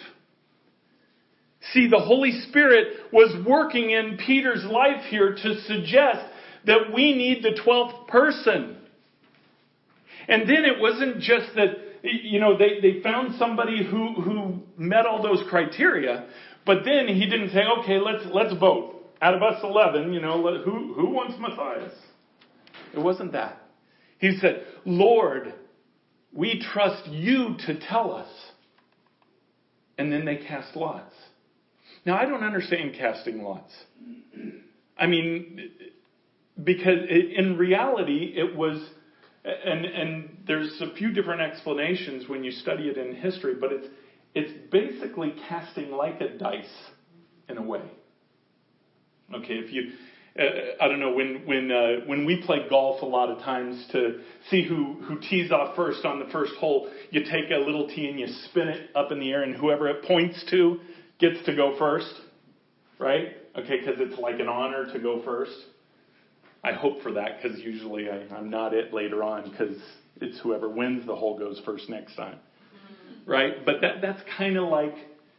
See, 1.72 1.88
the 1.88 1.98
Holy 1.98 2.32
Spirit 2.48 2.88
was 3.12 3.34
working 3.46 3.90
in 3.90 4.18
Peter's 4.24 4.64
life 4.64 5.04
here 5.08 5.34
to 5.34 5.60
suggest 5.62 6.20
that 6.66 6.92
we 6.92 7.14
need 7.14 7.42
the 7.42 7.58
12th 7.60 8.08
person. 8.08 8.76
And 10.28 10.42
then 10.42 10.64
it 10.64 10.80
wasn't 10.80 11.20
just 11.20 11.54
that, 11.54 11.70
you 12.02 12.40
know, 12.40 12.56
they, 12.56 12.80
they 12.80 13.00
found 13.00 13.36
somebody 13.38 13.84
who, 13.84 14.20
who 14.20 14.62
met 14.76 15.06
all 15.06 15.22
those 15.22 15.42
criteria, 15.48 16.28
but 16.64 16.78
then 16.84 17.06
he 17.08 17.28
didn't 17.28 17.50
say, 17.50 17.62
okay, 17.80 17.98
let's, 17.98 18.24
let's 18.32 18.58
vote. 18.58 18.94
Out 19.22 19.34
of 19.34 19.42
us 19.42 19.60
11, 19.62 20.12
you 20.12 20.20
know, 20.20 20.42
who, 20.62 20.94
who 20.94 21.10
wants 21.10 21.34
Matthias? 21.38 21.92
It 22.94 22.98
wasn't 22.98 23.32
that. 23.32 23.62
He 24.18 24.36
said, 24.40 24.64
Lord, 24.84 25.54
we 26.32 26.62
trust 26.72 27.06
you 27.08 27.56
to 27.66 27.78
tell 27.78 28.12
us. 28.12 28.28
And 29.98 30.12
then 30.12 30.24
they 30.24 30.36
cast 30.36 30.76
lots. 30.76 31.14
Now, 32.04 32.16
I 32.16 32.26
don't 32.26 32.44
understand 32.44 32.94
casting 32.98 33.42
lots. 33.42 33.72
I 34.98 35.06
mean, 35.06 35.70
because 36.62 36.98
in 37.08 37.56
reality, 37.56 38.34
it 38.36 38.54
was, 38.56 38.78
and, 39.46 39.84
and 39.84 40.38
there's 40.46 40.80
a 40.80 40.94
few 40.94 41.12
different 41.12 41.40
explanations 41.40 42.28
when 42.28 42.42
you 42.42 42.50
study 42.50 42.84
it 42.84 42.98
in 42.98 43.14
history, 43.14 43.54
but 43.60 43.72
it's, 43.72 43.86
it's 44.34 44.70
basically 44.70 45.34
casting 45.48 45.90
like 45.92 46.20
a 46.20 46.36
dice 46.36 46.64
in 47.48 47.58
a 47.58 47.62
way. 47.62 47.82
Okay, 49.34 49.54
if 49.54 49.72
you, 49.72 49.92
uh, 50.38 50.82
I 50.84 50.88
don't 50.88 51.00
know, 51.00 51.12
when, 51.12 51.42
when, 51.46 51.70
uh, 51.70 52.06
when 52.06 52.24
we 52.24 52.42
play 52.44 52.66
golf 52.68 53.02
a 53.02 53.06
lot 53.06 53.30
of 53.30 53.38
times 53.38 53.86
to 53.92 54.20
see 54.50 54.66
who, 54.66 54.94
who 55.02 55.20
tees 55.20 55.52
off 55.52 55.76
first 55.76 56.04
on 56.04 56.18
the 56.18 56.26
first 56.26 56.52
hole, 56.56 56.90
you 57.10 57.20
take 57.20 57.50
a 57.50 57.58
little 57.58 57.88
tee 57.88 58.08
and 58.08 58.18
you 58.18 58.26
spin 58.50 58.68
it 58.68 58.90
up 58.94 59.12
in 59.12 59.20
the 59.20 59.30
air 59.30 59.42
and 59.42 59.54
whoever 59.54 59.88
it 59.88 60.04
points 60.04 60.44
to 60.50 60.80
gets 61.18 61.44
to 61.46 61.54
go 61.54 61.76
first. 61.78 62.12
Right? 62.98 63.28
Okay, 63.56 63.78
because 63.78 64.00
it's 64.00 64.18
like 64.18 64.40
an 64.40 64.48
honor 64.48 64.92
to 64.92 64.98
go 64.98 65.22
first. 65.22 65.54
I 66.66 66.72
hope 66.72 67.02
for 67.02 67.12
that 67.12 67.40
because 67.40 67.58
usually 67.60 68.10
I, 68.10 68.26
I'm 68.34 68.50
not 68.50 68.74
it 68.74 68.92
later 68.92 69.22
on 69.22 69.50
because 69.50 69.76
it's 70.20 70.38
whoever 70.40 70.68
wins 70.68 71.06
the 71.06 71.14
hole 71.14 71.38
goes 71.38 71.60
first 71.64 71.88
next 71.88 72.16
time 72.16 72.38
mm-hmm. 72.38 73.30
right? 73.30 73.64
But 73.64 73.80
that, 73.82 74.00
that's 74.02 74.20
kind 74.36 74.56
of 74.56 74.64
like, 74.68 74.94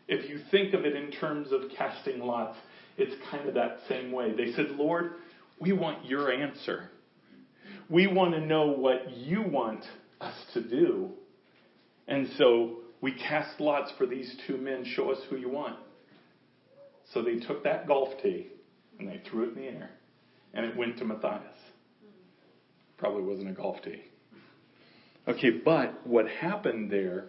if 0.07 0.29
you 0.29 0.39
think 0.51 0.73
of 0.73 0.85
it 0.85 0.95
in 0.95 1.11
terms 1.11 1.51
of 1.51 1.61
casting 1.77 2.19
lots, 2.19 2.57
it's 2.97 3.13
kind 3.29 3.47
of 3.47 3.55
that 3.55 3.79
same 3.89 4.11
way. 4.11 4.33
They 4.35 4.53
said, 4.53 4.71
Lord, 4.71 5.15
we 5.59 5.73
want 5.73 6.05
your 6.05 6.31
answer. 6.31 6.89
We 7.89 8.07
want 8.07 8.33
to 8.33 8.41
know 8.41 8.67
what 8.67 9.11
you 9.11 9.41
want 9.41 9.83
us 10.21 10.35
to 10.53 10.61
do. 10.61 11.11
And 12.07 12.29
so 12.37 12.77
we 13.01 13.11
cast 13.11 13.59
lots 13.59 13.91
for 13.97 14.05
these 14.05 14.33
two 14.47 14.57
men. 14.57 14.85
Show 14.95 15.11
us 15.11 15.19
who 15.29 15.35
you 15.35 15.49
want. 15.49 15.77
So 17.13 17.21
they 17.21 17.35
took 17.37 17.63
that 17.63 17.87
golf 17.87 18.09
tee 18.21 18.47
and 18.99 19.07
they 19.07 19.21
threw 19.29 19.43
it 19.43 19.49
in 19.49 19.55
the 19.55 19.67
air. 19.67 19.89
And 20.53 20.65
it 20.65 20.75
went 20.75 20.97
to 20.97 21.05
Matthias. 21.05 21.55
Probably 22.97 23.23
wasn't 23.23 23.49
a 23.49 23.53
golf 23.53 23.77
tee. 23.83 24.01
Okay, 25.27 25.51
but 25.51 26.05
what 26.07 26.27
happened 26.27 26.89
there 26.89 27.25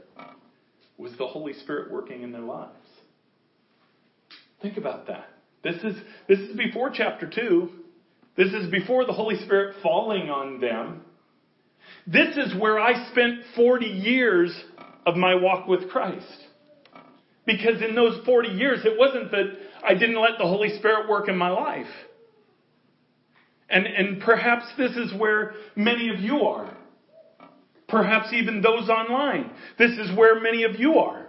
was 0.97 1.13
the 1.19 1.27
Holy 1.27 1.53
Spirit 1.53 1.91
working 1.91 2.23
in 2.23 2.33
their 2.33 2.43
lives. 2.43 2.73
Think 4.61 4.77
about 4.77 5.07
that. 5.07 5.29
This 5.63 5.77
is, 5.77 5.97
this 6.29 6.39
is 6.39 6.57
before 6.57 6.91
chapter 6.93 7.29
2. 7.29 7.71
This 8.37 8.53
is 8.53 8.71
before 8.71 9.05
the 9.05 9.13
Holy 9.13 9.37
Spirit 9.45 9.77
falling 9.83 10.31
on 10.31 10.61
them. 10.61 11.03
This 12.07 12.37
is 12.37 12.59
where 12.59 12.79
I 12.79 13.11
spent 13.11 13.41
40 13.57 13.87
years 13.87 14.57
of 15.07 15.17
my 15.17 15.35
walk 15.35 15.67
with 15.67 15.89
Christ. 15.89 16.47
Because 17.47 17.81
in 17.83 17.95
those 17.95 18.25
40 18.27 18.51
years, 18.51 18.81
it 18.85 18.99
wasn't 18.99 19.31
that 19.31 19.47
I 19.85 19.95
didn't 19.95 20.21
let 20.21 20.33
the 20.39 20.45
Holy 20.45 20.77
Spirit 20.79 21.09
work 21.09 21.29
in 21.29 21.37
my 21.37 21.51
life. 21.51 21.87
And, 23.71 23.87
and 23.87 24.21
perhaps 24.21 24.65
this 24.79 24.93
is 24.93 25.13
where 25.19 25.53
many 25.77 26.09
of 26.09 26.21
you 26.21 26.43
are. 26.43 26.75
Perhaps 27.87 28.33
even 28.33 28.63
those 28.63 28.89
online. 28.89 29.51
This 29.79 29.93
is 29.93 30.17
where 30.17 30.41
many 30.41 30.65
of 30.65 30.79
you 30.79 30.99
are. 30.99 31.27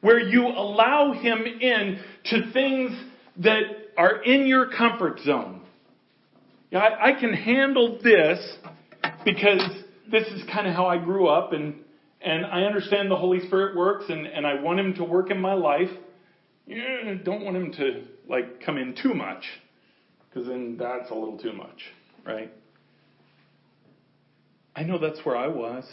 Where 0.00 0.18
you 0.18 0.46
allow 0.46 1.12
Him 1.12 1.44
in 1.44 2.00
to 2.26 2.52
things 2.52 2.92
that 3.38 3.62
are 3.96 4.22
in 4.22 4.46
your 4.46 4.70
comfort 4.70 5.20
zone. 5.20 5.62
Yeah, 6.70 6.80
I, 6.80 7.10
I 7.10 7.20
can 7.20 7.32
handle 7.32 7.98
this 8.02 8.38
because 9.24 9.62
this 10.10 10.26
is 10.28 10.42
kind 10.52 10.66
of 10.66 10.74
how 10.74 10.86
I 10.86 10.98
grew 10.98 11.26
up 11.26 11.52
and, 11.52 11.74
and 12.20 12.46
I 12.46 12.62
understand 12.62 13.10
the 13.10 13.16
Holy 13.16 13.40
Spirit 13.46 13.76
works 13.76 14.04
and, 14.08 14.26
and 14.26 14.46
I 14.46 14.60
want 14.60 14.80
Him 14.80 14.94
to 14.94 15.04
work 15.04 15.30
in 15.30 15.40
my 15.40 15.54
life. 15.54 15.90
Yeah, 16.66 17.14
don't 17.24 17.44
want 17.44 17.56
Him 17.56 17.72
to 17.72 18.04
like 18.28 18.64
come 18.64 18.78
in 18.78 18.96
too 19.00 19.14
much 19.14 19.44
because 20.30 20.48
then 20.48 20.76
that's 20.78 21.10
a 21.10 21.14
little 21.14 21.38
too 21.38 21.52
much, 21.52 21.82
right? 22.24 22.52
I 24.74 24.84
know 24.84 24.98
that's 24.98 25.24
where 25.24 25.36
I 25.36 25.48
was. 25.48 25.84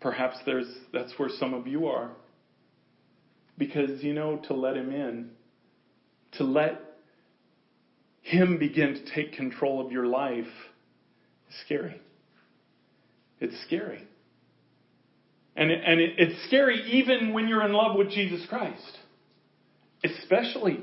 Perhaps 0.00 0.36
there's, 0.44 0.70
that's 0.92 1.12
where 1.16 1.30
some 1.40 1.54
of 1.54 1.66
you 1.66 1.86
are. 1.86 2.10
Because, 3.58 4.02
you 4.02 4.12
know, 4.12 4.36
to 4.48 4.54
let 4.54 4.76
him 4.76 4.92
in, 4.92 5.30
to 6.32 6.44
let 6.44 6.80
Him 8.22 8.58
begin 8.58 8.94
to 8.94 9.14
take 9.14 9.32
control 9.32 9.84
of 9.84 9.92
your 9.92 10.06
life 10.06 10.44
is 11.48 11.54
scary. 11.64 12.00
It's 13.40 13.54
scary. 13.66 14.02
And, 15.54 15.70
and 15.70 16.00
it, 16.00 16.14
it's 16.18 16.46
scary 16.46 16.82
even 16.92 17.32
when 17.32 17.48
you're 17.48 17.64
in 17.64 17.72
love 17.72 17.96
with 17.96 18.10
Jesus 18.10 18.44
Christ. 18.48 18.98
Especially 20.04 20.80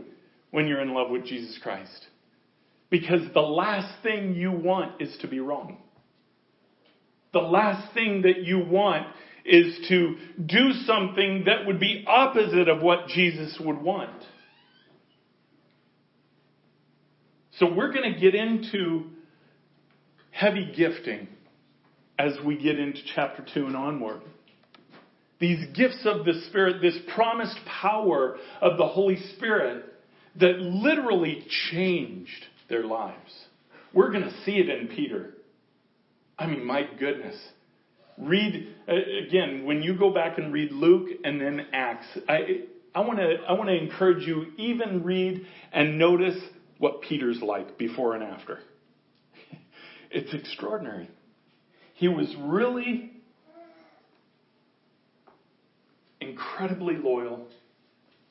when 0.53 0.67
you're 0.67 0.81
in 0.81 0.93
love 0.93 1.09
with 1.09 1.25
Jesus 1.25 1.57
Christ. 1.63 2.05
Because 2.91 3.21
the 3.33 3.41
last 3.41 4.03
thing 4.03 4.35
you 4.35 4.51
want 4.51 5.01
is 5.01 5.17
to 5.21 5.27
be 5.27 5.39
wrong. 5.39 5.79
The 7.33 7.39
last 7.39 7.91
thing 7.95 8.21
that 8.21 8.43
you 8.43 8.59
want 8.59 9.07
is 9.43 9.75
to 9.89 10.15
do 10.45 10.73
something 10.85 11.45
that 11.47 11.65
would 11.65 11.79
be 11.79 12.05
opposite 12.07 12.69
of 12.69 12.83
what 12.83 13.07
Jesus 13.07 13.59
would 13.65 13.81
want. 13.81 14.23
So 17.57 17.73
we're 17.73 17.91
going 17.91 18.13
to 18.13 18.19
get 18.19 18.35
into 18.35 19.05
heavy 20.29 20.71
gifting 20.77 21.29
as 22.19 22.33
we 22.45 22.61
get 22.61 22.77
into 22.77 22.99
chapter 23.15 23.43
2 23.55 23.65
and 23.65 23.75
onward. 23.75 24.21
These 25.39 25.75
gifts 25.75 26.05
of 26.05 26.25
the 26.25 26.43
Spirit, 26.49 26.79
this 26.79 26.97
promised 27.15 27.57
power 27.65 28.37
of 28.61 28.77
the 28.77 28.85
Holy 28.85 29.17
Spirit 29.35 29.85
that 30.39 30.59
literally 30.59 31.45
changed 31.71 32.45
their 32.69 32.83
lives. 32.83 33.31
We're 33.93 34.11
going 34.11 34.23
to 34.23 34.43
see 34.43 34.53
it 34.53 34.69
in 34.69 34.87
Peter. 34.87 35.33
I 36.37 36.47
mean, 36.47 36.65
my 36.65 36.87
goodness. 36.99 37.35
Read 38.17 38.75
uh, 38.87 38.93
again 39.27 39.65
when 39.65 39.81
you 39.81 39.97
go 39.97 40.11
back 40.13 40.37
and 40.37 40.53
read 40.53 40.71
Luke 40.71 41.09
and 41.23 41.41
then 41.41 41.67
Acts. 41.73 42.05
I 42.27 42.61
I 42.93 43.01
want 43.01 43.17
to 43.19 43.37
I 43.47 43.53
want 43.53 43.69
to 43.69 43.75
encourage 43.75 44.27
you 44.27 44.47
even 44.57 45.03
read 45.03 45.45
and 45.71 45.97
notice 45.97 46.37
what 46.77 47.01
Peter's 47.01 47.41
like 47.41 47.77
before 47.77 48.13
and 48.13 48.23
after. 48.23 48.59
It's 50.11 50.31
extraordinary. 50.31 51.09
He 51.95 52.07
was 52.07 52.31
really 52.39 53.11
incredibly 56.21 56.97
loyal, 56.97 57.47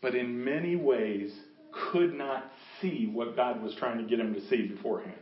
but 0.00 0.14
in 0.14 0.44
many 0.44 0.76
ways 0.76 1.32
could 1.72 2.14
not 2.14 2.44
see 2.80 3.10
what 3.12 3.36
God 3.36 3.62
was 3.62 3.74
trying 3.78 3.98
to 3.98 4.04
get 4.04 4.20
him 4.20 4.34
to 4.34 4.48
see 4.48 4.66
beforehand. 4.66 5.14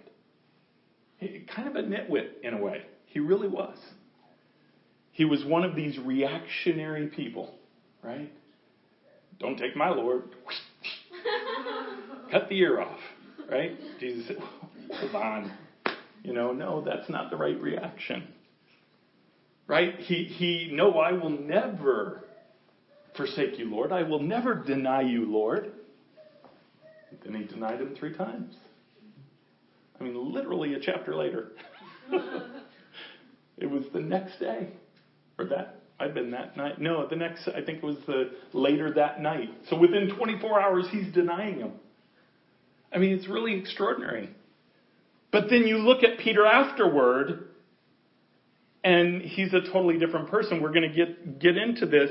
Kind 1.54 1.68
of 1.68 1.76
a 1.76 1.82
nitwit 1.82 2.40
in 2.42 2.54
a 2.54 2.60
way. 2.60 2.82
He 3.06 3.20
really 3.20 3.48
was. 3.48 3.76
He 5.12 5.24
was 5.24 5.44
one 5.44 5.64
of 5.64 5.74
these 5.74 5.98
reactionary 5.98 7.08
people, 7.08 7.54
right? 8.02 8.32
Don't 9.38 9.58
take 9.58 9.76
my 9.76 9.90
Lord. 9.90 10.22
Cut 12.30 12.48
the 12.48 12.56
ear 12.56 12.80
off, 12.80 12.98
right? 13.50 13.76
Jesus 13.98 14.26
said, 14.28 14.36
hold 14.92 15.14
on. 15.14 15.52
You 16.22 16.32
know, 16.32 16.52
no, 16.52 16.82
that's 16.84 17.08
not 17.08 17.30
the 17.30 17.36
right 17.36 17.60
reaction. 17.60 18.28
Right? 19.66 19.98
He, 19.98 20.24
he, 20.24 20.70
no, 20.72 20.98
I 20.98 21.12
will 21.12 21.30
never 21.30 22.24
forsake 23.16 23.58
you, 23.58 23.70
Lord. 23.70 23.92
I 23.92 24.02
will 24.02 24.22
never 24.22 24.54
deny 24.54 25.02
you, 25.02 25.30
Lord. 25.30 25.72
Then 27.24 27.34
he 27.34 27.44
denied 27.44 27.80
him 27.80 27.94
three 27.98 28.14
times. 28.14 28.54
I 30.00 30.04
mean, 30.04 30.32
literally 30.32 30.74
a 30.74 30.80
chapter 30.80 31.14
later. 31.14 31.52
it 33.58 33.70
was 33.70 33.84
the 33.92 34.00
next 34.00 34.38
day. 34.38 34.70
Or 35.38 35.44
that, 35.46 35.80
I've 35.98 36.14
been 36.14 36.30
that 36.30 36.56
night. 36.56 36.80
No, 36.80 37.06
the 37.06 37.16
next, 37.16 37.48
I 37.48 37.62
think 37.62 37.78
it 37.78 37.84
was 37.84 37.96
the 38.06 38.30
later 38.52 38.92
that 38.94 39.20
night. 39.20 39.50
So 39.68 39.76
within 39.76 40.14
24 40.16 40.60
hours, 40.60 40.86
he's 40.90 41.12
denying 41.12 41.58
him. 41.58 41.72
I 42.92 42.98
mean, 42.98 43.12
it's 43.12 43.28
really 43.28 43.54
extraordinary. 43.58 44.30
But 45.30 45.44
then 45.48 45.66
you 45.66 45.78
look 45.78 46.02
at 46.02 46.18
Peter 46.18 46.44
afterward, 46.44 47.48
and 48.82 49.22
he's 49.22 49.52
a 49.52 49.60
totally 49.60 49.98
different 49.98 50.30
person. 50.30 50.62
We're 50.62 50.72
going 50.72 50.90
to 50.90 50.94
get, 50.94 51.38
get 51.38 51.56
into 51.56 51.86
this 51.86 52.10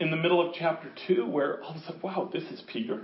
in 0.00 0.10
the 0.10 0.16
middle 0.16 0.46
of 0.46 0.54
chapter 0.54 0.90
2, 1.06 1.26
where 1.26 1.62
all 1.62 1.70
of 1.72 1.76
a 1.76 1.80
sudden, 1.80 2.00
wow, 2.02 2.30
this 2.32 2.44
is 2.44 2.62
Peter. 2.72 3.02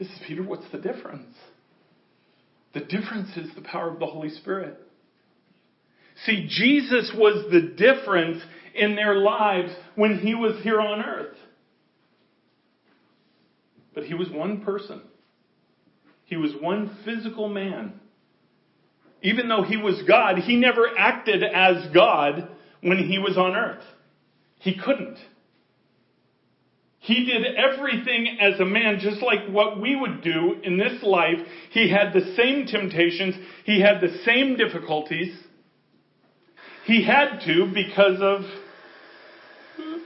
This 0.00 0.08
is 0.08 0.18
Peter. 0.26 0.42
What's 0.42 0.68
the 0.72 0.78
difference? 0.78 1.36
The 2.72 2.80
difference 2.80 3.36
is 3.36 3.54
the 3.54 3.60
power 3.60 3.90
of 3.90 4.00
the 4.00 4.06
Holy 4.06 4.30
Spirit. 4.30 4.80
See, 6.24 6.46
Jesus 6.48 7.12
was 7.14 7.50
the 7.52 7.74
difference 7.76 8.42
in 8.74 8.96
their 8.96 9.16
lives 9.16 9.72
when 9.96 10.18
he 10.18 10.34
was 10.34 10.62
here 10.62 10.80
on 10.80 11.02
earth. 11.04 11.36
But 13.94 14.04
he 14.04 14.14
was 14.14 14.30
one 14.30 14.62
person. 14.62 15.02
He 16.24 16.36
was 16.36 16.52
one 16.58 16.96
physical 17.04 17.48
man. 17.48 18.00
Even 19.22 19.48
though 19.48 19.64
he 19.64 19.76
was 19.76 20.02
God, 20.08 20.38
he 20.38 20.56
never 20.56 20.88
acted 20.96 21.42
as 21.42 21.92
God 21.92 22.48
when 22.80 22.98
he 22.98 23.18
was 23.18 23.36
on 23.36 23.54
earth. 23.54 23.84
He 24.60 24.78
couldn't. 24.78 25.18
He 27.00 27.24
did 27.24 27.56
everything 27.56 28.38
as 28.40 28.60
a 28.60 28.64
man, 28.66 28.98
just 29.00 29.22
like 29.22 29.48
what 29.48 29.80
we 29.80 29.96
would 29.96 30.22
do 30.22 30.56
in 30.62 30.76
this 30.76 31.02
life. 31.02 31.38
He 31.70 31.90
had 31.90 32.12
the 32.12 32.34
same 32.36 32.66
temptations. 32.66 33.34
He 33.64 33.80
had 33.80 34.02
the 34.02 34.18
same 34.24 34.56
difficulties. 34.56 35.34
He 36.84 37.02
had 37.02 37.40
to 37.46 37.70
because 37.72 38.20
of. 38.20 38.42
I 39.78 39.98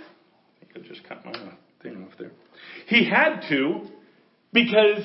think 0.61 0.73
I 0.77 0.89
just 0.89 1.03
cut 1.09 1.25
my 1.25 1.33
thing 1.83 2.05
off 2.05 2.17
there. 2.17 2.31
He 2.87 3.09
had 3.09 3.41
to 3.49 3.89
because 4.53 5.03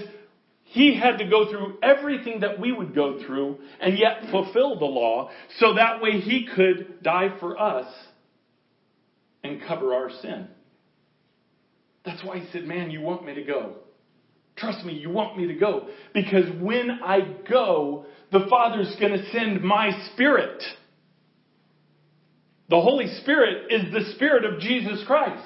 he 0.65 0.95
had 0.95 1.17
to 1.17 1.27
go 1.27 1.49
through 1.49 1.79
everything 1.81 2.41
that 2.41 2.59
we 2.59 2.71
would 2.71 2.93
go 2.93 3.19
through 3.25 3.57
and 3.81 3.97
yet 3.97 4.29
fulfill 4.29 4.77
the 4.77 4.85
law 4.85 5.31
so 5.57 5.73
that 5.73 6.03
way 6.03 6.19
he 6.19 6.47
could 6.55 7.01
die 7.01 7.35
for 7.39 7.59
us 7.59 7.91
and 9.43 9.59
cover 9.67 9.95
our 9.95 10.11
sin. 10.21 10.47
That's 12.09 12.23
why 12.23 12.39
he 12.39 12.47
said, 12.51 12.65
Man, 12.65 12.89
you 12.89 13.01
want 13.01 13.23
me 13.23 13.35
to 13.35 13.43
go. 13.43 13.75
Trust 14.57 14.83
me, 14.83 14.93
you 14.93 15.11
want 15.11 15.37
me 15.37 15.45
to 15.45 15.53
go. 15.53 15.87
Because 16.11 16.45
when 16.59 16.89
I 17.03 17.19
go, 17.47 18.05
the 18.31 18.47
Father's 18.49 18.93
going 18.99 19.11
to 19.11 19.31
send 19.31 19.61
my 19.61 19.91
Spirit. 20.11 20.61
The 22.67 22.81
Holy 22.81 23.07
Spirit 23.21 23.71
is 23.71 23.93
the 23.93 24.11
Spirit 24.15 24.43
of 24.43 24.59
Jesus 24.59 25.03
Christ. 25.05 25.43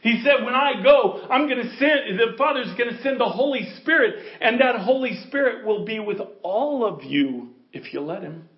He 0.00 0.22
said, 0.22 0.44
when 0.44 0.54
I 0.54 0.82
go, 0.82 1.26
I'm 1.30 1.48
going 1.48 1.62
to 1.62 1.76
send, 1.76 2.18
the 2.18 2.34
Father's 2.38 2.74
going 2.78 2.94
to 2.96 3.02
send 3.02 3.20
the 3.20 3.28
Holy 3.28 3.68
Spirit, 3.82 4.14
and 4.40 4.60
that 4.60 4.76
Holy 4.76 5.18
Spirit 5.26 5.66
will 5.66 5.84
be 5.84 5.98
with 5.98 6.18
all 6.42 6.86
of 6.86 7.04
you 7.04 7.50
if 7.72 7.92
you 7.92 8.00
let 8.00 8.22
Him. 8.22 8.48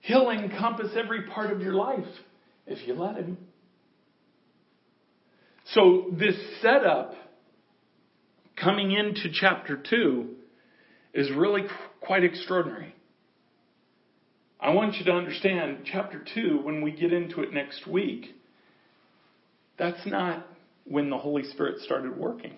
He'll 0.00 0.30
encompass 0.30 0.92
every 0.96 1.24
part 1.24 1.52
of 1.52 1.60
your 1.60 1.74
life 1.74 2.06
if 2.66 2.86
you 2.88 2.94
let 2.94 3.16
Him. 3.16 3.36
So, 5.74 6.06
this 6.12 6.36
setup 6.62 7.14
coming 8.56 8.92
into 8.92 9.30
chapter 9.32 9.76
2 9.76 10.28
is 11.12 11.30
really 11.32 11.62
quite 12.00 12.24
extraordinary. 12.24 12.94
I 14.60 14.70
want 14.70 14.94
you 14.94 15.04
to 15.06 15.12
understand 15.12 15.80
chapter 15.84 16.24
2 16.34 16.60
when 16.62 16.82
we 16.82 16.92
get 16.92 17.12
into 17.12 17.42
it 17.42 17.52
next 17.52 17.86
week 17.86 18.36
that's 19.78 20.06
not 20.06 20.46
when 20.84 21.10
the 21.10 21.18
Holy 21.18 21.44
Spirit 21.44 21.80
started 21.80 22.16
working. 22.16 22.54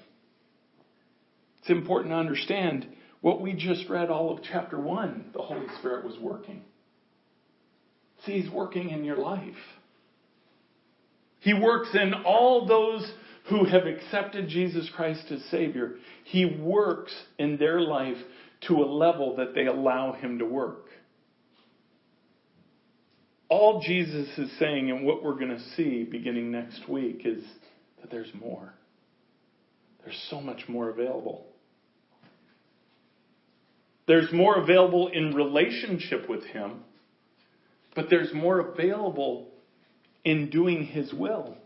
It's 1.61 1.71
important 1.71 2.13
to 2.13 2.17
understand 2.17 2.87
what 3.21 3.41
we 3.41 3.53
just 3.53 3.89
read 3.89 4.11
all 4.11 4.33
of 4.33 4.45
chapter 4.45 4.79
1, 4.79 5.31
the 5.33 5.43
Holy 5.43 5.67
Spirit 5.79 6.05
was 6.05 6.17
working. 6.21 6.63
See, 8.25 8.41
He's 8.41 8.51
working 8.51 8.91
in 8.91 9.05
your 9.05 9.17
life. 9.17 9.57
He 11.41 11.55
works 11.55 11.91
in 11.95 12.15
all 12.25 12.67
those 12.67 13.11
who 13.49 13.65
have 13.65 13.87
accepted 13.87 14.49
Jesus 14.49 14.91
Christ 14.95 15.31
as 15.31 15.43
Savior. 15.51 15.97
He 16.25 16.45
works 16.45 17.15
in 17.39 17.57
their 17.57 17.81
life 17.81 18.19
to 18.67 18.75
a 18.75 18.85
level 18.85 19.37
that 19.37 19.55
they 19.55 19.67
allow 19.67 20.13
Him 20.13 20.39
to 20.41 20.45
work 20.45 20.89
all 23.49 23.81
Jesus 23.81 24.29
is 24.37 24.51
saying 24.59 24.91
and 24.91 25.05
what 25.05 25.23
we're 25.23 25.35
going 25.35 25.57
to 25.57 25.71
see 25.77 26.05
beginning 26.05 26.51
next 26.51 26.89
week 26.89 27.23
is 27.25 27.43
that 28.01 28.11
there's 28.11 28.33
more. 28.35 28.75
There's 30.05 30.27
so 30.31 30.41
much 30.41 30.69
more 30.69 30.91
available. 30.91 31.47
There's 34.07 34.33
more 34.33 34.57
available 34.57 35.09
in 35.09 35.35
relationship 35.35 36.29
with 36.29 36.45
Him, 36.45 36.81
but 37.95 38.07
there's 38.11 38.33
more 38.33 38.61
available 38.61 39.49
in 40.25 40.51
doing 40.51 40.85
His 40.85 41.13
will. 41.13 41.57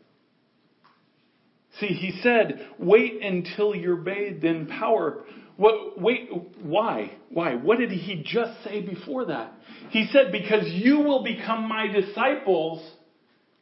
See, 1.81 1.89
He 1.89 2.21
said, 2.23 2.69
wait 2.79 3.23
until 3.23 3.75
you're 3.75 3.97
bathed 3.97 4.45
in 4.45 4.67
power. 4.67 5.25
What, 5.57 6.01
wait, 6.01 6.31
why? 6.63 7.13
Why? 7.29 7.55
What 7.55 7.79
did 7.79 7.91
he 7.91 8.23
just 8.25 8.65
say 8.65 8.81
before 8.81 9.27
that? 9.27 9.53
He 9.91 10.09
said, 10.11 10.33
Because 10.33 10.65
you 10.67 10.99
will 11.01 11.23
become 11.23 11.69
my 11.69 11.87
disciples 11.87 12.83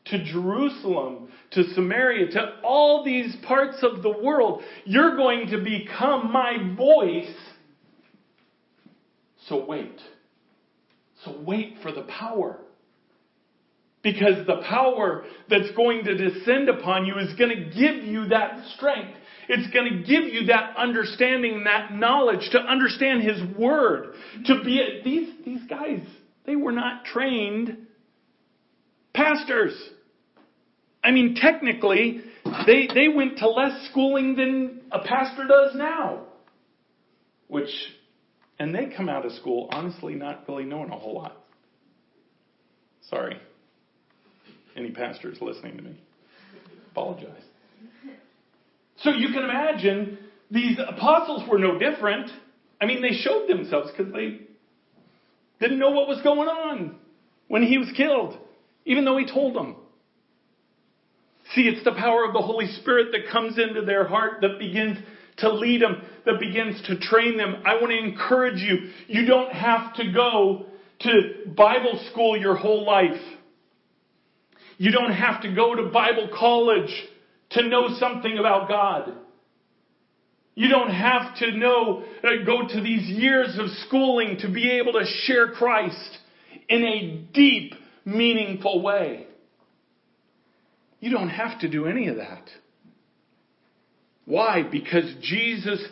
to 0.06 0.24
Jerusalem, 0.24 1.28
to 1.52 1.64
Samaria, 1.74 2.30
to 2.30 2.60
all 2.62 3.04
these 3.04 3.36
parts 3.46 3.78
of 3.82 4.02
the 4.02 4.10
world. 4.10 4.62
You're 4.84 5.16
going 5.16 5.48
to 5.50 5.58
become 5.58 6.32
my 6.32 6.74
voice. 6.76 7.34
So 9.48 9.64
wait. 9.66 10.00
So 11.24 11.42
wait 11.44 11.76
for 11.82 11.92
the 11.92 12.02
power. 12.02 12.58
Because 14.02 14.46
the 14.46 14.62
power 14.68 15.24
that's 15.48 15.70
going 15.76 16.04
to 16.04 16.16
descend 16.16 16.68
upon 16.68 17.04
you 17.04 17.18
is 17.18 17.34
going 17.38 17.50
to 17.50 17.64
give 17.64 18.02
you 18.04 18.28
that 18.28 18.64
strength. 18.76 19.18
It's 19.48 19.72
going 19.74 19.92
to 19.92 19.98
give 19.98 20.32
you 20.32 20.46
that 20.46 20.76
understanding, 20.76 21.64
that 21.64 21.92
knowledge 21.92 22.48
to 22.52 22.58
understand 22.58 23.22
His 23.22 23.58
Word. 23.58 24.14
To 24.46 24.62
be, 24.64 25.00
these, 25.04 25.28
these 25.44 25.68
guys, 25.68 26.00
they 26.46 26.56
were 26.56 26.72
not 26.72 27.04
trained 27.04 27.76
pastors. 29.12 29.76
I 31.02 31.10
mean, 31.10 31.34
technically, 31.34 32.22
they, 32.66 32.88
they 32.94 33.08
went 33.08 33.38
to 33.38 33.48
less 33.48 33.88
schooling 33.90 34.36
than 34.36 34.82
a 34.92 35.00
pastor 35.00 35.46
does 35.46 35.74
now. 35.74 36.26
Which, 37.48 37.70
and 38.58 38.74
they 38.74 38.92
come 38.96 39.08
out 39.08 39.26
of 39.26 39.32
school 39.32 39.68
honestly 39.72 40.14
not 40.14 40.44
really 40.48 40.64
knowing 40.64 40.90
a 40.90 40.96
whole 40.96 41.16
lot. 41.16 41.36
Sorry. 43.08 43.36
Any 44.76 44.90
pastors 44.90 45.38
listening 45.40 45.76
to 45.76 45.82
me? 45.82 46.00
Apologize. 46.92 47.42
So 48.98 49.10
you 49.10 49.28
can 49.28 49.44
imagine 49.44 50.18
these 50.50 50.78
apostles 50.78 51.48
were 51.48 51.58
no 51.58 51.78
different. 51.78 52.30
I 52.80 52.86
mean, 52.86 53.02
they 53.02 53.12
showed 53.12 53.48
themselves 53.48 53.90
because 53.96 54.12
they 54.12 54.40
didn't 55.60 55.78
know 55.78 55.90
what 55.90 56.08
was 56.08 56.20
going 56.22 56.48
on 56.48 56.96
when 57.48 57.62
he 57.62 57.78
was 57.78 57.88
killed, 57.96 58.36
even 58.84 59.04
though 59.04 59.16
he 59.16 59.26
told 59.26 59.54
them. 59.54 59.76
See, 61.54 61.62
it's 61.62 61.84
the 61.84 61.92
power 61.92 62.24
of 62.24 62.32
the 62.32 62.40
Holy 62.40 62.66
Spirit 62.66 63.08
that 63.12 63.30
comes 63.30 63.58
into 63.58 63.82
their 63.82 64.06
heart 64.06 64.40
that 64.42 64.58
begins 64.58 64.98
to 65.38 65.52
lead 65.52 65.80
them, 65.80 66.02
that 66.26 66.38
begins 66.38 66.80
to 66.86 66.98
train 66.98 67.36
them. 67.36 67.62
I 67.64 67.74
want 67.74 67.90
to 67.90 67.98
encourage 67.98 68.60
you. 68.60 68.90
You 69.08 69.26
don't 69.26 69.52
have 69.52 69.94
to 69.94 70.12
go 70.12 70.66
to 71.00 71.52
Bible 71.56 72.00
school 72.10 72.36
your 72.36 72.54
whole 72.54 72.84
life. 72.84 73.20
You 74.80 74.92
don't 74.92 75.12
have 75.12 75.42
to 75.42 75.54
go 75.54 75.74
to 75.74 75.90
Bible 75.90 76.30
college 76.34 76.90
to 77.50 77.68
know 77.68 77.98
something 77.98 78.38
about 78.38 78.66
God. 78.66 79.12
You 80.54 80.70
don't 80.70 80.88
have 80.88 81.36
to 81.36 81.52
know, 81.52 82.02
uh, 82.24 82.46
go 82.46 82.66
to 82.66 82.80
these 82.80 83.06
years 83.06 83.58
of 83.58 83.66
schooling 83.86 84.38
to 84.40 84.48
be 84.50 84.70
able 84.80 84.94
to 84.94 85.04
share 85.24 85.48
Christ 85.48 86.18
in 86.70 86.82
a 86.82 87.26
deep, 87.34 87.74
meaningful 88.06 88.80
way. 88.80 89.26
You 91.00 91.10
don't 91.10 91.28
have 91.28 91.60
to 91.60 91.68
do 91.68 91.84
any 91.84 92.08
of 92.08 92.16
that. 92.16 92.48
Why? 94.24 94.62
Because 94.62 95.12
Jesus 95.20 95.84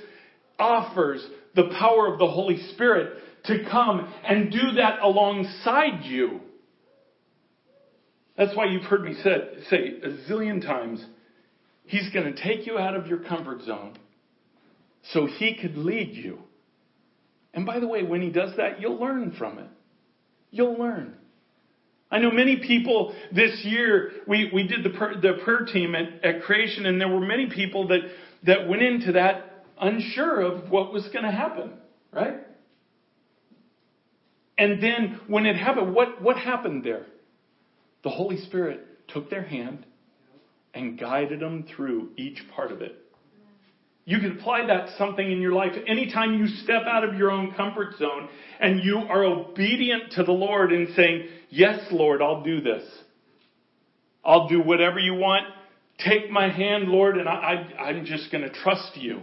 offers 0.58 1.22
the 1.54 1.74
power 1.78 2.10
of 2.10 2.18
the 2.18 2.26
Holy 2.26 2.56
Spirit 2.72 3.18
to 3.44 3.66
come 3.70 4.10
and 4.26 4.50
do 4.50 4.72
that 4.78 5.00
alongside 5.02 6.04
you. 6.04 6.40
That's 8.38 8.56
why 8.56 8.66
you've 8.66 8.84
heard 8.84 9.02
me 9.02 9.14
say, 9.22 9.30
say 9.68 9.94
a 10.02 10.30
zillion 10.30 10.62
times, 10.64 11.04
He's 11.84 12.08
going 12.10 12.32
to 12.32 12.42
take 12.42 12.66
you 12.66 12.78
out 12.78 12.94
of 12.94 13.06
your 13.06 13.18
comfort 13.18 13.62
zone 13.62 13.98
so 15.12 15.26
He 15.26 15.56
could 15.60 15.76
lead 15.76 16.14
you. 16.14 16.38
And 17.52 17.66
by 17.66 17.80
the 17.80 17.88
way, 17.88 18.04
when 18.04 18.22
He 18.22 18.30
does 18.30 18.56
that, 18.56 18.80
you'll 18.80 18.98
learn 18.98 19.34
from 19.36 19.58
it. 19.58 19.66
You'll 20.52 20.78
learn. 20.78 21.14
I 22.10 22.20
know 22.20 22.30
many 22.30 22.56
people 22.56 23.14
this 23.32 23.60
year, 23.64 24.12
we, 24.26 24.50
we 24.54 24.66
did 24.66 24.84
the, 24.84 24.96
prayer, 24.96 25.14
the 25.20 25.42
prayer 25.44 25.64
team 25.64 25.94
at, 25.94 26.24
at 26.24 26.42
creation, 26.42 26.86
and 26.86 27.00
there 27.00 27.08
were 27.08 27.20
many 27.20 27.50
people 27.50 27.88
that, 27.88 28.00
that 28.46 28.68
went 28.68 28.82
into 28.82 29.12
that 29.12 29.64
unsure 29.80 30.40
of 30.40 30.70
what 30.70 30.92
was 30.92 31.02
going 31.12 31.24
to 31.24 31.30
happen, 31.30 31.72
right? 32.12 32.36
And 34.56 34.82
then 34.82 35.20
when 35.26 35.44
it 35.44 35.56
happened, 35.56 35.94
what, 35.94 36.22
what 36.22 36.36
happened 36.36 36.84
there? 36.84 37.06
The 38.04 38.10
Holy 38.10 38.38
Spirit 38.42 38.80
took 39.08 39.30
their 39.30 39.42
hand 39.42 39.84
and 40.74 40.98
guided 40.98 41.40
them 41.40 41.66
through 41.74 42.10
each 42.16 42.42
part 42.54 42.72
of 42.72 42.82
it. 42.82 42.94
You 44.04 44.20
can 44.20 44.38
apply 44.38 44.66
that 44.68 44.96
something 44.96 45.30
in 45.30 45.42
your 45.42 45.52
life. 45.52 45.72
Anytime 45.86 46.38
you 46.38 46.46
step 46.46 46.82
out 46.86 47.04
of 47.04 47.16
your 47.16 47.30
own 47.30 47.52
comfort 47.54 47.94
zone 47.98 48.28
and 48.58 48.82
you 48.82 48.96
are 48.96 49.22
obedient 49.22 50.12
to 50.12 50.22
the 50.22 50.32
Lord 50.32 50.72
and 50.72 50.88
saying, 50.96 51.28
Yes, 51.50 51.78
Lord, 51.90 52.22
I'll 52.22 52.42
do 52.42 52.62
this. 52.62 52.82
I'll 54.24 54.48
do 54.48 54.62
whatever 54.62 54.98
you 54.98 55.14
want. 55.14 55.46
Take 55.98 56.30
my 56.30 56.48
hand, 56.48 56.88
Lord, 56.88 57.18
and 57.18 57.28
I, 57.28 57.66
I, 57.78 57.82
I'm 57.82 58.04
just 58.04 58.30
going 58.32 58.44
to 58.44 58.50
trust 58.50 58.96
you. 58.96 59.20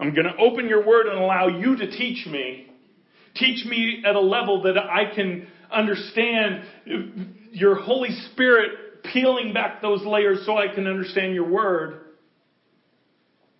I'm 0.00 0.14
going 0.14 0.26
to 0.26 0.36
open 0.38 0.66
your 0.66 0.84
word 0.84 1.06
and 1.06 1.18
allow 1.18 1.46
you 1.46 1.76
to 1.76 1.90
teach 1.90 2.26
me. 2.26 2.66
Teach 3.36 3.64
me 3.66 4.02
at 4.04 4.16
a 4.16 4.20
level 4.20 4.62
that 4.62 4.76
I 4.76 5.14
can 5.14 5.46
understand 5.72 6.64
your 7.52 7.74
Holy 7.76 8.10
Spirit 8.32 9.02
peeling 9.12 9.52
back 9.52 9.82
those 9.82 10.02
layers 10.04 10.44
so 10.46 10.56
I 10.56 10.72
can 10.72 10.86
understand 10.86 11.34
your 11.34 11.48
word 11.48 12.00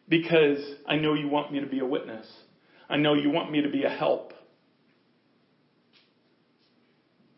because 0.09 0.59
I 0.87 0.97
know 0.97 1.15
you 1.15 1.29
want 1.29 1.53
me 1.53 1.61
to 1.61 1.67
be 1.67 1.81
a 1.81 1.87
witness. 1.87 2.27
I 2.89 2.97
know 2.97 3.15
you 3.15 3.31
want 3.31 3.51
me 3.51 3.63
to 3.63 3.71
be 3.71 3.85
a 3.85 3.89
help. 3.89 4.33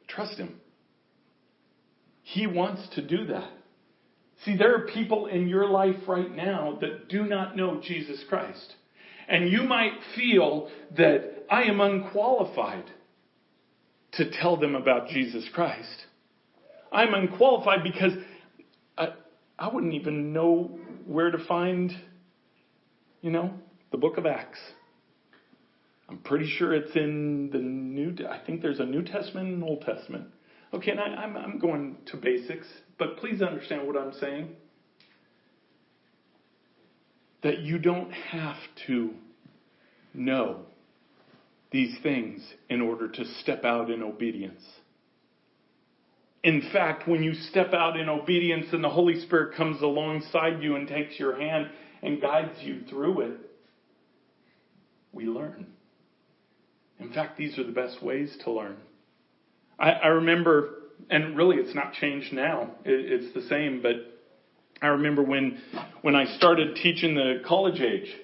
Trust 0.08 0.38
Him. 0.38 0.60
He 2.22 2.46
wants 2.46 2.82
to 2.94 3.06
do 3.06 3.26
that. 3.26 3.50
See, 4.44 4.56
there 4.56 4.74
are 4.74 4.86
people 4.86 5.26
in 5.26 5.48
your 5.48 5.68
life 5.68 5.96
right 6.06 6.34
now 6.34 6.78
that 6.80 7.08
do 7.08 7.24
not 7.24 7.56
know 7.56 7.80
Jesus 7.80 8.22
Christ. 8.28 8.74
And 9.28 9.48
you 9.48 9.62
might 9.62 9.92
feel 10.16 10.68
that 10.96 11.44
I 11.50 11.62
am 11.64 11.80
unqualified 11.80 12.84
to 14.16 14.30
tell 14.30 14.56
them 14.56 14.74
about 14.74 15.08
Jesus 15.08 15.48
Christ. 15.52 16.06
I'm 16.92 17.14
unqualified 17.14 17.82
because 17.82 18.12
I, 18.96 19.08
I 19.58 19.72
wouldn't 19.72 19.94
even 19.94 20.32
know 20.32 20.78
where 21.06 21.30
to 21.30 21.38
find 21.46 21.92
you 23.24 23.30
know, 23.30 23.54
the 23.90 23.96
book 23.96 24.18
of 24.18 24.26
Acts. 24.26 24.58
I'm 26.10 26.18
pretty 26.18 26.46
sure 26.46 26.74
it's 26.74 26.94
in 26.94 27.48
the 27.50 27.58
New, 27.58 28.14
I 28.28 28.38
think 28.44 28.60
there's 28.60 28.80
a 28.80 28.84
New 28.84 29.02
Testament 29.02 29.48
and 29.48 29.64
Old 29.64 29.80
Testament. 29.80 30.26
Okay, 30.74 30.90
and 30.90 31.00
I, 31.00 31.04
I'm, 31.04 31.34
I'm 31.34 31.58
going 31.58 31.96
to 32.10 32.18
basics, 32.18 32.66
but 32.98 33.16
please 33.16 33.40
understand 33.40 33.86
what 33.86 33.96
I'm 33.96 34.12
saying. 34.12 34.50
That 37.42 37.60
you 37.60 37.78
don't 37.78 38.12
have 38.12 38.58
to 38.88 39.14
know 40.12 40.66
these 41.74 41.98
things 42.04 42.40
in 42.70 42.80
order 42.80 43.08
to 43.08 43.24
step 43.40 43.64
out 43.64 43.90
in 43.90 44.00
obedience. 44.00 44.62
In 46.44 46.62
fact, 46.72 47.08
when 47.08 47.20
you 47.24 47.34
step 47.34 47.74
out 47.74 47.98
in 47.98 48.08
obedience 48.08 48.66
and 48.70 48.84
the 48.84 48.88
Holy 48.88 49.20
Spirit 49.22 49.56
comes 49.56 49.82
alongside 49.82 50.62
you 50.62 50.76
and 50.76 50.86
takes 50.86 51.18
your 51.18 51.36
hand 51.36 51.68
and 52.00 52.22
guides 52.22 52.56
you 52.60 52.82
through 52.88 53.22
it, 53.22 53.40
we 55.12 55.24
learn. 55.24 55.66
In 57.00 57.12
fact, 57.12 57.36
these 57.36 57.58
are 57.58 57.64
the 57.64 57.72
best 57.72 58.00
ways 58.00 58.32
to 58.44 58.52
learn. 58.52 58.76
I, 59.76 59.90
I 59.90 60.06
remember, 60.06 60.74
and 61.10 61.36
really 61.36 61.56
it's 61.56 61.74
not 61.74 61.94
changed 61.94 62.32
now, 62.32 62.70
it, 62.84 63.20
it's 63.20 63.34
the 63.34 63.48
same, 63.48 63.82
but 63.82 63.96
I 64.80 64.88
remember 64.88 65.24
when, 65.24 65.58
when 66.02 66.14
I 66.14 66.36
started 66.36 66.76
teaching 66.76 67.16
the 67.16 67.42
college 67.44 67.80
age. 67.80 68.14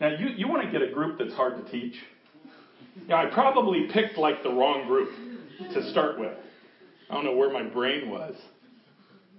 Now, 0.00 0.10
you, 0.16 0.28
you 0.36 0.46
want 0.46 0.62
to 0.62 0.70
get 0.70 0.88
a 0.88 0.92
group 0.92 1.18
that's 1.18 1.34
hard 1.34 1.56
to 1.56 1.72
teach? 1.72 1.96
Yeah, 3.06 3.16
I 3.16 3.26
probably 3.26 3.88
picked 3.92 4.18
like 4.18 4.42
the 4.42 4.50
wrong 4.50 4.86
group 4.86 5.10
to 5.72 5.90
start 5.90 6.18
with. 6.18 6.36
I 7.10 7.14
don't 7.14 7.24
know 7.24 7.36
where 7.36 7.52
my 7.52 7.62
brain 7.62 8.10
was. 8.10 8.34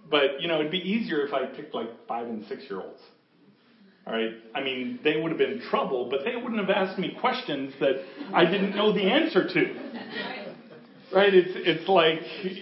But, 0.10 0.42
you 0.42 0.48
know, 0.48 0.60
it'd 0.60 0.72
be 0.72 0.80
easier 0.80 1.26
if 1.26 1.34
I 1.34 1.46
picked 1.46 1.76
like 1.76 1.90
five 2.08 2.28
and 2.28 2.46
six 2.48 2.64
year 2.70 2.82
olds. 2.82 3.00
All 4.08 4.14
right. 4.14 4.34
I 4.56 4.62
mean, 4.62 5.00
they 5.04 5.22
would 5.22 5.30
have 5.30 5.38
been 5.38 5.62
trouble, 5.70 6.10
but 6.10 6.22
they 6.24 6.36
wouldn't 6.36 6.60
have 6.60 6.70
asked 6.70 6.98
me 6.98 7.16
questions 7.20 7.74
that 7.80 8.02
I 8.34 8.46
didn't 8.46 8.76
know 8.76 8.92
the 8.92 9.04
answer 9.04 9.48
to. 9.48 9.92
Right? 11.14 11.34
It's 11.34 11.52
it's 11.56 11.90
like 11.90 12.20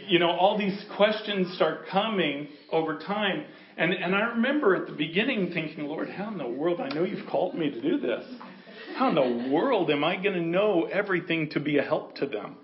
you 0.07 0.19
know 0.19 0.29
all 0.29 0.57
these 0.57 0.85
questions 0.95 1.53
start 1.55 1.87
coming 1.91 2.47
over 2.71 2.97
time, 2.97 3.45
and 3.77 3.93
and 3.93 4.15
I 4.15 4.21
remember 4.29 4.75
at 4.75 4.87
the 4.87 4.93
beginning 4.93 5.51
thinking, 5.53 5.85
Lord, 5.85 6.09
how 6.09 6.29
in 6.31 6.37
the 6.37 6.47
world? 6.47 6.79
I 6.79 6.87
know 6.89 7.03
you've 7.03 7.27
called 7.27 7.55
me 7.55 7.69
to 7.69 7.81
do 7.81 7.97
this. 7.99 8.25
How 8.97 9.09
in 9.09 9.15
the 9.15 9.53
world 9.53 9.91
am 9.91 10.03
I 10.03 10.15
going 10.15 10.33
to 10.33 10.41
know 10.41 10.85
everything 10.91 11.51
to 11.51 11.59
be 11.59 11.77
a 11.77 11.83
help 11.83 12.15
to 12.15 12.25
them? 12.25 12.55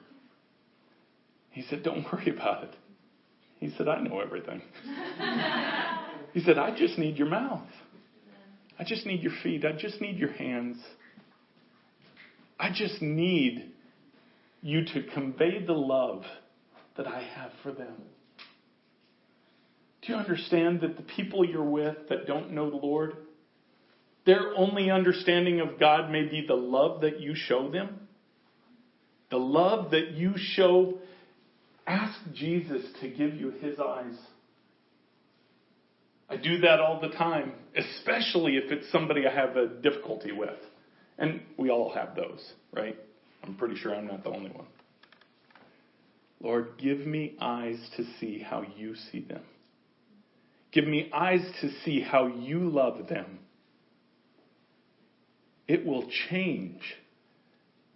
He 1.52 1.62
said, 1.62 1.84
Don't 1.84 2.12
worry 2.12 2.30
about 2.30 2.64
it. 2.64 2.76
He 3.60 3.70
said, 3.78 3.88
I 3.88 4.02
know 4.02 4.20
everything. 4.20 4.64
he 6.34 6.42
said, 6.42 6.58
I 6.58 6.76
just 6.76 6.98
need 6.98 7.18
your 7.18 7.28
mouth. 7.28 7.68
I 8.80 8.84
just 8.84 9.06
need 9.06 9.22
your 9.22 9.32
feet. 9.44 9.64
I 9.64 9.74
just 9.74 10.02
need 10.02 10.18
your 10.18 10.32
hands. 10.32 10.78
I 12.60 12.72
just 12.74 13.00
need 13.00 13.72
you 14.64 14.86
to 14.86 15.04
convey 15.14 15.64
the 15.64 15.74
love 15.74 16.24
that 16.98 17.06
I 17.08 17.22
have 17.22 17.52
for 17.62 17.72
them. 17.72 17.94
Do 20.02 20.14
you 20.14 20.18
understand 20.18 20.82
that 20.82 20.98
the 20.98 21.04
people 21.04 21.46
you're 21.46 21.64
with 21.64 22.10
that 22.10 22.26
don't 22.26 22.52
know 22.54 22.72
the 22.72 22.76
Lord, 22.78 23.18
their 24.26 24.56
only 24.56 24.90
understanding 24.90 25.60
of 25.60 25.80
God 25.80 26.10
may 26.10 26.24
be 26.24 26.46
the 26.48 26.56
love 26.56 27.02
that 27.02 27.20
you 27.20 27.34
show 27.36 27.70
them? 27.70 28.08
The 29.30 29.38
love 29.38 29.92
that 29.92 30.12
you 30.12 30.34
show. 30.38 31.00
Ask 31.86 32.18
Jesus 32.34 32.86
to 33.02 33.10
give 33.10 33.36
you 33.36 33.52
his 33.60 33.78
eyes. 33.80 34.16
I 36.30 36.38
do 36.38 36.60
that 36.60 36.80
all 36.80 37.02
the 37.02 37.10
time, 37.10 37.54
especially 37.76 38.56
if 38.56 38.72
it's 38.72 38.90
somebody 38.92 39.28
I 39.28 39.34
have 39.34 39.58
a 39.58 39.68
difficulty 39.68 40.32
with. 40.32 40.58
And 41.18 41.42
we 41.58 41.70
all 41.70 41.94
have 41.94 42.16
those, 42.16 42.42
right? 42.72 42.98
I'm 43.44 43.56
pretty 43.56 43.76
sure 43.76 43.94
I'm 43.94 44.08
not 44.08 44.24
the 44.24 44.30
only 44.30 44.52
one. 44.52 44.66
Lord, 46.42 46.78
give 46.78 47.00
me 47.00 47.36
eyes 47.40 47.78
to 47.98 48.04
see 48.20 48.40
how 48.40 48.64
you 48.76 48.96
see 49.12 49.22
them. 49.22 49.44
Give 50.72 50.88
me 50.88 51.10
eyes 51.14 51.46
to 51.62 51.70
see 51.86 52.02
how 52.02 52.28
you 52.28 52.60
love 52.60 53.08
them. 53.08 53.40
It 55.74 55.88
will 55.88 56.08
change 56.30 56.82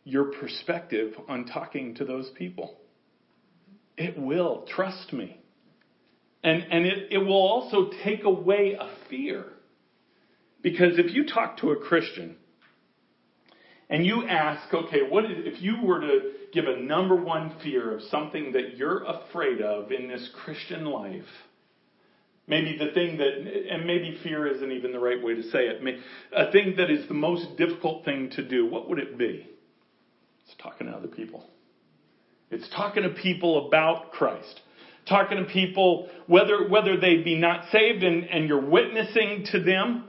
your 0.03 0.32
perspective 0.32 1.13
on 1.30 1.45
talking 1.45 1.93
to 1.97 2.05
those 2.05 2.28
people. 2.36 2.75
It 3.95 4.17
will, 4.17 4.65
trust 4.67 5.13
me. 5.13 5.39
And, 6.43 6.65
and 6.71 6.88
it, 6.88 7.09
it 7.11 7.19
will 7.19 7.36
also 7.36 7.91
take 8.03 8.23
away 8.23 8.75
a 8.80 8.89
fear. 9.11 9.45
Because 10.63 10.97
if 10.97 11.13
you 11.13 11.28
talk 11.28 11.57
to 11.57 11.69
a 11.69 11.75
Christian 11.75 12.38
and 13.91 14.03
you 14.03 14.28
ask, 14.28 14.73
okay, 14.73 15.01
what 15.07 15.25
is, 15.25 15.34
if 15.45 15.61
you 15.61 15.75
were 15.84 16.01
to 16.01 16.32
give 16.51 16.65
a 16.65 16.82
number 16.82 17.15
one 17.15 17.53
fear 17.61 17.95
of 17.95 18.01
something 18.09 18.53
that 18.53 18.75
you're 18.75 19.03
afraid 19.03 19.61
of 19.61 19.91
in 19.91 20.07
this 20.07 20.28
Christian 20.43 20.86
life, 20.86 21.30
maybe 22.48 22.78
the 22.78 22.91
thing 22.93 23.18
that, 23.18 23.74
and 23.74 23.86
maybe 23.86 24.18
fear 24.24 24.48
isn't 24.48 24.72
even 24.72 24.91
the 24.91 25.00
right 25.00 25.22
way 25.22 25.36
to 25.36 25.43
say 25.43 25.68
it, 25.68 25.82
a 26.36 26.52
thing 26.52 26.76
that 26.78 26.89
is 26.89 27.08
the 27.08 27.14
most 27.14 27.58
difficult 27.58 28.06
thing 28.06 28.30
to 28.32 28.48
do, 28.48 28.66
what 28.66 28.89
would 28.89 29.00
it 29.00 29.18
be? 29.18 29.48
It's 30.45 30.56
talking 30.62 30.88
to 30.88 30.93
other 30.93 31.10
people. 31.10 31.45
It's 32.50 32.68
talking 32.76 33.04
to 33.04 33.10
people 33.10 33.68
about 33.68 34.12
Christ. 34.12 34.62
Talking 35.08 35.38
to 35.38 35.45
people, 35.45 36.10
whether, 36.28 36.68
whether 36.68 36.98
they 36.98 37.18
be 37.18 37.36
not 37.36 37.70
saved 37.72 38.04
and, 38.04 38.24
and 38.26 38.48
you're 38.48 38.66
witnessing 38.66 39.45
to 39.52 39.62
them, 39.62 40.06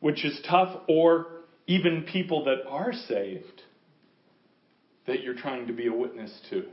which 0.00 0.24
is 0.24 0.38
tough, 0.48 0.82
or 0.88 1.26
even 1.66 2.02
people 2.10 2.44
that 2.44 2.66
are 2.68 2.92
saved 2.92 3.62
that 5.06 5.22
you're 5.22 5.34
trying 5.34 5.66
to 5.66 5.72
be 5.72 5.86
a 5.86 5.92
witness 5.92 6.38
to. 6.50 6.64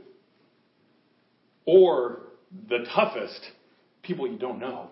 Or 1.66 2.20
the 2.68 2.86
toughest, 2.94 3.40
people 4.04 4.26
you 4.26 4.38
don't 4.38 4.58
know. 4.58 4.90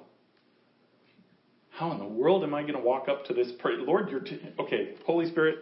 How 1.70 1.92
in 1.92 1.98
the 1.98 2.06
world 2.06 2.44
am 2.44 2.54
I 2.54 2.62
going 2.62 2.74
to 2.74 2.80
walk 2.80 3.08
up 3.08 3.24
to 3.26 3.34
this 3.34 3.50
person? 3.58 3.86
Lord, 3.86 4.10
you're 4.10 4.20
t- 4.20 4.40
okay, 4.58 4.94
Holy 5.06 5.26
Spirit. 5.26 5.56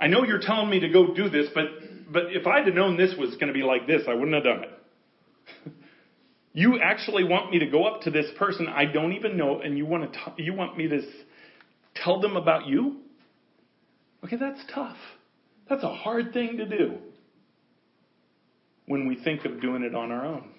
I 0.00 0.08
know 0.08 0.24
you're 0.24 0.40
telling 0.40 0.68
me 0.68 0.80
to 0.80 0.88
go 0.88 1.14
do 1.14 1.28
this, 1.28 1.48
but 1.54 1.64
but 2.12 2.24
if 2.28 2.46
I'd 2.46 2.66
have 2.66 2.74
known 2.74 2.96
this 2.96 3.14
was 3.16 3.34
going 3.36 3.46
to 3.46 3.52
be 3.52 3.62
like 3.62 3.86
this, 3.86 4.02
I 4.08 4.14
wouldn't 4.14 4.34
have 4.34 4.44
done 4.44 4.64
it. 4.64 5.72
you 6.52 6.80
actually 6.80 7.24
want 7.24 7.50
me 7.50 7.60
to 7.60 7.66
go 7.66 7.84
up 7.84 8.02
to 8.02 8.10
this 8.10 8.26
person 8.36 8.68
I 8.68 8.86
don't 8.86 9.12
even 9.12 9.36
know, 9.36 9.60
and 9.60 9.78
you 9.78 9.86
want 9.86 10.12
to 10.12 10.18
t- 10.18 10.42
you 10.42 10.52
want 10.52 10.76
me 10.76 10.88
to 10.88 10.98
s- 10.98 11.04
tell 11.94 12.20
them 12.20 12.36
about 12.36 12.66
you? 12.66 12.96
Okay, 14.24 14.36
that's 14.36 14.60
tough. 14.74 14.96
That's 15.68 15.84
a 15.84 15.94
hard 15.94 16.32
thing 16.32 16.58
to 16.58 16.66
do 16.66 16.98
when 18.86 19.06
we 19.06 19.16
think 19.22 19.44
of 19.44 19.60
doing 19.60 19.82
it 19.84 19.94
on 19.94 20.10
our 20.10 20.26
own. 20.26 20.50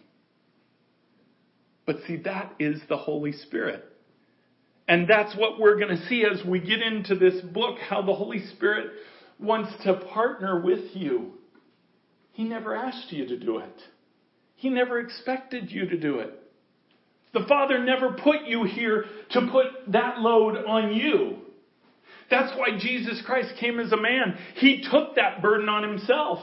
But 1.86 1.98
see, 2.08 2.18
that 2.18 2.54
is 2.60 2.82
the 2.88 2.98
Holy 2.98 3.34
Spirit. 3.34 3.84
And 4.88 5.08
that's 5.08 5.36
what 5.38 5.60
we're 5.60 5.78
going 5.78 5.96
to 5.96 6.08
see 6.08 6.26
as 6.26 6.46
we 6.46 6.60
get 6.60 6.82
into 6.82 7.16
this 7.16 7.42
book 7.42 7.78
how 7.80 8.02
the 8.02 8.14
Holy 8.14 8.46
Spirit 8.56 8.92
wants 9.40 9.72
to 9.84 9.94
partner 10.14 10.62
with 10.62 10.94
you. 10.94 11.34
He 12.34 12.44
never 12.44 12.76
asked 12.76 13.12
you 13.12 13.28
to 13.28 13.38
do 13.38 13.60
it, 13.60 13.82
He 14.56 14.70
never 14.70 15.00
expected 15.00 15.72
you 15.72 15.88
to 15.88 15.98
do 15.98 16.20
it. 16.20 16.40
The 17.34 17.46
Father 17.48 17.84
never 17.84 18.14
put 18.14 18.46
you 18.46 18.64
here 18.64 19.06
to 19.32 19.50
put 19.52 19.92
that 19.92 20.20
load 20.20 20.56
on 20.56 20.94
you. 20.94 21.38
That's 22.30 22.56
why 22.58 22.78
Jesus 22.80 23.22
Christ 23.26 23.54
came 23.60 23.80
as 23.80 23.92
a 23.92 23.98
man. 23.98 24.38
He 24.56 24.84
took 24.90 25.16
that 25.16 25.42
burden 25.42 25.68
on 25.68 25.84
himself. 25.84 26.40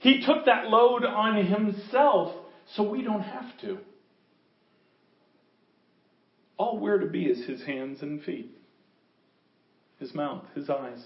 He 0.00 0.24
took 0.24 0.44
that 0.46 0.68
load 0.68 1.04
on 1.04 1.44
himself 1.44 2.34
so 2.74 2.88
we 2.88 3.02
don't 3.02 3.22
have 3.22 3.58
to. 3.62 3.78
All 6.60 6.78
we're 6.78 6.98
to 6.98 7.06
be 7.06 7.24
is 7.24 7.46
his 7.46 7.62
hands 7.62 8.02
and 8.02 8.22
feet, 8.22 8.54
his 9.98 10.14
mouth, 10.14 10.44
his 10.54 10.68
eyes. 10.68 11.02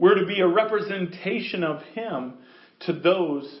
We're 0.00 0.16
to 0.16 0.26
be 0.26 0.40
a 0.40 0.48
representation 0.48 1.62
of 1.62 1.80
him 1.94 2.34
to 2.80 2.92
those 2.92 3.60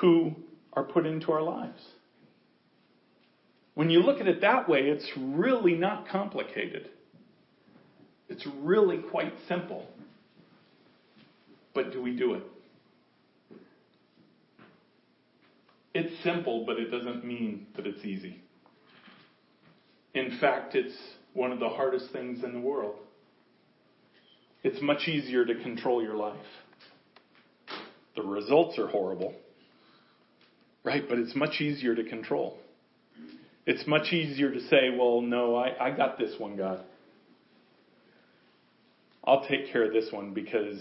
who 0.00 0.32
are 0.72 0.82
put 0.82 1.06
into 1.06 1.30
our 1.30 1.40
lives. 1.40 1.80
When 3.74 3.90
you 3.90 4.00
look 4.00 4.20
at 4.20 4.26
it 4.26 4.40
that 4.40 4.68
way, 4.68 4.88
it's 4.88 5.08
really 5.16 5.74
not 5.74 6.08
complicated. 6.08 6.90
It's 8.28 8.44
really 8.60 8.98
quite 9.08 9.34
simple. 9.46 9.86
But 11.74 11.92
do 11.92 12.02
we 12.02 12.16
do 12.16 12.34
it? 12.34 12.42
It's 15.94 16.24
simple, 16.24 16.66
but 16.66 16.76
it 16.80 16.90
doesn't 16.90 17.24
mean 17.24 17.68
that 17.76 17.86
it's 17.86 18.04
easy. 18.04 18.40
In 20.14 20.38
fact, 20.40 20.74
it's 20.74 20.94
one 21.32 21.50
of 21.50 21.58
the 21.58 21.68
hardest 21.68 22.12
things 22.12 22.44
in 22.44 22.52
the 22.52 22.60
world. 22.60 22.96
It's 24.62 24.80
much 24.80 25.08
easier 25.08 25.44
to 25.44 25.54
control 25.56 26.02
your 26.02 26.14
life. 26.16 26.36
The 28.16 28.22
results 28.22 28.78
are 28.78 28.86
horrible, 28.86 29.34
right? 30.84 31.02
But 31.08 31.18
it's 31.18 31.34
much 31.34 31.60
easier 31.60 31.94
to 31.94 32.04
control. 32.04 32.58
It's 33.66 33.86
much 33.86 34.12
easier 34.12 34.52
to 34.52 34.60
say, 34.68 34.90
well, 34.96 35.20
no, 35.20 35.56
I, 35.56 35.88
I 35.88 35.90
got 35.90 36.18
this 36.18 36.38
one, 36.38 36.56
God. 36.56 36.84
I'll 39.24 39.46
take 39.48 39.72
care 39.72 39.84
of 39.84 39.92
this 39.92 40.12
one 40.12 40.32
because 40.32 40.78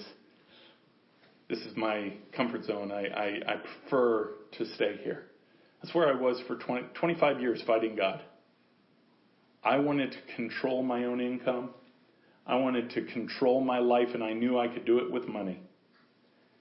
this 1.50 1.60
is 1.60 1.76
my 1.76 2.14
comfort 2.36 2.66
zone. 2.66 2.92
I, 2.92 3.06
I, 3.08 3.28
I 3.48 3.56
prefer 3.58 4.32
to 4.58 4.66
stay 4.76 5.00
here. 5.04 5.24
That's 5.82 5.96
where 5.96 6.08
I 6.08 6.20
was 6.20 6.42
for 6.48 6.56
20, 6.56 6.88
25 6.94 7.42
years 7.42 7.64
fighting 7.66 7.96
God. 7.96 8.22
I 9.64 9.78
wanted 9.78 10.12
to 10.12 10.36
control 10.36 10.84
my 10.84 11.06
own 11.06 11.22
income. 11.22 11.70
I 12.46 12.56
wanted 12.56 12.90
to 12.92 13.04
control 13.04 13.62
my 13.62 13.80
life, 13.80 14.10
and 14.14 14.24
I 14.24 14.34
knew 14.34 14.60
I 14.60 14.68
could 14.68 14.86
do 14.86 15.00
it 15.00 15.12
with 15.12 15.28
money. 15.28 15.62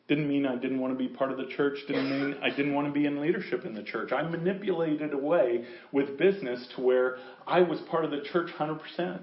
Didn't 0.08 0.28
mean 0.28 0.46
I 0.46 0.56
didn't 0.56 0.80
want 0.80 0.92
to 0.92 0.98
be 0.98 1.08
part 1.08 1.32
of 1.32 1.38
the 1.38 1.46
church. 1.46 1.78
Didn't 1.86 2.10
mean 2.10 2.36
I 2.42 2.50
didn't 2.50 2.74
want 2.74 2.86
to 2.86 2.92
be 2.92 3.06
in 3.06 3.20
leadership 3.20 3.64
in 3.64 3.74
the 3.74 3.82
church. 3.82 4.12
I 4.12 4.22
manipulated 4.22 5.12
away 5.12 5.64
with 5.90 6.18
business 6.18 6.66
to 6.76 6.82
where 6.82 7.16
I 7.46 7.62
was 7.62 7.80
part 7.80 8.04
of 8.04 8.10
the 8.10 8.20
church 8.20 8.50
100%. 8.56 9.22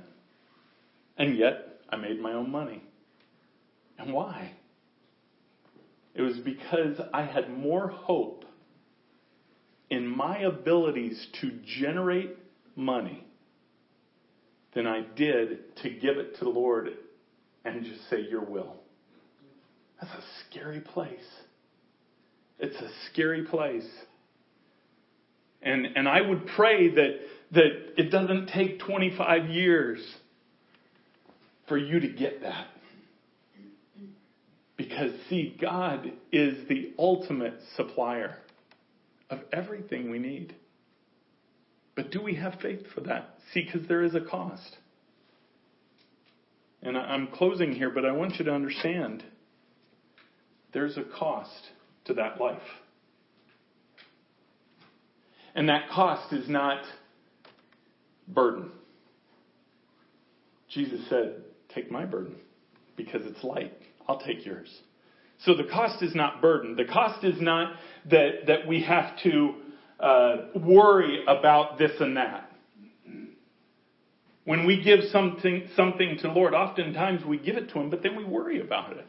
And 1.17 1.37
yet, 1.37 1.79
I 1.89 1.97
made 1.97 2.19
my 2.19 2.33
own 2.33 2.49
money. 2.49 2.83
And 3.97 4.13
why? 4.13 4.53
It 6.15 6.21
was 6.21 6.37
because 6.39 6.99
I 7.13 7.23
had 7.23 7.49
more 7.49 7.87
hope 7.87 8.45
in 9.89 10.07
my 10.07 10.39
abilities 10.39 11.27
to 11.41 11.51
generate 11.63 12.37
money 12.75 13.25
than 14.73 14.87
I 14.87 15.01
did 15.15 15.75
to 15.83 15.89
give 15.89 16.17
it 16.17 16.37
to 16.39 16.45
the 16.45 16.49
Lord 16.49 16.89
and 17.65 17.83
just 17.83 18.09
say, 18.09 18.21
Your 18.29 18.43
will. 18.43 18.75
That's 20.01 20.13
a 20.13 20.23
scary 20.49 20.81
place. 20.81 21.19
It's 22.59 22.75
a 22.77 22.89
scary 23.11 23.45
place. 23.45 23.87
And, 25.61 25.87
and 25.95 26.07
I 26.07 26.21
would 26.21 26.47
pray 26.55 26.93
that, 26.95 27.19
that 27.51 27.93
it 27.97 28.11
doesn't 28.11 28.47
take 28.47 28.79
25 28.79 29.49
years 29.49 29.99
for 31.67 31.77
you 31.77 31.99
to 31.99 32.07
get 32.07 32.41
that. 32.41 32.67
Because, 34.77 35.11
see, 35.29 35.55
God 35.59 36.11
is 36.31 36.67
the 36.69 36.93
ultimate 36.97 37.55
supplier 37.75 38.37
of 39.29 39.39
everything 39.51 40.09
we 40.09 40.19
need. 40.19 40.55
But 41.99 42.11
do 42.11 42.21
we 42.21 42.35
have 42.35 42.53
faith 42.61 42.85
for 42.95 43.01
that? 43.01 43.35
See, 43.53 43.61
because 43.61 43.85
there 43.89 44.03
is 44.03 44.15
a 44.15 44.21
cost. 44.21 44.77
And 46.81 46.97
I'm 46.97 47.27
closing 47.27 47.73
here, 47.73 47.89
but 47.89 48.05
I 48.05 48.13
want 48.13 48.39
you 48.39 48.45
to 48.45 48.53
understand 48.53 49.21
there's 50.71 50.95
a 50.95 51.03
cost 51.03 51.59
to 52.05 52.13
that 52.13 52.39
life. 52.39 52.61
And 55.55 55.67
that 55.67 55.89
cost 55.89 56.31
is 56.31 56.47
not 56.47 56.85
burden. 58.29 58.71
Jesus 60.69 61.01
said, 61.09 61.43
Take 61.75 61.91
my 61.91 62.05
burden 62.05 62.37
because 62.95 63.23
it's 63.25 63.43
light. 63.43 63.73
I'll 64.07 64.21
take 64.21 64.45
yours. 64.45 64.73
So 65.39 65.53
the 65.53 65.65
cost 65.65 66.01
is 66.01 66.15
not 66.15 66.41
burden. 66.41 66.77
The 66.77 66.85
cost 66.85 67.25
is 67.25 67.41
not 67.41 67.73
that, 68.09 68.47
that 68.47 68.67
we 68.67 68.83
have 68.83 69.21
to 69.23 69.55
uh, 69.99 70.35
worry 70.55 71.23
about 71.27 71.77
this 71.77 71.91
and 71.99 72.17
that. 72.17 72.51
When 74.45 74.65
we 74.65 74.81
give 74.81 75.01
something, 75.11 75.67
something 75.75 76.17
to 76.21 76.31
Lord, 76.31 76.53
oftentimes 76.53 77.23
we 77.23 77.37
give 77.37 77.55
it 77.55 77.69
to 77.69 77.79
Him, 77.79 77.89
but 77.89 78.01
then 78.01 78.15
we 78.15 78.23
worry 78.23 78.61
about 78.61 78.97
it. 78.97 79.05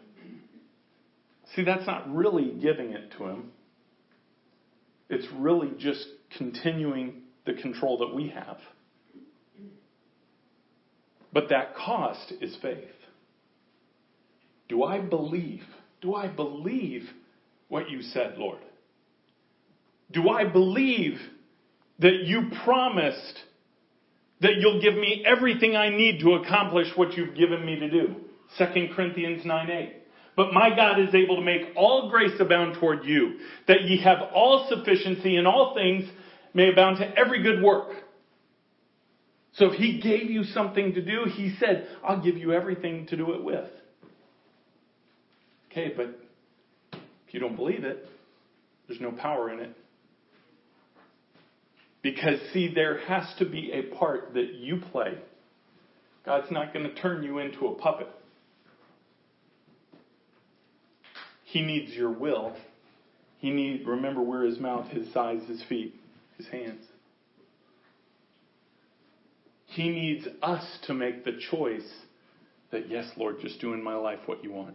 See, 1.54 1.64
that's 1.64 1.86
not 1.86 2.14
really 2.14 2.52
giving 2.60 2.92
it 2.92 3.12
to 3.18 3.24
Him. 3.26 3.50
It's 5.08 5.26
really 5.34 5.70
just 5.78 6.04
continuing 6.36 7.22
the 7.46 7.54
control 7.54 7.98
that 7.98 8.14
we 8.14 8.28
have. 8.28 8.58
But 11.32 11.48
that 11.50 11.74
cost 11.74 12.32
is 12.40 12.56
faith. 12.60 12.84
Do 14.68 14.84
I 14.84 15.00
believe? 15.00 15.62
Do 16.00 16.14
I 16.14 16.28
believe 16.28 17.08
what 17.68 17.90
you 17.90 18.02
said, 18.02 18.34
Lord? 18.36 18.60
Do 20.12 20.28
I 20.28 20.44
believe 20.44 21.18
that 22.00 22.24
you 22.24 22.50
promised 22.64 23.38
that 24.40 24.56
you'll 24.58 24.80
give 24.80 24.94
me 24.94 25.24
everything 25.26 25.76
I 25.76 25.90
need 25.90 26.20
to 26.20 26.34
accomplish 26.34 26.88
what 26.96 27.12
you've 27.14 27.36
given 27.36 27.64
me 27.64 27.78
to 27.78 27.90
do? 27.90 28.16
2 28.58 28.88
Corinthians 28.94 29.44
9 29.44 29.70
8. 29.70 29.96
But 30.36 30.52
my 30.52 30.74
God 30.74 31.00
is 31.00 31.14
able 31.14 31.36
to 31.36 31.42
make 31.42 31.74
all 31.76 32.10
grace 32.10 32.40
abound 32.40 32.76
toward 32.80 33.04
you, 33.04 33.38
that 33.68 33.82
ye 33.82 34.02
have 34.02 34.18
all 34.34 34.68
sufficiency 34.68 35.36
in 35.36 35.46
all 35.46 35.74
things, 35.74 36.08
may 36.54 36.70
abound 36.70 36.98
to 36.98 37.18
every 37.18 37.42
good 37.42 37.62
work. 37.62 37.90
So 39.52 39.72
if 39.72 39.74
he 39.74 40.00
gave 40.00 40.30
you 40.30 40.44
something 40.44 40.94
to 40.94 41.02
do, 41.04 41.24
he 41.30 41.54
said, 41.58 41.88
I'll 42.02 42.22
give 42.22 42.36
you 42.36 42.52
everything 42.52 43.06
to 43.08 43.16
do 43.16 43.32
it 43.32 43.44
with. 43.44 43.68
Okay, 45.70 45.92
but 45.94 46.18
if 46.92 47.34
you 47.34 47.40
don't 47.40 47.56
believe 47.56 47.84
it, 47.84 48.06
there's 48.88 49.00
no 49.00 49.12
power 49.12 49.52
in 49.52 49.60
it. 49.60 49.76
Because, 52.02 52.38
see, 52.52 52.72
there 52.72 52.98
has 53.06 53.32
to 53.38 53.44
be 53.44 53.72
a 53.72 53.94
part 53.96 54.34
that 54.34 54.54
you 54.54 54.80
play. 54.90 55.18
God's 56.24 56.50
not 56.50 56.72
going 56.72 56.88
to 56.88 56.94
turn 56.94 57.22
you 57.22 57.38
into 57.38 57.66
a 57.66 57.74
puppet. 57.74 58.08
He 61.44 61.62
needs 61.62 61.92
your 61.92 62.10
will. 62.10 62.56
He 63.38 63.50
need 63.50 63.86
remember 63.86 64.22
where 64.22 64.44
his 64.44 64.58
mouth, 64.58 64.88
his 64.88 65.14
eyes, 65.16 65.40
his 65.48 65.62
feet, 65.68 65.94
his 66.36 66.46
hands. 66.46 66.84
He 69.66 69.88
needs 69.88 70.26
us 70.42 70.64
to 70.86 70.94
make 70.94 71.24
the 71.24 71.38
choice 71.50 71.88
that 72.70 72.88
yes, 72.88 73.08
Lord, 73.16 73.36
just 73.40 73.60
do 73.60 73.72
in 73.72 73.82
my 73.82 73.94
life 73.94 74.20
what 74.26 74.44
you 74.44 74.52
want. 74.52 74.74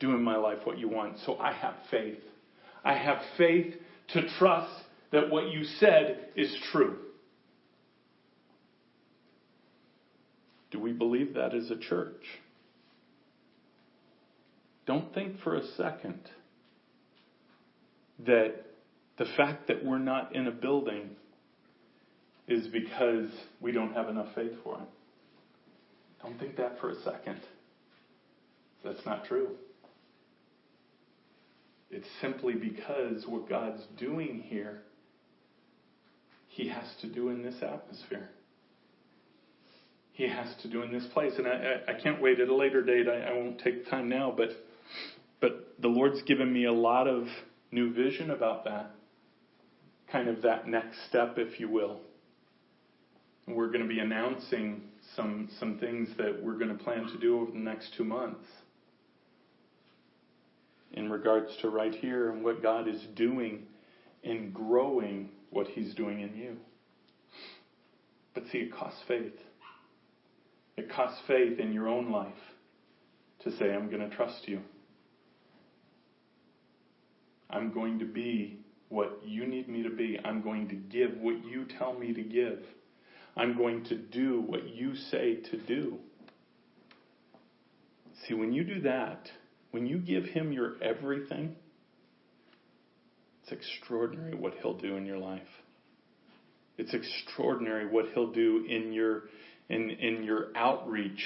Do 0.00 0.10
in 0.10 0.22
my 0.22 0.36
life 0.36 0.58
what 0.64 0.78
you 0.78 0.88
want. 0.88 1.18
So 1.24 1.38
I 1.38 1.52
have 1.52 1.74
faith. 1.90 2.20
I 2.84 2.94
have 2.94 3.18
faith 3.38 3.74
to 4.08 4.28
trust 4.38 4.83
that 5.14 5.30
what 5.30 5.52
you 5.52 5.62
said 5.78 6.28
is 6.34 6.52
true. 6.72 6.96
Do 10.72 10.80
we 10.80 10.90
believe 10.92 11.34
that 11.34 11.54
as 11.54 11.70
a 11.70 11.76
church? 11.76 12.20
Don't 14.86 15.14
think 15.14 15.40
for 15.42 15.54
a 15.54 15.64
second 15.76 16.18
that 18.26 18.54
the 19.16 19.24
fact 19.36 19.68
that 19.68 19.84
we're 19.84 19.98
not 19.98 20.34
in 20.34 20.48
a 20.48 20.50
building 20.50 21.10
is 22.48 22.66
because 22.66 23.30
we 23.60 23.70
don't 23.70 23.94
have 23.94 24.08
enough 24.08 24.34
faith 24.34 24.52
for 24.64 24.80
it. 24.80 24.88
Don't 26.24 26.38
think 26.40 26.56
that 26.56 26.80
for 26.80 26.90
a 26.90 27.00
second. 27.02 27.40
That's 28.82 29.06
not 29.06 29.26
true. 29.26 29.50
It's 31.92 32.08
simply 32.20 32.54
because 32.54 33.24
what 33.28 33.48
God's 33.48 33.82
doing 33.96 34.42
here, 34.48 34.82
He 36.54 36.68
has 36.68 36.84
to 37.00 37.08
do 37.08 37.30
in 37.30 37.42
this 37.42 37.56
atmosphere. 37.56 38.28
He 40.12 40.28
has 40.28 40.54
to 40.62 40.68
do 40.70 40.82
in 40.82 40.92
this 40.92 41.04
place. 41.12 41.32
And 41.36 41.48
I, 41.48 41.80
I, 41.88 41.92
I 41.94 42.00
can't 42.00 42.22
wait 42.22 42.38
at 42.38 42.48
a 42.48 42.54
later 42.54 42.80
date. 42.80 43.08
I, 43.08 43.22
I 43.22 43.32
won't 43.32 43.58
take 43.58 43.90
time 43.90 44.08
now, 44.08 44.32
but 44.34 44.50
but 45.40 45.74
the 45.80 45.88
Lord's 45.88 46.22
given 46.22 46.52
me 46.52 46.66
a 46.66 46.72
lot 46.72 47.08
of 47.08 47.26
new 47.72 47.92
vision 47.92 48.30
about 48.30 48.64
that. 48.66 48.92
Kind 50.12 50.28
of 50.28 50.42
that 50.42 50.68
next 50.68 50.96
step, 51.08 51.34
if 51.38 51.58
you 51.58 51.68
will. 51.68 51.98
And 53.48 53.56
we're 53.56 53.66
going 53.66 53.82
to 53.82 53.88
be 53.88 53.98
announcing 53.98 54.82
some, 55.16 55.50
some 55.58 55.78
things 55.78 56.08
that 56.18 56.40
we're 56.40 56.56
going 56.56 56.74
to 56.74 56.82
plan 56.82 57.08
to 57.08 57.18
do 57.18 57.40
over 57.40 57.50
the 57.50 57.58
next 57.58 57.94
two 57.96 58.04
months 58.04 58.46
in 60.92 61.10
regards 61.10 61.50
to 61.62 61.68
right 61.68 61.94
here 61.94 62.30
and 62.30 62.44
what 62.44 62.62
God 62.62 62.86
is 62.86 63.02
doing 63.16 63.64
in 64.22 64.52
growing 64.52 65.28
what 65.54 65.68
He's 65.68 65.94
doing 65.94 66.20
in 66.20 66.36
you. 66.36 66.56
But 68.34 68.44
see, 68.50 68.58
it 68.58 68.74
costs 68.74 69.00
faith. 69.06 69.38
It 70.76 70.90
costs 70.90 71.20
faith 71.26 71.58
in 71.60 71.72
your 71.72 71.88
own 71.88 72.10
life 72.10 72.32
to 73.44 73.56
say, 73.56 73.72
I'm 73.72 73.88
going 73.88 74.08
to 74.08 74.14
trust 74.14 74.48
you. 74.48 74.60
I'm 77.48 77.72
going 77.72 78.00
to 78.00 78.04
be 78.04 78.58
what 78.88 79.20
you 79.24 79.46
need 79.46 79.68
me 79.68 79.82
to 79.84 79.90
be. 79.90 80.18
I'm 80.24 80.42
going 80.42 80.68
to 80.68 80.74
give 80.74 81.16
what 81.18 81.44
you 81.44 81.66
tell 81.78 81.96
me 81.96 82.12
to 82.12 82.22
give. 82.22 82.58
I'm 83.36 83.56
going 83.56 83.84
to 83.84 83.96
do 83.96 84.40
what 84.40 84.68
you 84.68 84.94
say 84.96 85.36
to 85.36 85.56
do. 85.56 85.98
See, 88.26 88.34
when 88.34 88.52
you 88.52 88.64
do 88.64 88.80
that, 88.82 89.30
when 89.70 89.86
you 89.86 89.98
give 89.98 90.24
him 90.24 90.52
your 90.52 90.74
everything, 90.82 91.56
extraordinary 93.54 94.34
what 94.34 94.54
he'll 94.60 94.76
do 94.76 94.96
in 94.96 95.06
your 95.06 95.18
life. 95.18 95.42
It's 96.76 96.92
extraordinary 96.92 97.86
what 97.86 98.06
he'll 98.12 98.32
do 98.32 98.66
in 98.68 98.92
your 98.92 99.24
in 99.68 99.90
in 99.90 100.24
your 100.24 100.48
outreach 100.56 101.24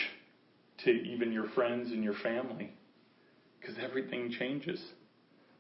to 0.85 0.91
even 0.91 1.33
your 1.33 1.49
friends 1.51 1.91
and 1.91 2.05
your 2.05 2.14
family 2.14 2.72
because 3.61 3.76
everything 3.83 4.31
changes. 4.39 4.81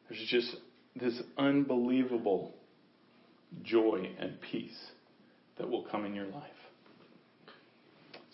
There's 0.08 0.24
just 0.28 0.56
this 0.94 1.20
unbelievable 1.36 2.54
joy 3.62 4.10
and 4.18 4.40
peace 4.40 4.78
that 5.58 5.68
will 5.68 5.84
come 5.84 6.04
in 6.04 6.14
your 6.14 6.26
life. 6.26 6.50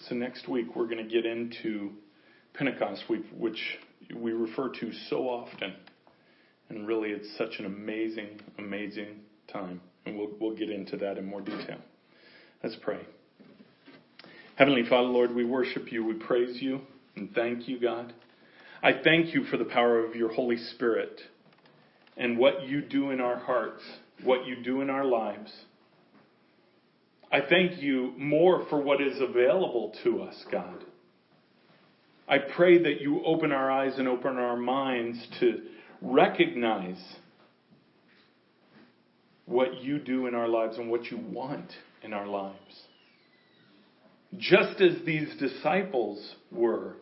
So 0.08 0.14
next 0.14 0.48
week 0.48 0.76
we're 0.76 0.86
going 0.86 1.08
to 1.08 1.10
get 1.10 1.24
into 1.24 1.92
Pentecost 2.52 3.04
week, 3.08 3.24
which 3.36 3.58
we 4.14 4.32
refer 4.32 4.68
to 4.68 4.92
so 5.08 5.28
often. 5.28 5.74
And 6.68 6.86
really 6.86 7.10
it's 7.10 7.36
such 7.36 7.58
an 7.58 7.66
amazing, 7.66 8.40
amazing 8.58 9.20
time. 9.52 9.80
And 10.06 10.16
we'll, 10.18 10.30
we'll 10.40 10.56
get 10.56 10.70
into 10.70 10.96
that 10.98 11.18
in 11.18 11.26
more 11.26 11.40
detail. 11.40 11.78
Let's 12.62 12.76
pray. 12.76 13.00
Heavenly 14.56 14.84
Father, 14.88 15.08
Lord, 15.08 15.34
we 15.34 15.44
worship 15.44 15.90
you, 15.92 16.04
we 16.04 16.14
praise 16.14 16.62
you, 16.62 16.80
and 17.16 17.32
thank 17.34 17.68
you, 17.68 17.80
God. 17.80 18.12
I 18.82 18.92
thank 19.02 19.34
you 19.34 19.44
for 19.44 19.56
the 19.56 19.64
power 19.64 20.04
of 20.04 20.14
your 20.14 20.32
Holy 20.32 20.56
Spirit 20.56 21.20
and 22.16 22.38
what 22.38 22.68
you 22.68 22.80
do 22.80 23.10
in 23.10 23.20
our 23.20 23.36
hearts, 23.36 23.82
what 24.22 24.46
you 24.46 24.62
do 24.62 24.80
in 24.80 24.90
our 24.90 25.04
lives. 25.04 25.52
I 27.32 27.40
thank 27.40 27.82
you 27.82 28.12
more 28.16 28.64
for 28.70 28.80
what 28.80 29.00
is 29.00 29.20
available 29.20 29.92
to 30.04 30.22
us, 30.22 30.44
God. 30.52 30.84
I 32.28 32.38
pray 32.38 32.78
that 32.82 33.00
you 33.00 33.24
open 33.24 33.52
our 33.52 33.70
eyes 33.70 33.98
and 33.98 34.06
open 34.06 34.36
our 34.38 34.56
minds 34.56 35.18
to 35.40 35.62
recognize 36.02 37.02
what 39.46 39.82
you 39.82 39.98
do 39.98 40.26
in 40.26 40.34
our 40.34 40.48
lives 40.48 40.78
and 40.78 40.90
what 40.90 41.04
you 41.06 41.18
want 41.18 41.70
in 42.02 42.12
our 42.12 42.26
lives. 42.26 42.56
Just 44.36 44.80
as 44.80 45.04
these 45.04 45.28
disciples 45.38 46.34
were, 46.50 46.96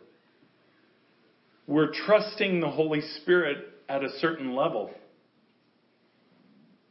we're 1.67 1.91
trusting 2.05 2.59
the 2.59 2.69
Holy 2.69 3.01
Spirit 3.21 3.57
at 3.87 4.03
a 4.03 4.09
certain 4.19 4.55
level. 4.55 4.91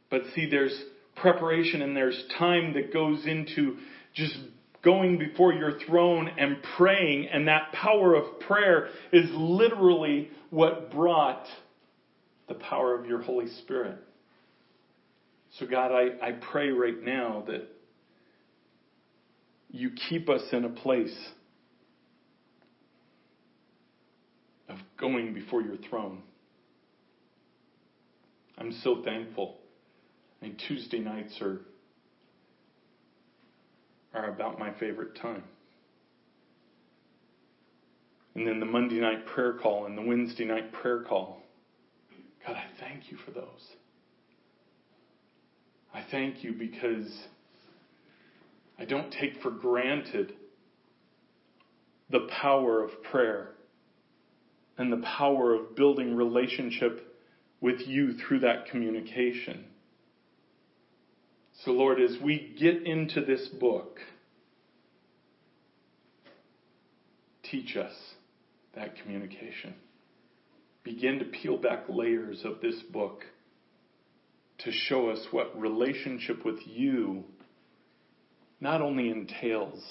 But 0.09 0.23
see, 0.35 0.49
there's 0.49 0.77
preparation 1.15 1.81
and 1.81 1.95
there's 1.95 2.21
time 2.37 2.73
that 2.73 2.91
goes 2.93 3.25
into 3.25 3.77
just 4.13 4.35
going 4.83 5.17
before 5.17 5.53
your 5.53 5.79
throne 5.87 6.29
and 6.37 6.57
praying. 6.77 7.27
And 7.31 7.47
that 7.47 7.71
power 7.71 8.15
of 8.15 8.39
prayer 8.41 8.89
is 9.11 9.29
literally 9.33 10.29
what 10.49 10.91
brought 10.91 11.45
the 12.47 12.55
power 12.55 12.97
of 12.97 13.05
your 13.05 13.21
Holy 13.21 13.47
Spirit. 13.61 13.97
So, 15.59 15.65
God, 15.67 15.91
I, 15.91 16.27
I 16.27 16.31
pray 16.31 16.69
right 16.69 17.01
now 17.03 17.43
that 17.47 17.67
you 19.69 19.91
keep 20.09 20.29
us 20.29 20.41
in 20.51 20.65
a 20.65 20.69
place 20.69 21.15
of 24.69 24.77
going 24.99 25.33
before 25.33 25.61
your 25.61 25.77
throne. 25.89 26.21
I'm 28.57 28.71
so 28.83 29.01
thankful 29.03 29.57
I 30.43 30.47
mean, 30.47 30.57
Tuesday 30.67 30.99
nights 30.99 31.39
are 31.41 31.61
are 34.13 34.29
about 34.29 34.59
my 34.59 34.73
favorite 34.77 35.15
time. 35.21 35.43
And 38.35 38.45
then 38.45 38.59
the 38.59 38.65
Monday 38.65 38.99
night 38.99 39.25
prayer 39.27 39.53
call 39.53 39.85
and 39.85 39.97
the 39.97 40.01
Wednesday 40.01 40.43
night 40.43 40.73
prayer 40.73 41.03
call. 41.03 41.42
God, 42.45 42.55
I 42.55 42.65
thank 42.79 43.11
you 43.11 43.17
for 43.25 43.31
those. 43.31 43.67
I 45.93 46.03
thank 46.09 46.43
you 46.43 46.53
because 46.53 47.11
I 48.77 48.85
don't 48.85 49.11
take 49.11 49.41
for 49.41 49.51
granted 49.51 50.33
the 52.09 52.27
power 52.41 52.83
of 52.83 53.03
prayer 53.03 53.49
and 54.77 54.91
the 54.91 55.05
power 55.05 55.53
of 55.53 55.75
building 55.75 56.15
relationship 56.15 57.15
with 57.61 57.81
you 57.87 58.13
through 58.17 58.39
that 58.39 58.65
communication. 58.69 59.65
So, 61.63 61.71
Lord, 61.71 62.01
as 62.01 62.17
we 62.21 62.55
get 62.59 62.85
into 62.85 63.23
this 63.23 63.47
book, 63.47 63.99
teach 67.43 67.77
us 67.77 67.93
that 68.75 68.97
communication. 68.97 69.75
Begin 70.83 71.19
to 71.19 71.25
peel 71.25 71.57
back 71.57 71.85
layers 71.87 72.43
of 72.43 72.59
this 72.61 72.75
book 72.91 73.23
to 74.59 74.71
show 74.71 75.09
us 75.09 75.19
what 75.31 75.59
relationship 75.59 76.45
with 76.45 76.59
you 76.65 77.23
not 78.59 78.81
only 78.81 79.09
entails, 79.09 79.81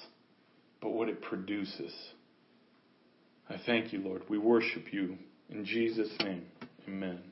but 0.81 0.91
what 0.91 1.09
it 1.09 1.21
produces. 1.23 1.93
I 3.49 3.57
thank 3.67 3.93
you, 3.93 4.01
Lord. 4.01 4.23
We 4.29 4.39
worship 4.39 4.93
you. 4.93 5.19
In 5.51 5.65
Jesus' 5.65 6.13
name, 6.21 6.47
amen. 6.89 7.32